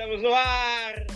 estamos 0.00 0.22
no 0.22 0.32
ar! 0.32 1.06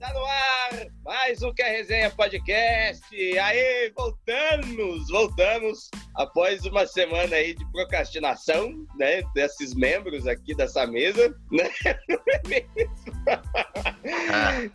Tá 0.00 0.10
no 0.14 0.24
ar! 0.24 0.86
Mais 1.04 1.42
um 1.42 1.52
Que 1.52 1.60
é 1.60 1.76
Resenha 1.76 2.08
Podcast! 2.08 3.38
Aí, 3.38 3.92
voltamos! 3.94 5.06
Voltamos 5.10 5.90
após 6.14 6.64
uma 6.64 6.86
semana 6.86 7.36
aí 7.36 7.54
de 7.54 7.70
procrastinação, 7.72 8.86
né? 8.96 9.22
Desses 9.34 9.74
membros 9.74 10.26
aqui 10.26 10.54
dessa 10.54 10.86
mesa, 10.86 11.28
né? 11.52 11.70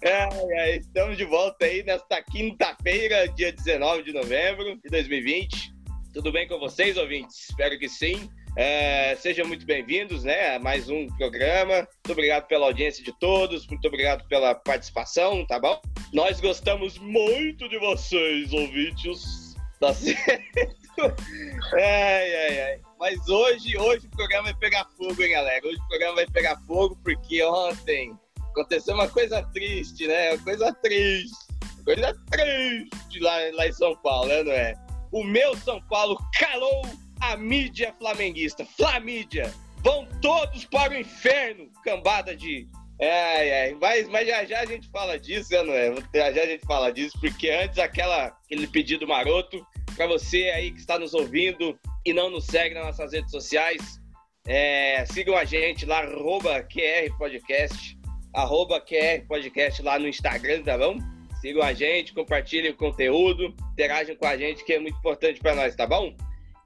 é, 0.03 0.29
é, 0.51 0.77
estamos 0.77 1.17
de 1.17 1.25
volta 1.25 1.65
aí 1.65 1.81
nesta 1.81 2.21
quinta-feira, 2.21 3.27
dia 3.29 3.51
19 3.51 4.03
de 4.03 4.13
novembro 4.13 4.79
de 4.83 4.89
2020. 4.91 5.73
Tudo 6.13 6.31
bem 6.31 6.47
com 6.47 6.59
vocês, 6.59 6.95
ouvintes? 6.95 7.49
Espero 7.49 7.79
que 7.79 7.89
sim. 7.89 8.29
É, 8.59 9.15
sejam 9.17 9.45
muito 9.45 9.67
bem-vindos 9.67 10.23
né, 10.23 10.55
a 10.55 10.59
mais 10.59 10.89
um 10.89 11.05
programa. 11.15 11.75
Muito 11.75 12.11
obrigado 12.11 12.47
pela 12.47 12.65
audiência 12.65 13.03
de 13.03 13.13
todos, 13.19 13.67
muito 13.67 13.87
obrigado 13.87 14.27
pela 14.27 14.55
participação, 14.55 15.45
tá 15.45 15.59
bom? 15.59 15.79
Nós 16.11 16.41
gostamos 16.41 16.97
muito 16.97 17.69
de 17.69 17.77
vocês, 17.77 18.51
ouvintes. 18.51 19.55
Tá 19.79 19.93
certo? 19.93 20.41
ai, 21.75 22.35
ai, 22.35 22.61
ai. 22.61 22.81
Mas 22.99 23.29
hoje, 23.29 23.77
hoje 23.77 24.07
o 24.07 24.17
programa 24.17 24.45
vai 24.45 24.55
pegar 24.55 24.87
fogo, 24.97 25.21
hein, 25.21 25.33
galera? 25.33 25.63
Hoje 25.63 25.77
o 25.77 25.87
programa 25.87 26.15
vai 26.15 26.25
pegar 26.25 26.59
fogo 26.61 26.97
porque 27.03 27.43
ontem 27.43 28.17
aconteceu 28.39 28.95
uma 28.95 29.07
coisa 29.07 29.43
triste, 29.53 30.07
né? 30.07 30.33
Uma 30.33 30.43
coisa 30.43 30.73
triste. 30.73 31.45
Coisa 31.85 32.11
triste 32.31 33.19
lá, 33.19 33.35
lá 33.53 33.67
em 33.67 33.73
São 33.73 33.95
Paulo, 33.97 34.29
né, 34.29 34.41
não 34.41 34.51
é? 34.51 34.73
O 35.11 35.23
meu 35.23 35.55
São 35.57 35.79
Paulo 35.83 36.17
calou 36.39 36.81
a 37.19 37.37
mídia 37.37 37.93
flamenguista. 37.97 38.65
Flamídia! 38.65 39.53
Vão 39.83 40.07
todos 40.21 40.65
para 40.65 40.93
o 40.93 40.97
inferno, 40.97 41.69
cambada 41.83 42.35
de. 42.35 42.67
Ai, 42.99 43.51
ai, 43.51 43.77
mas, 43.79 44.07
mas 44.09 44.27
já 44.27 44.43
já 44.43 44.61
a 44.61 44.65
gente 44.65 44.89
fala 44.89 45.19
disso, 45.19 45.53
não 45.63 45.73
é? 45.73 45.93
Já 46.13 46.31
já 46.31 46.41
a 46.41 46.45
gente 46.47 46.65
fala 46.65 46.91
disso, 46.91 47.17
porque 47.19 47.49
antes 47.49 47.77
aquela, 47.77 48.25
aquele 48.25 48.67
pedido 48.67 49.07
maroto 49.07 49.65
para 49.95 50.07
você 50.07 50.49
aí 50.55 50.71
que 50.71 50.79
está 50.79 50.97
nos 50.97 51.13
ouvindo 51.13 51.77
e 52.05 52.11
não 52.11 52.29
nos 52.29 52.45
segue 52.45 52.73
nas 52.73 52.85
nossas 52.85 53.13
redes 53.13 53.31
sociais, 53.31 53.99
é, 54.47 55.05
sigam 55.07 55.35
a 55.35 55.45
gente 55.45 55.85
lá, 55.85 55.99
arroba 55.99 56.63
QR 56.63 57.15
Podcast, 57.17 57.97
arroba 58.33 58.81
QR 58.81 59.25
Podcast 59.27 59.81
lá 59.81 59.99
no 59.99 60.07
Instagram, 60.07 60.63
tá 60.63 60.77
bom? 60.77 60.97
Sigam 61.41 61.61
a 61.61 61.73
gente, 61.73 62.13
compartilhem 62.13 62.71
o 62.71 62.77
conteúdo, 62.77 63.53
interajam 63.73 64.15
com 64.15 64.25
a 64.25 64.35
gente, 64.35 64.63
que 64.63 64.73
é 64.73 64.79
muito 64.79 64.97
importante 64.97 65.39
para 65.39 65.53
nós, 65.53 65.75
tá 65.75 65.85
bom? 65.85 66.15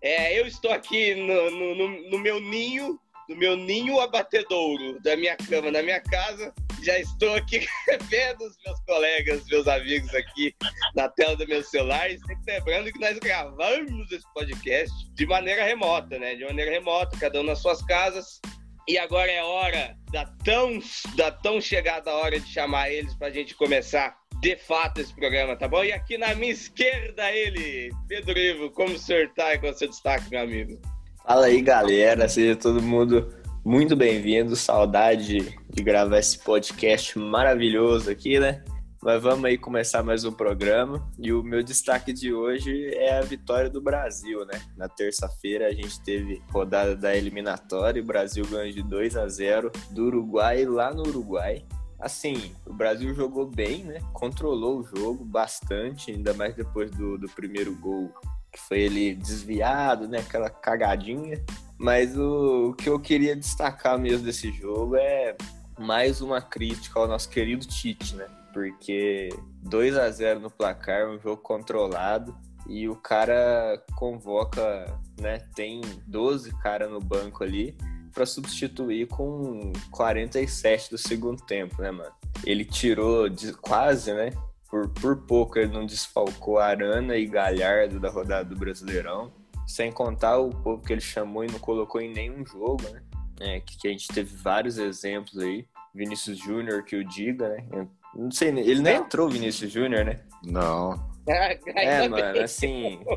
É, 0.04 0.40
eu 0.40 0.48
estou 0.48 0.72
aqui 0.72 1.14
no, 1.14 1.52
no, 1.52 2.10
no, 2.10 2.20
meu 2.20 2.40
ninho, 2.40 3.00
no 3.30 3.36
meu 3.36 3.56
ninho 3.56 4.00
abatedouro 4.00 5.00
da 5.02 5.16
minha 5.16 5.38
cama, 5.38 5.70
na 5.70 5.84
minha 5.84 6.02
casa. 6.02 6.52
Já 6.84 6.98
estou 6.98 7.36
aqui 7.36 7.60
vendo 8.10 8.42
os 8.42 8.58
meus 8.66 8.80
colegas, 8.88 9.46
meus 9.46 9.68
amigos 9.68 10.14
aqui 10.16 10.56
na 10.96 11.08
tela 11.08 11.36
do 11.36 11.48
meu 11.48 11.64
celular. 11.64 12.10
E 12.10 12.18
sempre 12.20 12.54
lembrando 12.54 12.92
que 12.92 13.00
nós 13.00 13.20
gravamos 13.20 14.12
esse 14.12 14.26
podcast 14.34 14.92
de 15.14 15.26
maneira 15.28 15.64
remota, 15.64 16.18
né? 16.18 16.34
De 16.34 16.44
maneira 16.46 16.72
remota, 16.72 17.16
cada 17.20 17.40
um 17.40 17.44
nas 17.44 17.60
suas 17.60 17.84
casas. 17.84 18.42
E 18.88 18.98
agora 18.98 19.32
é 19.32 19.44
hora 19.44 19.96
da 20.12 20.26
tão, 20.44 20.80
da 21.16 21.32
tão 21.32 21.62
chegada 21.62 22.12
hora 22.12 22.40
de 22.40 22.52
chamar 22.52 22.90
eles 22.90 23.14
para 23.14 23.28
a 23.28 23.32
gente 23.32 23.54
começar 23.54 24.20
de 24.42 24.56
fato 24.58 25.00
esse 25.00 25.14
programa, 25.14 25.56
tá 25.56 25.68
bom? 25.68 25.84
E 25.84 25.94
aqui 25.94 26.18
na 26.18 26.34
minha 26.34 26.52
esquerda 26.52 27.32
ele, 27.32 27.92
Pedro 28.08 28.38
Ivo, 28.38 28.72
como 28.72 28.96
o 28.96 28.98
senhor 28.98 29.30
tá 29.36 29.54
e 29.54 29.60
com 29.60 29.70
o 29.70 29.74
seu 29.74 29.88
destaque, 29.88 30.32
meu 30.32 30.42
amigo? 30.42 30.80
Fala 31.24 31.46
aí, 31.46 31.62
galera, 31.62 32.28
seja 32.28 32.56
todo 32.56 32.82
mundo 32.82 33.32
muito 33.64 33.96
bem-vindo, 33.96 34.56
saudade 34.56 35.56
de 35.70 35.84
gravar 35.84 36.18
esse 36.18 36.40
podcast 36.40 37.20
maravilhoso 37.20 38.10
aqui, 38.10 38.40
né? 38.40 38.64
Mas 39.04 39.22
vamos 39.22 39.46
aí 39.46 39.58
começar 39.60 40.02
mais 40.02 40.26
um 40.26 40.32
programa. 40.32 41.08
E 41.20 41.32
o 41.32 41.44
meu 41.44 41.62
destaque 41.62 42.12
de 42.12 42.34
hoje 42.34 42.92
é 42.96 43.18
a 43.20 43.22
vitória 43.22 43.70
do 43.70 43.82
Brasil, 43.82 44.44
né? 44.46 44.60
Na 44.76 44.90
terça-feira 44.90 45.68
a 45.68 45.72
gente 45.72 46.02
teve 46.04 46.42
rodada 46.52 46.96
da 46.96 47.16
eliminatória 47.16 48.00
e 48.00 48.04
o 48.04 48.06
Brasil 48.06 48.46
ganhou 48.48 48.72
de 48.72 48.82
2 48.82 49.18
a 49.18 49.28
0 49.28 49.72
do 49.92 50.06
Uruguai 50.06 50.66
lá 50.66 50.92
no 50.92 51.02
Uruguai 51.04 51.64
assim, 52.02 52.54
o 52.66 52.74
Brasil 52.74 53.14
jogou 53.14 53.46
bem, 53.46 53.84
né? 53.84 54.00
Controlou 54.12 54.80
o 54.80 54.84
jogo 54.84 55.24
bastante, 55.24 56.12
ainda 56.12 56.34
mais 56.34 56.56
depois 56.56 56.92
do, 56.92 57.18
do 57.18 57.30
primeiro 57.30 57.76
gol, 57.76 58.12
que 58.52 58.60
foi 58.60 58.82
ele 58.82 59.16
desviado, 59.16 60.08
né? 60.08 60.20
Aquela 60.20 60.50
cagadinha. 60.50 61.44
Mas 61.78 62.18
o, 62.18 62.70
o 62.70 62.74
que 62.74 62.90
eu 62.90 63.00
queria 63.00 63.36
destacar 63.36 63.98
mesmo 63.98 64.26
desse 64.26 64.52
jogo 64.52 64.96
é 64.96 65.36
mais 65.80 66.22
uma 66.22 66.42
crítica 66.42 67.00
ao 67.00 67.08
nosso 67.08 67.30
querido 67.30 67.66
Tite, 67.66 68.16
né? 68.16 68.28
Porque 68.54 69.30
2 69.64 69.98
a 69.98 70.10
0 70.10 70.40
no 70.40 70.52
placar, 70.52 71.10
um 71.10 71.20
jogo 71.20 71.42
controlado, 71.42 72.36
e 72.68 72.88
o 72.88 72.96
cara 72.96 73.82
convoca, 73.96 74.86
né? 75.20 75.40
Tem 75.56 75.82
12 76.08 76.52
caras 76.62 76.90
no 76.90 77.00
banco 77.00 77.44
ali 77.44 77.76
para 78.12 78.26
substituir 78.26 79.08
com 79.08 79.72
47 79.92 80.92
do 80.92 80.98
segundo 80.98 81.42
tempo, 81.44 81.82
né, 81.82 81.92
mano? 81.92 82.12
Ele 82.46 82.66
tirou 82.66 83.30
de, 83.30 83.54
quase, 83.54 84.14
né? 84.14 84.32
Por, 84.70 84.90
por 84.90 85.18
pouco 85.26 85.60
ele 85.60 85.72
não 85.72 85.86
desfalcou 85.86 86.60
Arana 86.60 87.18
e 87.18 87.26
Galhardo 87.26 88.00
da 88.00 88.10
rodada 88.10 88.46
do 88.46 88.56
Brasileirão. 88.56 89.32
Sem 89.68 89.92
contar 89.92 90.38
o 90.38 90.50
povo 90.50 90.84
que 90.84 90.94
ele 90.94 91.02
chamou 91.02 91.44
e 91.44 91.52
não 91.52 91.60
colocou 91.60 92.02
em 92.02 92.14
nenhum 92.14 92.46
jogo, 92.46 92.84
né? 92.90 93.02
É, 93.40 93.60
que, 93.60 93.78
que 93.78 93.88
a 93.88 93.92
gente 93.92 94.08
teve 94.08 94.36
vários 94.36 94.78
exemplos 94.78 95.38
aí. 95.40 95.66
Vinícius 95.94 96.38
Júnior, 96.38 96.84
que 96.84 96.96
o 96.96 97.04
diga, 97.04 97.50
né? 97.50 97.88
não 98.16 98.32
sei, 98.32 98.50
ele 98.50 98.82
nem 98.82 98.96
entrou, 98.96 99.30
Vinícius 99.30 99.72
Júnior, 99.72 100.06
né? 100.06 100.20
Não. 100.44 101.12
É, 101.28 102.08
mano, 102.08 102.40
assim. 102.42 103.00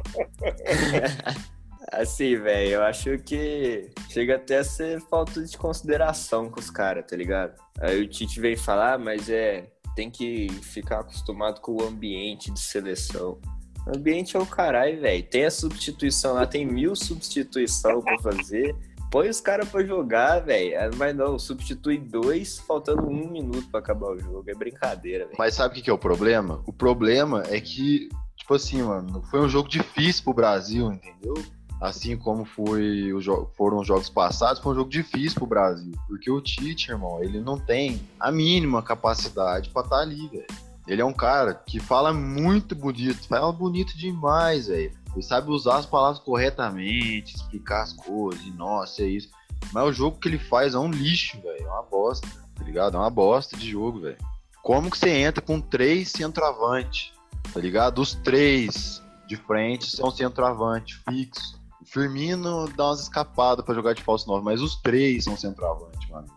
Assim, 1.92 2.36
velho, 2.36 2.70
eu 2.70 2.82
acho 2.82 3.18
que 3.18 3.90
chega 4.08 4.36
até 4.36 4.58
a 4.58 4.64
ser 4.64 5.00
falta 5.02 5.42
de 5.42 5.56
consideração 5.56 6.50
com 6.50 6.58
os 6.58 6.70
caras, 6.70 7.04
tá 7.06 7.16
ligado? 7.16 7.54
Aí 7.80 8.02
o 8.02 8.08
Tite 8.08 8.40
vem 8.40 8.56
falar, 8.56 8.98
mas 8.98 9.28
é. 9.28 9.70
Tem 9.94 10.10
que 10.10 10.48
ficar 10.60 11.00
acostumado 11.00 11.60
com 11.60 11.80
o 11.80 11.86
ambiente 11.86 12.50
de 12.50 12.58
seleção. 12.58 13.38
O 13.86 13.96
ambiente 13.96 14.36
é 14.36 14.40
o 14.40 14.46
caralho, 14.46 15.00
velho. 15.00 15.22
Tem 15.22 15.44
a 15.44 15.50
substituição 15.52 16.34
lá, 16.34 16.44
tem 16.46 16.66
mil 16.66 16.96
substituição 16.96 18.02
pra 18.02 18.18
fazer. 18.18 18.74
Põe 19.08 19.28
os 19.28 19.40
caras 19.40 19.68
pra 19.68 19.84
jogar, 19.84 20.40
velho. 20.40 20.76
Ah, 20.80 20.90
mas 20.96 21.14
não, 21.14 21.38
substitui 21.38 21.98
dois, 21.98 22.58
faltando 22.58 23.06
um 23.08 23.30
minuto 23.30 23.70
pra 23.70 23.78
acabar 23.78 24.08
o 24.08 24.18
jogo. 24.18 24.42
É 24.48 24.54
brincadeira, 24.54 25.26
velho. 25.26 25.36
Mas 25.38 25.54
sabe 25.54 25.70
o 25.70 25.76
que, 25.76 25.82
que 25.82 25.90
é 25.90 25.92
o 25.92 25.98
problema? 25.98 26.60
O 26.66 26.72
problema 26.72 27.44
é 27.46 27.60
que, 27.60 28.08
tipo 28.36 28.54
assim, 28.54 28.82
mano, 28.82 29.22
foi 29.30 29.40
um 29.40 29.48
jogo 29.48 29.68
difícil 29.68 30.24
pro 30.24 30.34
Brasil, 30.34 30.90
entendeu? 30.90 31.34
Assim 31.80 32.16
como 32.16 32.44
foi 32.44 33.10
foram 33.56 33.78
os 33.78 33.86
jogos 33.86 34.08
passados, 34.08 34.62
foi 34.62 34.72
um 34.72 34.76
jogo 34.76 34.90
difícil 34.90 35.38
pro 35.38 35.46
Brasil. 35.46 35.92
Porque 36.06 36.30
o 36.30 36.40
Tite, 36.40 36.90
irmão, 36.90 37.22
ele 37.22 37.40
não 37.40 37.58
tem 37.58 38.00
a 38.18 38.30
mínima 38.30 38.82
capacidade 38.82 39.70
para 39.70 39.82
estar 39.82 39.96
tá 39.96 40.02
ali, 40.02 40.28
velho. 40.28 40.46
Ele 40.86 41.00
é 41.00 41.04
um 41.04 41.12
cara 41.12 41.54
que 41.54 41.80
fala 41.80 42.12
muito 42.12 42.74
bonito, 42.74 43.26
fala 43.26 43.52
bonito 43.52 43.96
demais, 43.96 44.66
velho. 44.66 44.92
Ele 45.14 45.22
sabe 45.22 45.50
usar 45.50 45.78
as 45.78 45.86
palavras 45.86 46.18
corretamente, 46.18 47.34
explicar 47.34 47.82
as 47.82 47.92
coisas, 47.92 48.44
e 48.44 48.50
nossa, 48.50 49.02
é 49.02 49.06
isso. 49.06 49.30
Mas 49.72 49.84
o 49.84 49.92
jogo 49.92 50.18
que 50.18 50.28
ele 50.28 50.38
faz 50.38 50.74
é 50.74 50.78
um 50.78 50.90
lixo, 50.90 51.40
velho. 51.40 51.66
É 51.66 51.70
uma 51.70 51.82
bosta, 51.82 52.28
tá 52.54 52.64
ligado? 52.64 52.96
É 52.96 53.00
uma 53.00 53.10
bosta 53.10 53.56
de 53.56 53.70
jogo, 53.70 54.00
velho. 54.00 54.18
Como 54.62 54.90
que 54.90 54.98
você 54.98 55.10
entra 55.10 55.42
com 55.42 55.60
três 55.60 56.10
centroavantes, 56.10 57.12
tá 57.52 57.60
ligado? 57.60 58.00
Os 58.00 58.14
três 58.14 59.02
de 59.26 59.36
frente 59.36 59.90
são 59.90 60.10
centroavante 60.10 61.00
fixo. 61.08 61.58
Firmino 61.84 62.66
dá 62.76 62.86
umas 62.86 63.00
escapadas 63.00 63.64
para 63.64 63.74
jogar 63.74 63.94
de 63.94 64.02
falso 64.02 64.26
9, 64.26 64.44
mas 64.44 64.60
os 64.60 64.76
três 64.76 65.24
são 65.24 65.36
centroavante, 65.36 66.10
mano. 66.10 66.28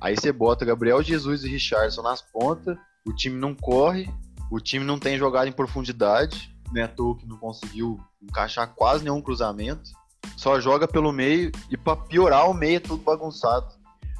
Aí 0.00 0.16
você 0.16 0.32
bota 0.32 0.64
Gabriel 0.64 1.02
Jesus 1.02 1.44
e 1.44 1.48
Richardson 1.48 2.02
nas 2.02 2.20
pontas, 2.20 2.76
o 3.06 3.12
time 3.12 3.38
não 3.38 3.54
corre, 3.54 4.08
o 4.50 4.60
time 4.60 4.84
não 4.84 4.98
tem 4.98 5.16
jogada 5.16 5.48
em 5.48 5.52
profundidade, 5.52 6.54
né? 6.72 6.86
Que 6.88 7.26
não 7.26 7.36
conseguiu 7.38 8.00
encaixar 8.22 8.74
quase 8.74 9.04
nenhum 9.04 9.22
cruzamento. 9.22 9.90
Só 10.36 10.60
joga 10.60 10.86
pelo 10.86 11.12
meio 11.12 11.50
e 11.70 11.76
para 11.76 11.96
piorar 11.96 12.50
o 12.50 12.54
meio 12.54 12.76
é 12.76 12.80
tudo 12.80 13.02
bagunçado. 13.02 13.74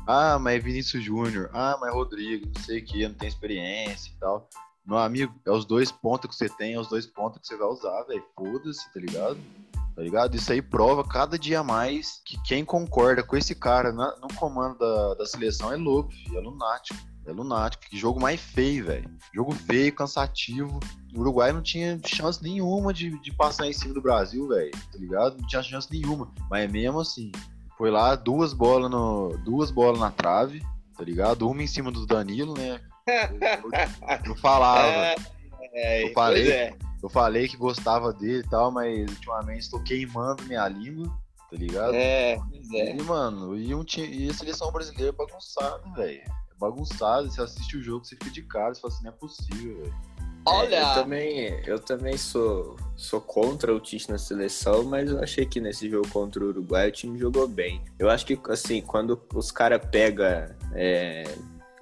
Ah, 0.06 0.38
mas 0.38 0.56
é 0.56 0.58
Vinícius 0.60 1.02
Júnior. 1.02 1.50
Ah, 1.52 1.76
mas 1.80 1.90
é 1.90 1.92
Rodrigo, 1.92 2.46
não 2.54 2.62
sei 2.62 2.78
o 2.78 2.84
que, 2.84 3.08
não 3.08 3.14
tem 3.14 3.28
experiência 3.28 4.10
e 4.10 4.18
tal. 4.18 4.48
Meu 4.86 4.98
amigo, 4.98 5.34
é 5.44 5.50
os 5.50 5.64
dois 5.64 5.90
pontos 5.90 6.30
que 6.30 6.36
você 6.36 6.48
tem, 6.48 6.74
é 6.74 6.80
os 6.80 6.88
dois 6.88 7.06
pontos 7.06 7.40
que 7.40 7.46
você 7.48 7.56
vai 7.56 7.66
usar, 7.66 8.02
velho. 8.04 8.24
Foda-se, 8.36 8.92
tá 8.92 9.00
ligado? 9.00 9.38
Tá 9.96 10.02
ligado? 10.02 10.36
Isso 10.36 10.52
aí 10.52 10.60
prova 10.60 11.02
cada 11.02 11.38
dia 11.38 11.64
mais 11.64 12.20
que 12.22 12.40
quem 12.42 12.62
concorda 12.64 13.22
com 13.22 13.34
esse 13.34 13.54
cara 13.54 13.90
na, 13.92 14.14
no 14.20 14.28
comando 14.34 14.78
da, 14.78 15.14
da 15.14 15.26
seleção 15.26 15.72
é 15.72 15.76
louco, 15.76 16.10
é 16.34 16.38
lunático. 16.38 17.00
É 17.26 17.32
lunático. 17.32 17.82
Que 17.90 17.96
jogo 17.96 18.20
mais 18.20 18.40
feio, 18.40 18.84
velho. 18.84 19.10
Jogo 19.34 19.52
feio, 19.52 19.92
cansativo. 19.92 20.78
O 21.12 21.20
Uruguai 21.20 21.50
não 21.50 21.62
tinha 21.62 21.98
chance 22.04 22.40
nenhuma 22.40 22.92
de, 22.92 23.18
de 23.20 23.32
passar 23.32 23.66
em 23.66 23.72
cima 23.72 23.94
do 23.94 24.02
Brasil, 24.02 24.46
velho. 24.46 24.70
Tá 24.70 24.98
ligado? 24.98 25.36
Não 25.40 25.46
tinha 25.48 25.62
chance 25.62 25.90
nenhuma. 25.90 26.30
Mas 26.48 26.70
mesmo 26.70 27.00
assim, 27.00 27.32
foi 27.76 27.90
lá 27.90 28.14
duas 28.14 28.52
bolas 28.52 28.90
no 28.90 29.36
duas 29.38 29.72
bolas 29.72 29.98
na 29.98 30.10
trave, 30.10 30.62
tá 30.96 31.02
ligado? 31.02 31.48
Uma 31.48 31.62
em 31.62 31.66
cima 31.66 31.90
do 31.90 32.06
Danilo, 32.06 32.54
né? 32.54 32.80
Eu, 33.08 33.70
eu 34.30 34.36
falava. 34.36 34.86
É, 34.86 35.16
é, 35.72 36.04
eu, 36.04 36.12
falei, 36.12 36.48
é. 36.48 36.76
Eu 37.02 37.08
falei 37.08 37.48
que 37.48 37.56
gostava 37.56 38.12
dele 38.12 38.40
e 38.40 38.48
tal, 38.48 38.70
mas 38.70 39.10
ultimamente 39.10 39.62
estou 39.62 39.82
queimando 39.82 40.42
minha 40.44 40.66
língua, 40.68 41.08
tá 41.50 41.56
ligado? 41.56 41.94
É, 41.94 42.38
pois 42.50 42.70
é. 42.72 42.96
E, 42.96 43.02
mano, 43.02 43.56
e, 43.56 43.74
um, 43.74 43.84
e 43.98 44.28
a 44.28 44.34
seleção 44.34 44.72
brasileira 44.72 45.10
é 45.10 45.12
bagunçada, 45.12 45.82
velho. 45.94 46.20
É 46.20 46.58
bagunçado. 46.58 47.30
Você 47.30 47.40
assiste 47.40 47.76
o 47.76 47.82
jogo, 47.82 48.04
você 48.04 48.16
fica 48.16 48.30
de 48.30 48.42
cara, 48.42 48.74
você 48.74 48.80
fala 48.80 48.94
assim, 48.94 49.04
não 49.04 49.10
é 49.10 49.14
possível, 49.14 49.76
velho. 49.78 49.94
Olha! 50.48 50.76
eu 50.76 50.94
também, 50.94 51.62
eu 51.66 51.78
também 51.80 52.16
sou, 52.16 52.76
sou 52.94 53.20
contra 53.20 53.74
o 53.74 53.80
Tite 53.80 54.08
na 54.08 54.16
seleção, 54.16 54.84
mas 54.84 55.10
eu 55.10 55.20
achei 55.20 55.44
que 55.44 55.60
nesse 55.60 55.90
jogo 55.90 56.08
contra 56.08 56.44
o 56.44 56.48
Uruguai 56.48 56.88
o 56.88 56.92
time 56.92 57.18
jogou 57.18 57.48
bem. 57.48 57.82
Eu 57.98 58.08
acho 58.08 58.24
que, 58.24 58.38
assim, 58.48 58.80
quando 58.80 59.20
os 59.34 59.50
caras 59.50 59.84
pegam 59.90 60.24
é, 60.72 61.24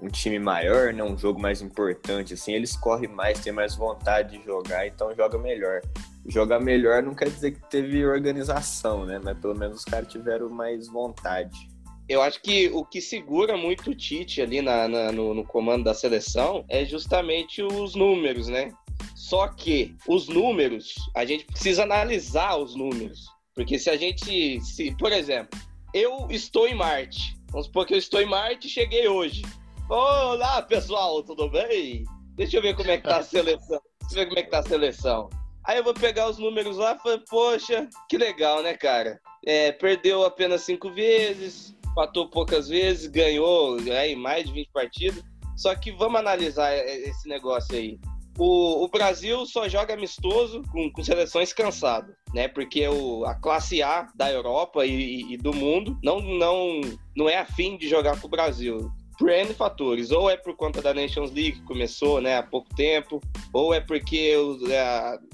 um 0.01 0.09
time 0.09 0.39
maior, 0.39 0.93
né, 0.93 1.03
um 1.03 1.17
jogo 1.17 1.41
mais 1.41 1.63
importante, 1.63 2.35
assim, 2.35 2.53
eles 2.53 2.77
correm 2.77 3.09
mais, 3.09 3.41
têm 3.41 3.53
mais 3.53 3.75
vontade 3.75 4.39
de 4.39 4.45
jogar, 4.45 4.87
então 4.87 5.15
joga 5.15 5.39
melhor. 5.39 5.81
Jogar 6.27 6.61
melhor 6.61 7.03
não 7.03 7.15
quer 7.15 7.29
dizer 7.29 7.53
que 7.53 7.61
teve 7.69 8.05
organização, 8.07 9.05
né? 9.05 9.21
Mas 9.23 9.39
pelo 9.39 9.55
menos 9.55 9.79
os 9.79 9.85
caras 9.85 10.09
tiveram 10.09 10.49
mais 10.49 10.89
vontade 10.89 11.69
eu 12.09 12.21
acho 12.21 12.41
que 12.43 12.69
o 12.69 12.85
que 12.85 13.01
segura 13.01 13.57
muito 13.57 13.91
o 13.91 13.95
Tite 13.95 14.43
ali 14.43 14.61
na, 14.61 14.87
na 14.87 15.13
no, 15.13 15.35
no, 15.35 15.45
comando 15.45 15.85
da 15.85 15.95
seleção 15.95 16.65
é 16.69 16.85
justamente 16.85 17.63
os 17.63 17.95
números, 17.95 18.49
né? 18.49 18.71
Só 19.15 19.49
que 19.49 19.95
os 20.07 20.29
números, 20.29 20.95
a 21.17 21.25
gente 21.25 21.47
precisa 21.47 21.83
analisar 21.83 22.57
os 22.57 22.77
números. 22.77 23.27
Porque 23.55 23.79
se 23.79 23.89
a 23.89 23.97
gente, 23.97 24.61
se, 24.61 24.95
por 24.99 25.13
exemplo, 25.13 25.59
eu 25.95 26.27
estou 26.29 26.69
em 26.69 26.75
Marte, 26.75 27.39
vamos 27.51 27.67
supor 27.67 27.87
que 27.87 27.95
eu 27.95 27.99
estou 27.99 28.21
em 28.21 28.27
Marte 28.27 28.67
e 28.67 28.71
cheguei 28.71 29.09
hoje. 29.09 29.43
Olá, 29.87 30.63
pessoal, 30.63 31.23
tudo 31.23 31.47
bem? 31.51 32.07
Deixa 32.37 32.57
eu 32.57 32.63
ver 32.63 32.75
como 32.75 32.91
é 32.91 32.97
que 32.97 33.07
tá 33.07 33.19
a 33.19 33.23
seleção. 33.23 33.79
Deixa 34.01 34.15
eu 34.15 34.19
ver 34.21 34.27
como 34.27 34.39
é 34.39 34.43
que 34.43 34.51
tá 34.51 34.61
a 34.61 34.63
seleção. 34.63 35.29
Aí 35.63 35.77
eu 35.77 35.85
vou 35.85 35.93
pegar 35.93 36.31
os 36.31 36.39
números 36.39 36.79
lá 36.79 36.95
e 36.95 36.99
falar, 37.03 37.19
poxa, 37.29 37.87
que 38.09 38.17
legal, 38.17 38.63
né, 38.63 38.73
cara? 38.75 39.21
É, 39.45 39.73
perdeu 39.73 40.25
apenas 40.25 40.63
cinco 40.63 40.91
vezes, 40.91 41.77
empatou 41.87 42.31
poucas 42.31 42.69
vezes, 42.69 43.09
ganhou 43.09 43.79
é, 43.91 44.09
em 44.09 44.17
mais 44.17 44.47
de 44.47 44.53
20 44.53 44.71
partidas. 44.73 45.23
Só 45.55 45.75
que 45.75 45.93
vamos 45.93 46.19
analisar 46.19 46.75
esse 46.75 47.29
negócio 47.29 47.77
aí. 47.77 48.01
O, 48.39 48.85
o 48.85 48.89
Brasil 48.89 49.45
só 49.45 49.69
joga 49.69 49.93
amistoso 49.93 50.63
com, 50.73 50.91
com 50.91 51.05
seleções 51.05 51.53
cansadas, 51.53 52.17
né? 52.33 52.49
Porque 52.49 52.89
o, 52.89 53.27
a 53.27 53.35
classe 53.35 53.83
A 53.83 54.09
da 54.15 54.33
Europa 54.33 54.87
e, 54.87 55.35
e, 55.35 55.37
do 55.37 55.53
mundo 55.53 55.97
não, 56.03 56.21
não, 56.21 56.81
não 57.15 57.29
é 57.29 57.37
afim 57.37 57.77
de 57.77 57.87
jogar 57.87 58.19
com 58.19 58.27
o 58.27 58.31
Brasil 58.31 58.91
por 59.19 59.31
N 59.31 59.53
fatores. 59.55 60.11
Ou 60.11 60.31
é 60.31 60.37
por 60.37 60.57
conta 60.57 60.83
da 60.83 60.95
Nations 60.95 61.31
League, 61.31 61.61
que 61.61 61.63
começou 61.63 62.21
né, 62.21 62.37
há 62.37 62.43
pouco 62.43 62.75
tempo, 62.75 63.21
ou 63.53 63.73
é 63.73 63.81
porque 63.81 64.37
os, 64.37 64.69
é, 64.71 64.81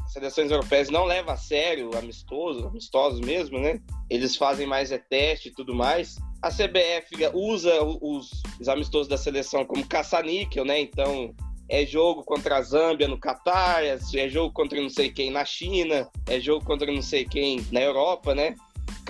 as 0.04 0.12
seleções 0.12 0.50
europeias 0.50 0.90
não 0.90 1.04
levam 1.04 1.34
a 1.34 1.36
sério 1.36 1.90
amistoso, 1.96 2.66
amistosos 2.66 3.20
mesmo, 3.20 3.58
né? 3.58 3.80
Eles 4.08 4.36
fazem 4.36 4.66
mais 4.66 4.90
é 4.90 4.98
teste 4.98 5.48
e 5.48 5.52
tudo 5.52 5.74
mais 5.74 6.18
a 6.42 6.50
CBF 6.50 7.14
usa 7.34 7.82
os, 7.82 8.42
os 8.58 8.68
amistosos 8.68 9.08
da 9.08 9.18
seleção 9.18 9.64
como 9.64 9.86
caça-níquel, 9.86 10.64
né? 10.64 10.80
Então, 10.80 11.34
é 11.68 11.84
jogo 11.84 12.24
contra 12.24 12.56
a 12.56 12.62
Zâmbia 12.62 13.06
no 13.06 13.18
Catar, 13.18 13.84
é 13.84 14.28
jogo 14.28 14.52
contra 14.52 14.80
não 14.80 14.88
sei 14.88 15.10
quem 15.10 15.30
na 15.30 15.44
China, 15.44 16.08
é 16.26 16.40
jogo 16.40 16.64
contra 16.64 16.90
não 16.90 17.02
sei 17.02 17.24
quem 17.24 17.64
na 17.70 17.80
Europa, 17.80 18.34
né? 18.34 18.54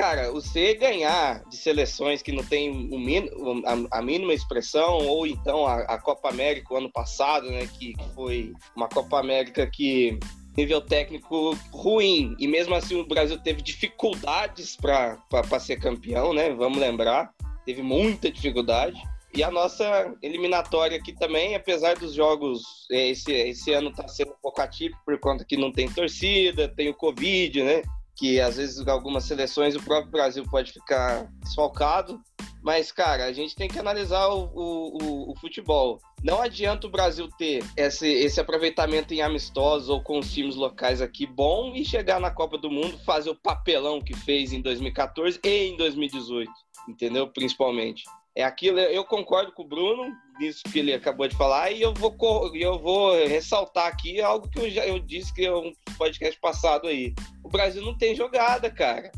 Cara, 0.01 0.33
você 0.33 0.73
ganhar 0.73 1.45
de 1.51 1.59
seleções 1.59 2.23
que 2.23 2.33
não 2.33 2.43
tem 2.43 2.89
a, 3.67 3.99
a, 3.99 4.03
mínima 4.03 4.33
expressão, 4.33 4.97
ou 5.07 5.27
então 5.27 5.67
a, 5.67 5.81
a 5.81 5.99
Copa 5.99 6.31
América 6.31 6.73
o 6.73 6.79
ano 6.79 6.91
passado, 6.91 7.51
né? 7.51 7.69
Que, 7.79 7.93
que 7.93 8.09
foi 8.15 8.55
uma 8.75 8.89
Copa 8.89 9.21
América 9.21 9.67
que 9.67 10.19
nível 10.57 10.81
técnico 10.81 11.55
ruim. 11.71 12.35
E 12.39 12.49
mesmo 12.49 12.75
assim 12.75 12.99
o 12.99 13.07
Brasil 13.07 13.39
teve 13.41 13.61
dificuldades 13.61 14.75
para 14.75 15.61
ser 15.61 15.77
campeão, 15.77 16.33
né? 16.33 16.49
Vamos 16.49 16.79
lembrar. 16.79 17.35
Teve 17.67 17.83
muita 17.83 18.33
dificuldade. 18.33 18.99
E 19.35 19.45
a 19.45 19.51
nossa 19.51 20.15
eliminatória 20.23 20.97
aqui 20.97 21.13
também, 21.13 21.55
apesar 21.55 21.95
dos 21.97 22.15
jogos, 22.15 22.63
é, 22.91 23.11
esse, 23.11 23.31
esse 23.33 23.71
ano 23.75 23.91
está 23.91 24.09
sendo 24.09 24.31
um 24.31 24.41
pouco 24.41 24.63
atípico 24.63 24.99
por 25.05 25.21
conta 25.21 25.45
que 25.45 25.59
não 25.59 25.71
tem 25.71 25.93
torcida, 25.93 26.69
tem 26.75 26.89
o 26.89 26.95
Covid, 26.95 27.63
né? 27.63 27.83
Que 28.17 28.41
às 28.41 28.57
vezes 28.57 28.87
algumas 28.87 29.25
seleções 29.25 29.75
o 29.75 29.83
próprio 29.83 30.11
Brasil 30.11 30.45
pode 30.51 30.73
ficar 30.73 31.27
desfalcado. 31.43 32.21
Mas, 32.63 32.93
cara, 32.93 33.25
a 33.25 33.33
gente 33.33 33.57
tem 33.57 33.69
que 33.69 33.79
analisar 33.79 34.29
o, 34.29 34.51
o, 34.53 35.33
o, 35.33 35.37
futebol. 35.37 35.99
Não 36.23 36.43
adianta 36.43 36.87
o 36.87 36.91
Brasil 36.91 37.27
ter 37.39 37.65
esse, 37.75 38.07
esse 38.07 38.39
aproveitamento 38.39 39.15
em 39.15 39.23
amistosos 39.23 39.89
ou 39.89 40.03
com 40.03 40.19
os 40.19 40.31
times 40.31 40.57
locais 40.57 41.01
aqui 41.01 41.27
bom 41.27 41.75
e 41.75 41.85
chegar 41.85 42.21
na 42.21 42.31
Copa 42.31 42.59
do 42.59 42.71
Mundo, 42.71 42.99
fazer 42.99 43.31
o 43.31 43.35
papelão 43.35 44.03
que 44.03 44.15
fez 44.15 44.53
em 44.53 44.61
2014 44.61 45.41
e 45.43 45.69
em 45.69 45.77
2018, 45.79 46.51
entendeu? 46.87 47.27
Principalmente. 47.29 48.05
É 48.37 48.45
aquilo, 48.45 48.79
eu 48.79 49.05
concordo 49.05 49.53
com 49.53 49.63
o 49.63 49.69
Bruno, 49.69 50.15
nisso 50.39 50.63
que 50.71 50.79
ele 50.79 50.93
acabou 50.93 51.27
de 51.27 51.37
falar, 51.37 51.73
e 51.73 51.83
eu 51.83 51.93
vou, 51.93 52.17
eu 52.55 52.79
vou 52.79 53.13
ressaltar 53.27 53.87
aqui 53.89 54.21
algo 54.21 54.49
que 54.49 54.61
eu 54.61 54.71
já 54.71 54.87
eu 54.87 55.01
disse 55.01 55.35
que 55.35 55.45
é 55.45 55.55
um 55.55 55.73
podcast 55.99 56.39
passado 56.41 56.87
aí. 56.87 57.13
Brasil 57.51 57.83
não 57.83 57.97
tem 57.97 58.15
jogada, 58.15 58.71
cara. 58.71 59.11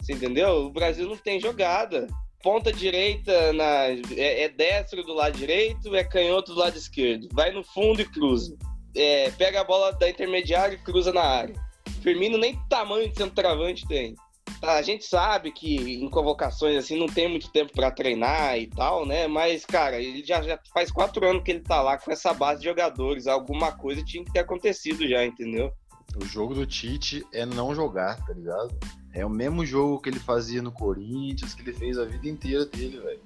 Você 0.00 0.12
entendeu? 0.12 0.66
O 0.66 0.70
Brasil 0.70 1.06
não 1.06 1.16
tem 1.16 1.40
jogada 1.40 2.06
ponta 2.44 2.70
direita 2.70 3.54
na, 3.54 3.86
é, 4.16 4.42
é, 4.42 4.48
destro 4.50 5.02
do 5.02 5.14
lado 5.14 5.38
direito, 5.38 5.96
é 5.96 6.04
canhoto 6.04 6.52
do 6.52 6.60
lado 6.60 6.76
esquerdo. 6.76 7.26
Vai 7.32 7.50
no 7.50 7.64
fundo 7.64 8.02
e 8.02 8.04
cruza. 8.04 8.54
É, 8.94 9.30
pega 9.30 9.62
a 9.62 9.64
bola 9.64 9.92
da 9.92 10.10
intermediária 10.10 10.74
e 10.74 10.78
cruza 10.78 11.10
na 11.10 11.22
área. 11.22 11.54
Firmino 12.02 12.36
nem 12.36 12.60
tamanho 12.68 13.08
de 13.08 13.16
centroavante 13.16 13.88
tem. 13.88 14.14
Tá, 14.60 14.74
a 14.74 14.82
gente 14.82 15.04
sabe 15.06 15.52
que 15.52 15.74
em 15.74 16.08
convocações 16.10 16.76
assim 16.76 16.98
não 16.98 17.06
tem 17.06 17.28
muito 17.28 17.50
tempo 17.50 17.72
para 17.72 17.90
treinar 17.90 18.58
e 18.58 18.66
tal, 18.66 19.06
né? 19.06 19.26
Mas, 19.26 19.64
cara, 19.64 20.00
ele 20.00 20.22
já, 20.22 20.42
já 20.42 20.58
faz 20.72 20.92
quatro 20.92 21.26
anos 21.26 21.42
que 21.42 21.50
ele 21.50 21.60
tá 21.60 21.80
lá 21.80 21.96
com 21.96 22.12
essa 22.12 22.34
base 22.34 22.60
de 22.60 22.66
jogadores. 22.66 23.26
Alguma 23.26 23.72
coisa 23.72 24.04
tinha 24.04 24.22
que 24.22 24.32
ter 24.32 24.40
acontecido 24.40 25.08
já, 25.08 25.24
entendeu? 25.24 25.72
O 26.16 26.24
jogo 26.24 26.54
do 26.54 26.66
Tite 26.66 27.26
é 27.32 27.44
não 27.44 27.74
jogar, 27.74 28.24
tá 28.24 28.32
ligado? 28.32 28.74
É 29.12 29.24
o 29.24 29.30
mesmo 29.30 29.64
jogo 29.64 30.00
que 30.00 30.08
ele 30.08 30.18
fazia 30.18 30.62
no 30.62 30.72
Corinthians, 30.72 31.54
que 31.54 31.62
ele 31.62 31.72
fez 31.72 31.98
a 31.98 32.04
vida 32.04 32.28
inteira 32.28 32.64
dele, 32.66 33.00
velho. 33.00 33.20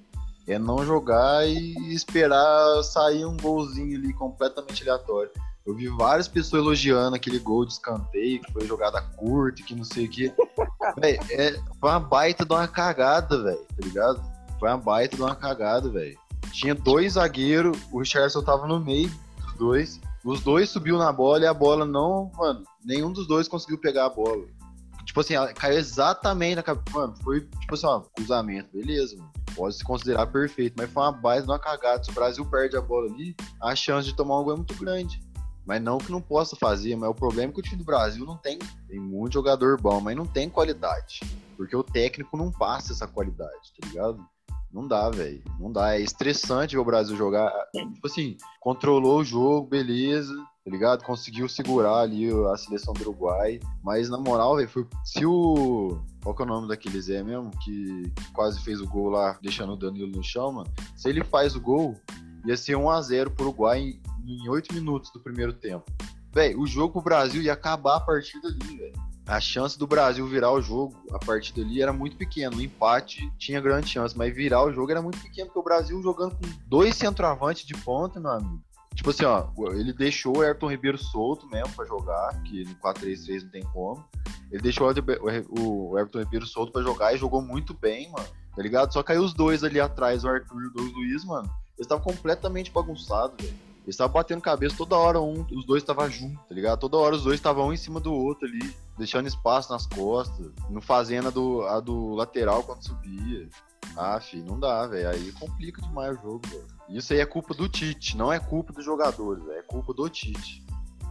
É 0.46 0.58
não 0.58 0.84
jogar 0.84 1.46
e 1.46 1.74
esperar 1.92 2.82
sair 2.82 3.24
um 3.24 3.36
golzinho 3.36 3.98
ali 3.98 4.12
completamente 4.14 4.82
aleatório. 4.82 5.30
Eu 5.66 5.74
vi 5.74 5.86
várias 5.88 6.26
pessoas 6.26 6.62
elogiando 6.62 7.14
aquele 7.14 7.38
gol 7.38 7.66
de 7.66 7.74
escanteio, 7.74 8.40
que 8.40 8.52
foi 8.52 8.66
jogada 8.66 9.02
curta, 9.02 9.62
que 9.62 9.74
não 9.74 9.84
sei 9.84 10.06
o 10.06 10.10
quê. 10.10 10.32
véi, 10.98 11.18
é, 11.30 11.52
foi 11.78 11.90
uma 11.90 12.00
baita 12.00 12.46
de 12.46 12.54
uma 12.54 12.66
cagada, 12.66 13.42
velho, 13.42 13.66
tá 13.66 13.84
ligado? 13.84 14.22
Foi 14.58 14.68
uma 14.70 14.78
baita 14.78 15.14
de 15.14 15.22
uma 15.22 15.36
cagada, 15.36 15.90
velho. 15.90 16.18
Tinha 16.52 16.74
dois 16.74 17.12
zagueiros, 17.12 17.76
o 17.92 17.98
Richardson 17.98 18.42
tava 18.42 18.66
no 18.66 18.80
meio 18.80 19.10
dos 19.42 19.54
dois. 19.58 20.00
Os 20.24 20.40
dois 20.40 20.68
subiu 20.68 20.98
na 20.98 21.12
bola 21.12 21.44
e 21.44 21.46
a 21.46 21.54
bola 21.54 21.84
não, 21.84 22.30
mano, 22.36 22.62
nenhum 22.84 23.12
dos 23.12 23.26
dois 23.26 23.48
conseguiu 23.48 23.78
pegar 23.78 24.06
a 24.06 24.10
bola. 24.10 24.44
Tipo 25.04 25.20
assim, 25.20 25.34
caiu 25.54 25.78
exatamente 25.78 26.56
na 26.56 26.62
cabeça. 26.62 26.96
Mano, 26.96 27.14
foi 27.22 27.40
tipo 27.40 27.74
assim, 27.74 27.86
ó, 27.86 28.00
cruzamento, 28.00 28.68
beleza, 28.72 29.16
mano. 29.16 29.32
Pode 29.56 29.76
se 29.76 29.84
considerar 29.84 30.26
perfeito, 30.26 30.74
mas 30.76 30.90
foi 30.90 31.02
uma 31.02 31.12
base 31.12 31.46
uma 31.46 31.58
cagada. 31.58 32.04
Se 32.04 32.10
o 32.10 32.14
Brasil 32.14 32.44
perde 32.44 32.76
a 32.76 32.80
bola 32.80 33.10
ali, 33.10 33.34
a 33.60 33.74
chance 33.74 34.06
de 34.06 34.14
tomar 34.14 34.38
um 34.38 34.44
gol 34.44 34.52
é 34.52 34.56
muito 34.56 34.74
grande. 34.74 35.20
Mas 35.64 35.82
não 35.82 35.98
que 35.98 36.12
não 36.12 36.20
possa 36.20 36.56
fazer, 36.56 36.94
mas 36.96 37.10
o 37.10 37.14
problema 37.14 37.50
é 37.50 37.54
que 37.54 37.60
o 37.60 37.62
time 37.62 37.76
do 37.76 37.84
Brasil 37.84 38.24
não 38.24 38.36
tem. 38.36 38.58
Tem 38.86 39.00
muito 39.00 39.34
jogador 39.34 39.80
bom, 39.80 40.00
mas 40.00 40.16
não 40.16 40.26
tem 40.26 40.48
qualidade. 40.48 41.20
Porque 41.56 41.76
o 41.76 41.82
técnico 41.82 42.36
não 42.36 42.50
passa 42.50 42.92
essa 42.92 43.06
qualidade, 43.06 43.72
tá 43.80 43.88
ligado? 43.88 44.24
Não 44.72 44.86
dá, 44.86 45.08
velho. 45.10 45.42
Não 45.58 45.72
dá. 45.72 45.94
É 45.94 46.00
estressante 46.00 46.76
ver 46.76 46.82
o 46.82 46.84
Brasil 46.84 47.16
jogar. 47.16 47.50
Tipo 47.72 48.06
assim, 48.06 48.36
controlou 48.60 49.20
o 49.20 49.24
jogo, 49.24 49.66
beleza 49.66 50.34
tá 50.68 50.70
ligado? 50.70 51.02
Conseguiu 51.02 51.48
segurar 51.48 52.00
ali 52.00 52.28
a 52.52 52.56
seleção 52.56 52.92
do 52.92 53.00
Uruguai. 53.00 53.58
Mas 53.82 54.10
na 54.10 54.18
moral, 54.18 54.56
velho, 54.56 54.68
foi... 54.68 54.86
se 55.02 55.24
o. 55.24 55.98
Qual 56.22 56.34
que 56.34 56.42
é 56.42 56.44
o 56.44 56.48
nome 56.48 56.68
daquele 56.68 57.00
Zé 57.00 57.22
mesmo? 57.22 57.50
Que, 57.64 58.12
quase 58.34 58.60
fez 58.60 58.80
o 58.80 58.86
gol 58.86 59.08
lá, 59.08 59.38
deixando 59.40 59.72
o 59.72 59.76
Danilo 59.76 60.10
no 60.10 60.22
chão, 60.22 60.52
mano. 60.52 60.70
Se 60.94 61.08
ele 61.08 61.24
faz 61.24 61.56
o 61.56 61.60
gol, 61.60 61.98
ia 62.44 62.56
ser 62.56 62.74
1x0 62.74 63.30
pro 63.30 63.46
Uruguai 63.46 63.98
em, 64.26 64.48
8 64.48 64.74
minutos 64.74 65.10
do 65.10 65.20
primeiro 65.20 65.54
tempo. 65.54 65.90
Velho, 66.34 66.60
o 66.60 66.66
jogo 66.66 66.92
pro 66.92 67.02
Brasil 67.02 67.40
ia 67.40 67.54
acabar 67.54 67.96
a 67.96 68.00
partida 68.00 68.48
ali, 68.48 68.76
velho. 68.76 69.07
A 69.28 69.40
chance 69.40 69.78
do 69.78 69.86
Brasil 69.86 70.26
virar 70.26 70.50
o 70.52 70.62
jogo 70.62 70.96
a 71.12 71.18
partir 71.18 71.52
dali 71.52 71.82
era 71.82 71.92
muito 71.92 72.16
pequena. 72.16 72.56
O 72.56 72.62
empate 72.62 73.30
tinha 73.36 73.60
grande 73.60 73.86
chance, 73.86 74.16
mas 74.16 74.34
virar 74.34 74.64
o 74.64 74.72
jogo 74.72 74.90
era 74.90 75.02
muito 75.02 75.20
pequeno, 75.20 75.48
porque 75.48 75.58
o 75.58 75.62
Brasil 75.62 76.02
jogando 76.02 76.34
com 76.34 76.48
dois 76.66 76.96
centroavantes 76.96 77.66
de 77.66 77.74
ponta, 77.74 78.18
meu 78.18 78.30
amigo. 78.30 78.62
Tipo 78.94 79.10
assim, 79.10 79.26
ó, 79.26 79.48
ele 79.72 79.92
deixou 79.92 80.38
o 80.38 80.40
Ayrton 80.40 80.70
Ribeiro 80.70 80.96
solto 80.96 81.46
mesmo 81.46 81.68
pra 81.76 81.84
jogar, 81.84 82.42
que 82.42 82.64
no 82.64 82.74
4-3-3 82.76 83.42
não 83.42 83.50
tem 83.50 83.62
como. 83.64 84.02
Ele 84.50 84.62
deixou 84.62 84.88
o 84.88 85.96
Ayrton 85.98 86.18
Ribeiro 86.20 86.46
solto 86.46 86.72
pra 86.72 86.80
jogar 86.80 87.14
e 87.14 87.18
jogou 87.18 87.42
muito 87.42 87.74
bem, 87.74 88.10
mano. 88.10 88.26
Tá 88.56 88.62
ligado? 88.62 88.92
Só 88.94 89.02
caiu 89.02 89.22
os 89.22 89.34
dois 89.34 89.62
ali 89.62 89.78
atrás, 89.78 90.24
o 90.24 90.28
Arthur 90.28 90.62
e 90.62 90.80
o 90.80 90.92
Luiz, 90.92 91.22
mano. 91.26 91.48
Eles 91.76 91.86
estavam 91.86 92.02
completamente 92.02 92.72
bagunçados, 92.72 93.36
velho. 93.38 93.54
Eles 93.84 93.94
estavam 93.94 94.14
batendo 94.14 94.40
cabeça 94.40 94.76
toda 94.76 94.96
hora, 94.96 95.20
um, 95.20 95.46
os 95.52 95.66
dois 95.66 95.82
estavam 95.82 96.10
juntos, 96.10 96.38
tá 96.48 96.54
ligado? 96.54 96.80
Toda 96.80 96.96
hora 96.96 97.14
os 97.14 97.24
dois 97.24 97.36
estavam 97.36 97.68
um 97.68 97.72
em 97.72 97.76
cima 97.76 98.00
do 98.00 98.12
outro 98.12 98.48
ali, 98.48 98.74
deixando 98.98 99.28
espaço 99.28 99.72
nas 99.72 99.86
costas, 99.86 100.50
não 100.68 100.80
fazendo 100.80 101.28
a 101.28 101.30
do, 101.30 101.62
a 101.62 101.80
do 101.80 102.14
lateral 102.14 102.62
quando 102.64 102.84
subia. 102.84 103.48
Ah, 103.96 104.20
filho, 104.20 104.44
não 104.44 104.58
dá, 104.58 104.86
velho. 104.86 105.08
Aí 105.08 105.32
complica 105.32 105.80
demais 105.80 106.18
o 106.18 106.22
jogo, 106.22 106.42
velho. 106.48 106.66
Isso 106.88 107.12
aí 107.12 107.20
é 107.20 107.26
culpa 107.26 107.54
do 107.54 107.68
Tite, 107.68 108.16
não 108.16 108.32
é 108.32 108.38
culpa 108.38 108.72
dos 108.72 108.84
jogadores, 108.84 109.42
véio. 109.44 109.58
é 109.58 109.62
culpa 109.62 109.94
do 109.94 110.08
Tite. 110.08 110.64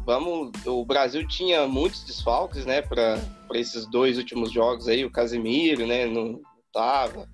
Vamos, 0.06 0.52
o 0.66 0.86
Brasil 0.86 1.28
tinha 1.28 1.68
muitos 1.68 2.04
desfalques, 2.04 2.66
né, 2.66 2.82
para 2.82 3.20
esses 3.54 3.86
dois 3.88 4.18
últimos 4.18 4.52
jogos 4.52 4.88
aí, 4.88 5.04
o 5.04 5.12
Casemiro, 5.12 5.86
né, 5.86 6.06
não 6.06 6.42
tava. 6.72 7.28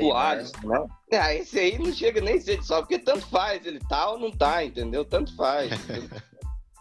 O 0.00 0.14
Alisson, 0.14 0.66
né? 0.66 0.86
Ah, 1.12 1.34
esse 1.34 1.58
aí 1.58 1.78
não 1.78 1.92
chega 1.92 2.20
nem 2.22 2.38
a 2.38 2.40
ser 2.40 2.56
desfalque, 2.56 2.88
porque 2.88 3.04
tanto 3.04 3.26
faz, 3.26 3.64
ele 3.66 3.78
tá 3.78 4.10
ou 4.10 4.18
não 4.18 4.30
tá, 4.30 4.64
entendeu? 4.64 5.04
Tanto 5.04 5.36
faz. 5.36 5.70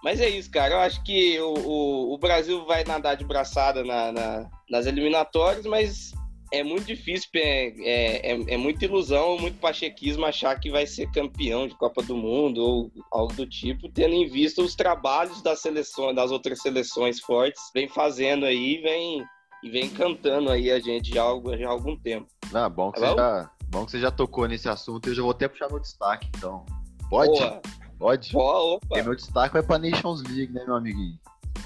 Mas 0.04 0.20
é 0.20 0.28
isso, 0.30 0.52
cara. 0.52 0.76
Eu 0.76 0.80
acho 0.80 1.02
que 1.04 1.40
o, 1.40 1.54
o, 1.54 2.14
o 2.14 2.18
Brasil 2.18 2.66
vai 2.66 2.84
nadar 2.84 3.16
de 3.16 3.24
braçada 3.24 3.84
na, 3.84 4.12
na, 4.12 4.50
nas 4.70 4.86
eliminatórias, 4.86 5.66
mas 5.66 6.12
é 6.52 6.62
muito 6.62 6.86
difícil, 6.86 7.30
é, 7.36 7.68
é, 7.68 8.32
é, 8.32 8.54
é, 8.54 8.58
muita 8.58 8.86
ilusão, 8.86 9.40
muito 9.40 9.58
pachequismo 9.60 10.26
achar 10.26 10.60
que 10.60 10.70
vai 10.70 10.86
ser 10.86 11.10
campeão 11.12 11.68
de 11.68 11.76
Copa 11.76 12.04
do 12.04 12.16
Mundo 12.16 12.60
ou 12.60 12.92
algo 13.12 13.34
do 13.34 13.48
tipo, 13.48 13.90
tendo 13.90 14.14
em 14.14 14.28
vista 14.28 14.62
os 14.62 14.76
trabalhos 14.76 15.42
das 15.42 15.62
seleções, 15.62 16.16
das 16.16 16.30
outras 16.30 16.62
seleções 16.62 17.20
fortes, 17.20 17.60
vem 17.74 17.88
fazendo 17.88 18.46
aí, 18.46 18.78
vem 18.82 19.26
e 19.64 19.70
vem 19.70 19.90
cantando 19.90 20.52
aí 20.52 20.70
a 20.70 20.80
gente 20.80 21.10
já, 21.10 21.24
já 21.58 21.68
há 21.68 21.72
algum 21.72 21.98
tempo. 21.98 22.28
Ah, 22.54 22.70
bom 22.70 22.92
que, 22.92 23.00
tá 23.00 23.08
você 23.08 23.16
já, 23.16 23.52
bom 23.70 23.86
que 23.86 23.92
você 23.92 24.00
já 24.00 24.12
tocou 24.12 24.48
nesse 24.48 24.68
assunto, 24.70 25.10
eu 25.10 25.16
já 25.16 25.22
vou 25.22 25.32
até 25.32 25.48
puxar 25.48 25.70
meu 25.70 25.80
destaque, 25.80 26.30
então. 26.38 26.66
Pode? 27.10 27.32
Boa. 27.32 27.62
Pode? 27.98 28.34
Boa, 28.34 28.76
opa. 28.76 29.02
meu 29.02 29.16
destaque 29.16 29.54
vai 29.54 29.64
pra 29.64 29.78
Nations 29.78 30.24
League, 30.24 30.52
né, 30.52 30.64
meu 30.66 30.76
amiguinho? 30.76 31.18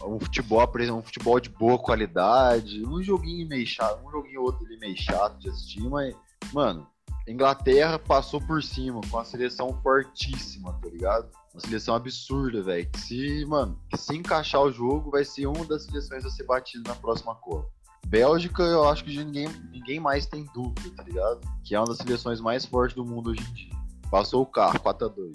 um 0.06 0.20
futebol, 0.20 0.70
um 0.94 1.02
futebol 1.02 1.40
de 1.40 1.50
boa 1.50 1.80
qualidade, 1.80 2.86
um 2.86 3.02
joguinho 3.02 3.48
meio 3.48 3.66
chato, 3.66 4.06
um 4.06 4.12
joguinho 4.12 4.44
outro 4.44 4.66
ali 4.66 4.78
meio 4.78 4.98
chato 4.98 5.38
de 5.40 5.50
assistir, 5.50 5.82
mas, 5.90 6.16
mano, 6.54 6.88
Inglaterra 7.28 8.00
passou 8.00 8.40
por 8.40 8.64
cima 8.64 9.02
com 9.02 9.18
uma 9.18 9.26
seleção 9.26 9.74
fortíssima, 9.82 10.74
tá 10.82 10.90
ligado? 10.90 11.30
Uma 11.54 11.60
seleção 11.60 11.96
absurda, 11.96 12.64
velho. 12.64 12.90
Que 12.90 13.00
se, 13.00 13.46
mano, 13.46 13.78
que 13.90 13.98
se 13.98 14.16
encaixar 14.16 14.62
o 14.62 14.72
jogo, 14.72 15.12
vai 15.12 15.26
ser 15.26 15.46
uma 15.48 15.66
das 15.66 15.84
seleções 15.84 16.26
a 16.26 16.30
ser 16.30 16.46
batida 16.46 16.90
na 16.90 16.96
próxima 16.96 17.36
Copa. 17.36 17.70
Bélgica, 18.08 18.64
eu 18.64 18.88
acho 18.88 19.04
que 19.04 19.18
ninguém, 19.18 19.50
ninguém 19.72 20.00
mais 20.00 20.26
tem 20.26 20.46
dúvida, 20.54 20.90
tá 20.96 21.04
ligado? 21.04 21.42
Que 21.66 21.76
é 21.76 21.80
uma 21.80 21.88
das 21.88 21.98
seleções 21.98 22.40
mais 22.40 22.66
fortes 22.66 22.96
do 22.96 23.04
mundo 23.04 23.32
hoje 23.32 23.42
em 23.42 23.54
dia. 23.54 23.74
Passou 24.10 24.44
o 24.44 24.46
carro, 24.46 24.80
4x2. 24.80 25.34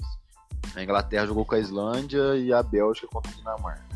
A 0.75 0.83
Inglaterra 0.83 1.27
jogou 1.27 1.45
com 1.45 1.55
a 1.55 1.59
Islândia 1.59 2.37
e 2.37 2.53
a 2.53 2.63
Bélgica 2.63 3.07
contra 3.09 3.31
a 3.31 3.35
Dinamarca 3.35 3.93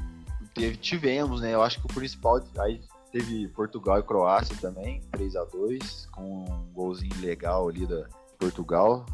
teve, 0.56 0.76
tivemos, 0.76 1.42
né? 1.42 1.54
Eu 1.54 1.62
acho 1.62 1.78
que 1.78 1.86
o 1.86 1.94
principal. 1.94 2.40
Aí 2.58 2.80
teve 3.12 3.46
Portugal 3.48 3.98
e 3.98 4.02
Croácia 4.02 4.56
também, 4.60 5.00
3 5.12 5.36
a 5.36 5.44
2 5.44 6.06
com 6.06 6.44
um 6.44 6.72
golzinho 6.72 7.14
legal 7.20 7.68
ali 7.68 7.86
da 7.86 8.06
Portugal. 8.38 9.04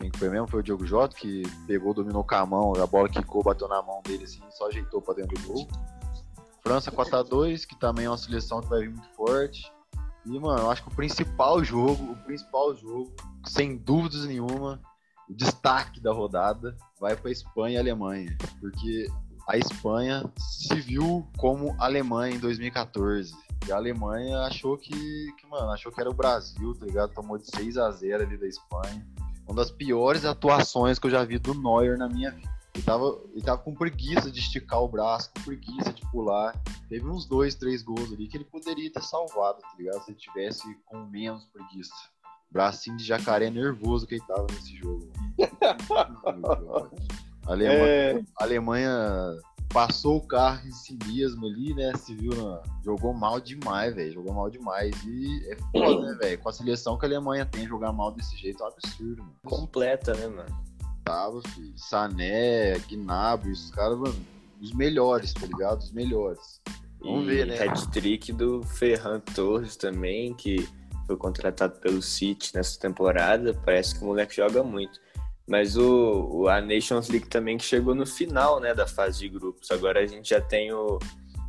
Quem 0.00 0.10
foi 0.16 0.28
mesmo 0.28 0.46
foi 0.46 0.60
o 0.60 0.62
Diogo 0.62 0.86
Jota, 0.86 1.16
que 1.16 1.42
pegou, 1.66 1.94
dominou 1.94 2.22
com 2.22 2.34
a 2.34 2.46
mão, 2.46 2.72
a 2.76 2.86
bola 2.86 3.08
quicou, 3.08 3.42
bateu 3.42 3.66
na 3.66 3.82
mão 3.82 4.00
dele 4.02 4.24
assim, 4.24 4.40
só 4.50 4.68
ajeitou 4.68 5.02
para 5.02 5.14
dentro 5.14 5.40
do 5.40 5.48
gol. 5.48 5.68
França 6.62 6.90
4 6.90 7.16
a 7.16 7.22
2 7.22 7.64
que 7.64 7.76
também 7.76 8.04
é 8.04 8.10
uma 8.10 8.18
seleção 8.18 8.60
que 8.60 8.68
vai 8.68 8.80
vir 8.80 8.90
muito 8.90 9.08
forte. 9.14 9.72
E, 10.24 10.38
mano, 10.38 10.62
eu 10.62 10.70
acho 10.70 10.82
que 10.82 10.88
o 10.88 10.94
principal 10.94 11.64
jogo, 11.64 12.12
o 12.12 12.16
principal 12.24 12.76
jogo, 12.76 13.12
sem 13.46 13.76
dúvidas 13.76 14.24
nenhuma, 14.24 14.80
o 15.28 15.34
destaque 15.34 16.00
da 16.00 16.12
rodada 16.12 16.76
vai 17.00 17.14
para 17.16 17.30
Espanha 17.30 17.76
e 17.76 17.78
Alemanha. 17.78 18.36
Porque 18.60 19.06
a 19.48 19.56
Espanha 19.56 20.30
se 20.38 20.74
viu 20.76 21.26
como 21.36 21.74
Alemanha 21.78 22.36
em 22.36 22.38
2014. 22.38 23.34
E 23.66 23.72
a 23.72 23.76
Alemanha 23.76 24.40
achou 24.40 24.76
que, 24.76 24.92
que, 25.32 25.46
mano, 25.46 25.70
achou 25.70 25.92
que 25.92 26.00
era 26.00 26.10
o 26.10 26.14
Brasil, 26.14 26.74
tá 26.74 26.86
ligado? 26.86 27.12
Tomou 27.12 27.38
de 27.38 27.46
6 27.46 27.76
a 27.76 27.90
0 27.90 28.22
ali 28.22 28.36
da 28.36 28.46
Espanha. 28.46 29.06
Uma 29.46 29.56
das 29.56 29.70
piores 29.70 30.24
atuações 30.24 30.98
que 30.98 31.06
eu 31.06 31.10
já 31.10 31.24
vi 31.24 31.38
do 31.38 31.54
Neuer 31.54 31.98
na 31.98 32.08
minha 32.08 32.30
vida. 32.30 32.58
Ele 32.74 32.84
tava, 32.84 33.20
ele 33.32 33.42
tava 33.42 33.58
com 33.62 33.74
preguiça 33.74 34.30
de 34.30 34.38
esticar 34.38 34.80
o 34.80 34.88
braço, 34.88 35.30
com 35.34 35.42
preguiça 35.42 35.92
de 35.92 36.02
pular. 36.10 36.54
Teve 36.88 37.08
uns 37.08 37.26
dois, 37.26 37.54
três 37.54 37.82
gols 37.82 38.12
ali 38.12 38.28
que 38.28 38.36
ele 38.36 38.44
poderia 38.44 38.92
ter 38.92 39.02
salvado, 39.02 39.60
tá 39.60 39.74
ligado? 39.76 40.04
Se 40.04 40.10
ele 40.10 40.18
tivesse 40.18 40.62
com 40.84 41.04
menos 41.06 41.44
preguiça. 41.46 41.92
Bracinho 42.50 42.96
de 42.96 43.04
jacaré 43.04 43.50
nervoso 43.50 44.06
que 44.06 44.14
ele 44.14 44.24
tava 44.26 44.46
nesse 44.50 44.76
jogo. 44.76 45.10
A 47.46 47.52
Alemanha, 47.52 47.86
é... 47.86 48.22
a 48.38 48.44
Alemanha 48.44 48.92
passou 49.72 50.16
o 50.16 50.26
carro 50.26 50.66
em 50.66 50.72
si 50.72 50.98
mesmo 51.06 51.46
ali, 51.46 51.74
né? 51.74 51.92
Se 51.96 52.14
viu, 52.14 52.34
na... 52.34 52.62
jogou 52.84 53.12
mal 53.12 53.38
demais, 53.40 53.94
velho. 53.94 54.14
Jogou 54.14 54.34
mal 54.34 54.50
demais. 54.50 54.94
E 55.04 55.52
é 55.52 55.56
foda, 55.72 56.06
né, 56.06 56.18
velho? 56.20 56.38
Com 56.38 56.48
a 56.48 56.52
seleção 56.52 56.98
que 56.98 57.04
a 57.04 57.08
Alemanha 57.08 57.44
tem, 57.44 57.66
jogar 57.66 57.92
mal 57.92 58.12
desse 58.12 58.36
jeito 58.36 58.62
é 58.62 58.66
um 58.66 58.68
absurdo, 58.68 59.22
mano. 59.22 59.36
Completa, 59.44 60.14
né, 60.14 60.26
mano? 60.26 60.68
Tava, 61.04 61.40
filho. 61.48 61.72
Sané, 61.76 62.78
Gnabry, 62.80 63.50
os 63.50 63.70
caras, 63.70 63.98
mano, 63.98 64.26
os 64.60 64.72
melhores, 64.72 65.32
tá 65.32 65.46
ligado? 65.46 65.78
Os 65.78 65.92
melhores. 65.92 66.60
Vamos 67.00 67.24
e 67.24 67.26
ver, 67.26 67.46
né? 67.46 67.62
Hat-trick 67.62 68.32
do 68.32 68.62
Ferran 68.62 69.20
Torres 69.20 69.76
também, 69.76 70.34
que 70.34 70.68
foi 71.08 71.16
contratado 71.16 71.80
pelo 71.80 72.02
City 72.02 72.54
nessa 72.54 72.78
temporada. 72.78 73.54
Parece 73.64 73.94
que 73.96 74.04
o 74.04 74.08
moleque 74.08 74.36
joga 74.36 74.62
muito. 74.62 75.00
Mas 75.48 75.78
o, 75.78 76.46
a 76.46 76.60
Nations 76.60 77.08
League 77.08 77.26
também 77.26 77.56
que 77.56 77.64
chegou 77.64 77.94
no 77.94 78.04
final 78.04 78.60
né, 78.60 78.74
da 78.74 78.86
fase 78.86 79.20
de 79.20 79.30
grupos. 79.30 79.70
Agora 79.70 80.00
a 80.00 80.06
gente 80.06 80.28
já 80.28 80.40
tem 80.40 80.70
o, 80.70 80.98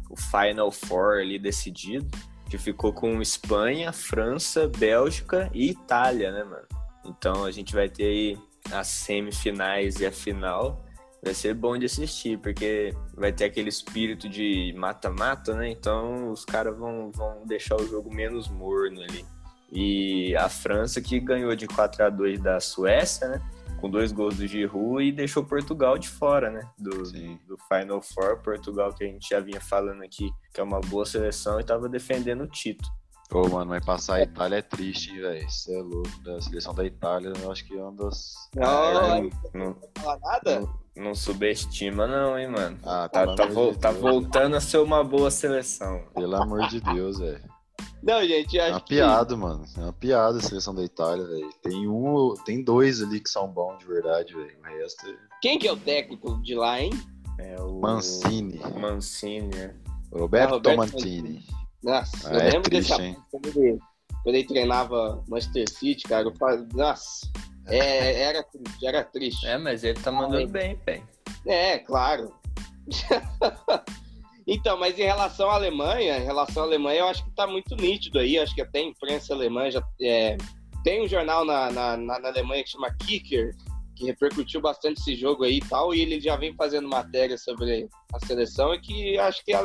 o 0.09 0.15
Final 0.15 0.71
Four 0.71 1.19
ali 1.19 1.37
decidido, 1.37 2.09
que 2.49 2.57
ficou 2.57 2.93
com 2.93 3.21
Espanha, 3.21 3.91
França, 3.91 4.69
Bélgica 4.69 5.51
e 5.53 5.71
Itália, 5.71 6.31
né, 6.31 6.45
mano? 6.45 6.67
Então 7.05 7.43
a 7.43 7.51
gente 7.51 7.73
vai 7.73 7.89
ter 7.89 8.05
aí 8.05 8.37
as 8.71 8.87
semifinais 8.87 9.99
e 9.99 10.05
a 10.05 10.11
final. 10.11 10.85
Vai 11.21 11.33
ser 11.33 11.53
bom 11.53 11.77
de 11.77 11.85
assistir, 11.85 12.39
porque 12.39 12.95
vai 13.13 13.33
ter 13.33 13.43
aquele 13.43 13.67
espírito 13.67 14.29
de 14.29 14.73
mata-mata, 14.77 15.53
né? 15.53 15.69
Então 15.69 16.31
os 16.31 16.45
caras 16.45 16.77
vão, 16.77 17.11
vão 17.11 17.45
deixar 17.45 17.75
o 17.75 17.85
jogo 17.85 18.13
menos 18.13 18.47
morno 18.47 19.01
ali. 19.01 19.25
E 19.71 20.35
a 20.35 20.49
França 20.49 21.01
que 21.01 21.19
ganhou 21.19 21.55
de 21.55 21.67
4 21.67 22.05
a 22.05 22.09
2 22.09 22.39
da 22.39 22.59
Suécia, 22.59 23.27
né? 23.27 23.41
com 23.79 23.89
dois 23.89 24.11
gols 24.11 24.35
do 24.35 24.45
Giroud 24.45 25.03
e 25.03 25.11
deixou 25.11 25.43
Portugal 25.43 25.97
de 25.97 26.09
fora, 26.09 26.51
né? 26.51 26.69
Do, 26.77 27.03
do 27.47 27.57
Final 27.67 28.01
Four, 28.01 28.37
Portugal 28.43 28.93
que 28.93 29.03
a 29.03 29.07
gente 29.07 29.29
já 29.29 29.39
vinha 29.39 29.61
falando 29.61 30.03
aqui, 30.03 30.29
que 30.53 30.59
é 30.59 30.63
uma 30.63 30.81
boa 30.81 31.05
seleção 31.05 31.59
e 31.59 31.63
tava 31.63 31.87
defendendo 31.87 32.41
o 32.41 32.47
título. 32.47 32.91
Pô, 33.29 33.47
mano, 33.47 33.69
mas 33.69 33.85
passar 33.85 34.15
a 34.15 34.23
Itália 34.23 34.57
é 34.57 34.61
triste, 34.61 35.15
velho. 35.21 35.45
Isso 35.45 35.71
é 35.71 35.77
louco. 35.77 36.09
Da 36.23 36.41
seleção 36.41 36.73
da 36.73 36.83
Itália, 36.83 37.31
eu 37.39 37.51
acho 37.51 37.63
que 37.63 37.77
é 37.77 37.81
uma 37.81 37.91
das. 37.91 38.33
Não, 38.55 38.65
é, 38.65 39.21
não, 39.21 39.29
não, 39.53 39.77
não 40.03 40.19
nada? 40.19 40.59
Não, 40.61 40.79
não, 40.95 41.15
subestima, 41.15 42.07
não, 42.07 42.39
hein, 42.39 42.47
mano. 42.47 42.79
Ah, 42.83 43.07
tá, 43.07 43.35
tá, 43.35 43.45
vo 43.45 43.71
de 43.71 43.77
tá 43.77 43.91
voltando 43.91 44.55
a 44.55 44.61
ser 44.61 44.79
uma 44.79 45.03
boa 45.03 45.29
seleção. 45.29 46.07
Pelo 46.15 46.35
amor 46.37 46.67
de 46.69 46.81
Deus, 46.81 47.19
velho. 47.19 47.48
Não, 48.01 48.23
gente, 48.23 48.59
acho 48.59 48.69
É 48.69 48.73
uma 48.73 48.79
piada, 48.79 49.33
que... 49.33 49.39
mano. 49.39 49.65
É 49.77 49.81
uma 49.81 49.93
piada 49.93 50.37
a 50.37 50.41
seleção 50.41 50.73
da 50.73 50.83
Itália, 50.83 51.25
velho. 51.25 51.49
Tem 51.61 51.87
um, 51.87 52.33
tem 52.45 52.63
dois 52.63 53.01
ali 53.01 53.19
que 53.19 53.29
são 53.29 53.47
bons 53.47 53.77
de 53.79 53.85
verdade, 53.85 54.33
velho. 54.33 54.57
O 54.59 54.63
resto 54.63 55.07
é... 55.07 55.15
Quem 55.41 55.59
que 55.59 55.67
é 55.67 55.71
o 55.71 55.77
técnico 55.77 56.41
de 56.41 56.55
lá, 56.55 56.81
hein? 56.81 56.91
É 57.37 57.59
o 57.61 57.79
Mancini. 57.79 58.59
Mancini, 58.79 59.47
né? 59.47 59.75
Roberto, 60.11 60.51
ah, 60.51 60.53
Roberto 60.55 60.77
Mancini. 60.77 61.45
Nossa, 61.83 62.29
ah, 62.29 62.33
eu 62.33 62.39
é 62.39 62.49
lembro 62.51 62.69
triste, 62.69 63.17
quando 63.31 63.45
ele, 63.47 63.79
quando 64.23 64.35
ele 64.35 64.47
treinava 64.47 65.23
Manchester 65.29 65.69
City, 65.69 66.03
cara, 66.03 66.27
eu 66.27 66.35
falo, 66.35 66.67
nossa, 66.73 67.31
é, 67.67 68.23
era 68.23 68.43
triste, 68.43 68.85
era 68.85 69.03
triste. 69.03 69.47
É, 69.47 69.57
mas 69.57 69.83
ele 69.83 69.99
tá 69.99 70.11
mandando 70.11 70.47
bem, 70.49 70.77
bem. 70.85 71.03
É, 71.45 71.77
claro. 71.79 72.33
Então, 74.51 74.79
mas 74.79 74.97
em 74.97 75.03
relação 75.03 75.47
à 75.47 75.53
Alemanha, 75.53 76.17
em 76.17 76.25
relação 76.25 76.63
à 76.63 76.65
Alemanha, 76.65 77.01
eu 77.01 77.07
acho 77.07 77.23
que 77.23 77.29
está 77.29 77.45
muito 77.45 77.75
nítido 77.75 78.17
aí. 78.17 78.39
Acho 78.39 78.55
que 78.55 78.63
até 78.63 78.79
a 78.79 78.83
imprensa 78.83 79.31
alemã 79.31 79.69
já 79.69 79.79
é, 80.01 80.35
tem 80.83 81.03
um 81.03 81.07
jornal 81.07 81.45
na, 81.45 81.69
na, 81.69 81.95
na, 81.95 82.15
Alemanha 82.27 82.63
que 82.63 82.71
chama 82.71 82.91
Kicker, 83.05 83.55
que 83.95 84.05
repercutiu 84.05 84.59
bastante 84.59 85.01
esse 85.01 85.13
jogo 85.15 85.43
aí 85.43 85.57
e 85.57 85.61
tal, 85.61 85.93
e 85.93 86.01
ele 86.01 86.19
já 86.19 86.35
vem 86.35 86.55
fazendo 86.55 86.89
matéria 86.89 87.37
sobre 87.37 87.87
a 88.11 88.25
seleção 88.25 88.73
e 88.73 88.81
que 88.81 89.19
acho 89.19 89.45
que 89.45 89.53
a, 89.53 89.61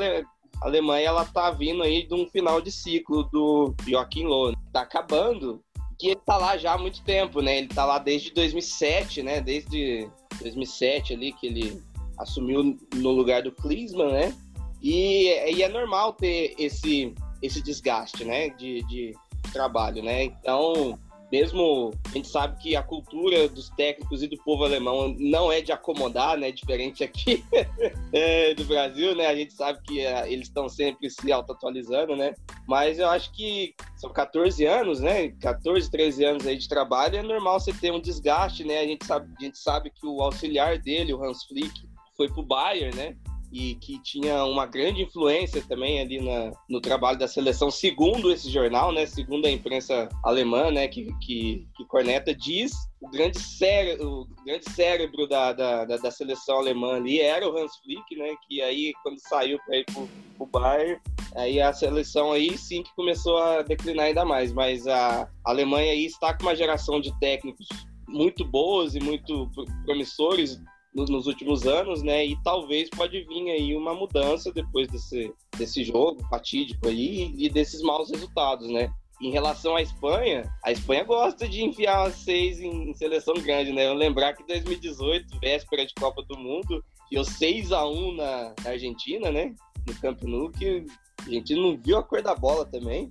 Alemanha 0.60 1.08
ela 1.08 1.24
tá 1.24 1.50
vindo 1.50 1.82
aí 1.82 2.06
de 2.06 2.12
um 2.12 2.28
final 2.28 2.60
de 2.60 2.70
ciclo 2.70 3.24
do 3.24 3.74
Joachim 3.88 4.24
Löw. 4.24 4.52
Tá 4.70 4.82
acabando, 4.82 5.62
que 5.98 6.08
ele 6.08 6.20
tá 6.26 6.36
lá 6.36 6.58
já 6.58 6.74
há 6.74 6.78
muito 6.78 7.02
tempo, 7.04 7.40
né? 7.40 7.56
Ele 7.56 7.68
tá 7.68 7.86
lá 7.86 7.98
desde 7.98 8.34
2007, 8.34 9.22
né? 9.22 9.40
Desde 9.40 10.10
2007 10.42 11.14
ali 11.14 11.32
que 11.32 11.46
ele 11.46 11.82
assumiu 12.18 12.76
no 12.94 13.10
lugar 13.12 13.42
do 13.42 13.50
Klinsmann, 13.50 14.12
né? 14.12 14.43
E, 14.84 15.28
e 15.50 15.62
é 15.62 15.68
normal 15.68 16.12
ter 16.12 16.54
esse, 16.58 17.14
esse 17.40 17.62
desgaste, 17.62 18.22
né, 18.22 18.50
de, 18.50 18.82
de 18.86 19.14
trabalho, 19.50 20.02
né? 20.02 20.24
Então, 20.24 20.98
mesmo 21.32 21.90
a 22.04 22.08
gente 22.10 22.28
sabe 22.28 22.60
que 22.60 22.76
a 22.76 22.82
cultura 22.82 23.48
dos 23.48 23.70
técnicos 23.70 24.22
e 24.22 24.28
do 24.28 24.36
povo 24.44 24.62
alemão 24.62 25.16
não 25.18 25.50
é 25.50 25.62
de 25.62 25.72
acomodar, 25.72 26.36
né? 26.36 26.52
Diferente 26.52 27.02
aqui 27.02 27.42
é, 28.12 28.52
do 28.52 28.66
Brasil, 28.66 29.16
né? 29.16 29.26
A 29.26 29.34
gente 29.34 29.54
sabe 29.54 29.80
que 29.84 30.00
é, 30.00 30.30
eles 30.30 30.48
estão 30.48 30.68
sempre 30.68 31.08
se 31.08 31.32
auto-atualizando, 31.32 32.14
né? 32.14 32.34
Mas 32.68 32.98
eu 32.98 33.08
acho 33.08 33.32
que 33.32 33.74
são 33.96 34.12
14 34.12 34.66
anos, 34.66 35.00
né? 35.00 35.28
14, 35.40 35.90
13 35.90 36.24
anos 36.26 36.46
aí 36.46 36.58
de 36.58 36.68
trabalho, 36.68 37.16
é 37.16 37.22
normal 37.22 37.58
você 37.58 37.72
ter 37.72 37.90
um 37.90 38.00
desgaste, 38.00 38.64
né? 38.64 38.80
A 38.80 38.86
gente 38.86 39.06
sabe, 39.06 39.32
a 39.40 39.42
gente 39.42 39.58
sabe 39.58 39.88
que 39.88 40.06
o 40.06 40.20
auxiliar 40.20 40.76
dele, 40.78 41.14
o 41.14 41.24
Hans 41.24 41.42
Flick, 41.44 41.72
foi 42.14 42.28
pro 42.28 42.42
Bayern, 42.42 42.94
né? 42.94 43.16
E 43.54 43.76
que 43.76 44.02
tinha 44.02 44.44
uma 44.44 44.66
grande 44.66 45.00
influência 45.00 45.62
também 45.68 46.00
ali 46.00 46.20
na, 46.20 46.50
no 46.68 46.80
trabalho 46.80 47.16
da 47.16 47.28
seleção, 47.28 47.70
segundo 47.70 48.32
esse 48.32 48.50
jornal, 48.50 48.90
né, 48.90 49.06
segundo 49.06 49.46
a 49.46 49.50
imprensa 49.50 50.08
alemã, 50.24 50.72
né, 50.72 50.88
que, 50.88 51.06
que, 51.20 51.64
que 51.76 51.84
Corneta 51.84 52.34
diz, 52.34 52.72
o 53.00 53.08
grande 53.08 53.38
cérebro, 53.38 54.22
o 54.22 54.44
grande 54.44 54.68
cérebro 54.70 55.28
da, 55.28 55.52
da, 55.52 55.84
da, 55.84 56.10
seleção 56.10 56.56
alemã 56.56 56.96
ali 56.96 57.20
era 57.20 57.48
o 57.48 57.56
Hans 57.56 57.76
Flick, 57.76 58.16
né, 58.16 58.34
que 58.48 58.60
aí 58.60 58.92
quando 59.04 59.20
saiu 59.20 59.56
para 59.64 59.76
ir 59.76 59.84
pro, 59.84 60.08
pro 60.36 60.46
Bayern, 60.46 61.00
aí 61.36 61.60
a 61.60 61.72
seleção 61.72 62.32
aí 62.32 62.58
sim 62.58 62.82
que 62.82 62.92
começou 62.96 63.38
a 63.38 63.62
declinar 63.62 64.06
ainda 64.06 64.24
mais, 64.24 64.52
mas 64.52 64.84
a 64.88 65.28
Alemanha 65.44 65.92
aí 65.92 66.06
está 66.06 66.34
com 66.34 66.42
uma 66.42 66.56
geração 66.56 67.00
de 67.00 67.16
técnicos 67.20 67.68
muito 68.08 68.44
boas 68.44 68.96
e 68.96 69.00
muito 69.00 69.48
promissores 69.84 70.60
nos 70.94 71.26
últimos 71.26 71.66
anos, 71.66 72.02
né? 72.02 72.24
E 72.24 72.36
talvez 72.42 72.88
pode 72.88 73.20
vir 73.24 73.50
aí 73.50 73.74
uma 73.74 73.92
mudança 73.92 74.52
depois 74.52 74.86
desse, 74.88 75.32
desse 75.58 75.82
jogo 75.82 76.22
fatídico 76.28 76.86
aí 76.86 77.34
e 77.36 77.48
desses 77.48 77.82
maus 77.82 78.10
resultados, 78.10 78.68
né? 78.68 78.92
Em 79.20 79.30
relação 79.30 79.74
à 79.76 79.82
Espanha, 79.82 80.44
a 80.62 80.70
Espanha 80.70 81.04
gosta 81.04 81.48
de 81.48 81.62
enfiar 81.62 82.10
seis 82.12 82.60
em, 82.60 82.92
seleção 82.94 83.34
grande, 83.34 83.72
né? 83.72 83.86
Eu 83.86 83.94
lembrar 83.94 84.34
que 84.34 84.46
2018, 84.46 85.38
véspera 85.40 85.84
de 85.84 85.94
Copa 85.94 86.22
do 86.22 86.38
Mundo, 86.38 86.84
deu 87.10 87.24
6 87.24 87.72
a 87.72 87.86
1 87.86 88.16
na, 88.16 88.54
na 88.62 88.70
Argentina, 88.70 89.30
né? 89.30 89.54
No 89.86 89.94
Camp 90.00 90.22
Nou, 90.22 90.50
que 90.50 90.84
a 91.26 91.30
gente 91.30 91.54
não 91.54 91.76
viu 91.76 91.98
a 91.98 92.02
cor 92.02 92.22
da 92.22 92.34
bola 92.34 92.64
também. 92.64 93.10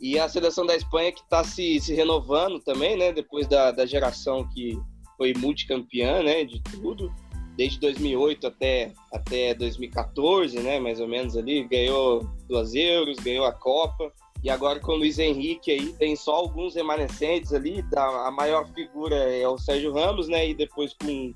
E 0.00 0.18
a 0.18 0.28
seleção 0.28 0.64
da 0.64 0.76
Espanha 0.76 1.12
que 1.12 1.20
está 1.20 1.42
se, 1.42 1.80
se 1.80 1.92
renovando 1.94 2.60
também, 2.60 2.96
né? 2.96 3.12
Depois 3.12 3.46
da, 3.48 3.70
da 3.70 3.84
geração 3.84 4.48
que 4.50 4.78
foi 5.18 5.34
multicampeã, 5.36 6.22
né, 6.22 6.44
de 6.44 6.62
tudo, 6.62 7.12
desde 7.56 7.80
2008 7.80 8.46
até, 8.46 8.92
até 9.12 9.52
2014, 9.52 10.60
né, 10.60 10.78
mais 10.78 11.00
ou 11.00 11.08
menos 11.08 11.36
ali, 11.36 11.64
ganhou 11.64 12.24
duas 12.48 12.72
euros, 12.74 13.18
ganhou 13.18 13.44
a 13.44 13.52
Copa, 13.52 14.12
e 14.44 14.48
agora 14.48 14.78
com 14.78 14.92
o 14.92 14.96
Luiz 14.96 15.18
Henrique 15.18 15.72
aí, 15.72 15.92
tem 15.94 16.14
só 16.14 16.36
alguns 16.36 16.76
remanescentes 16.76 17.52
ali, 17.52 17.84
a 17.96 18.30
maior 18.30 18.72
figura 18.72 19.16
é 19.16 19.46
o 19.48 19.58
Sérgio 19.58 19.92
Ramos, 19.92 20.28
né, 20.28 20.48
e 20.48 20.54
depois 20.54 20.94
com 20.94 21.34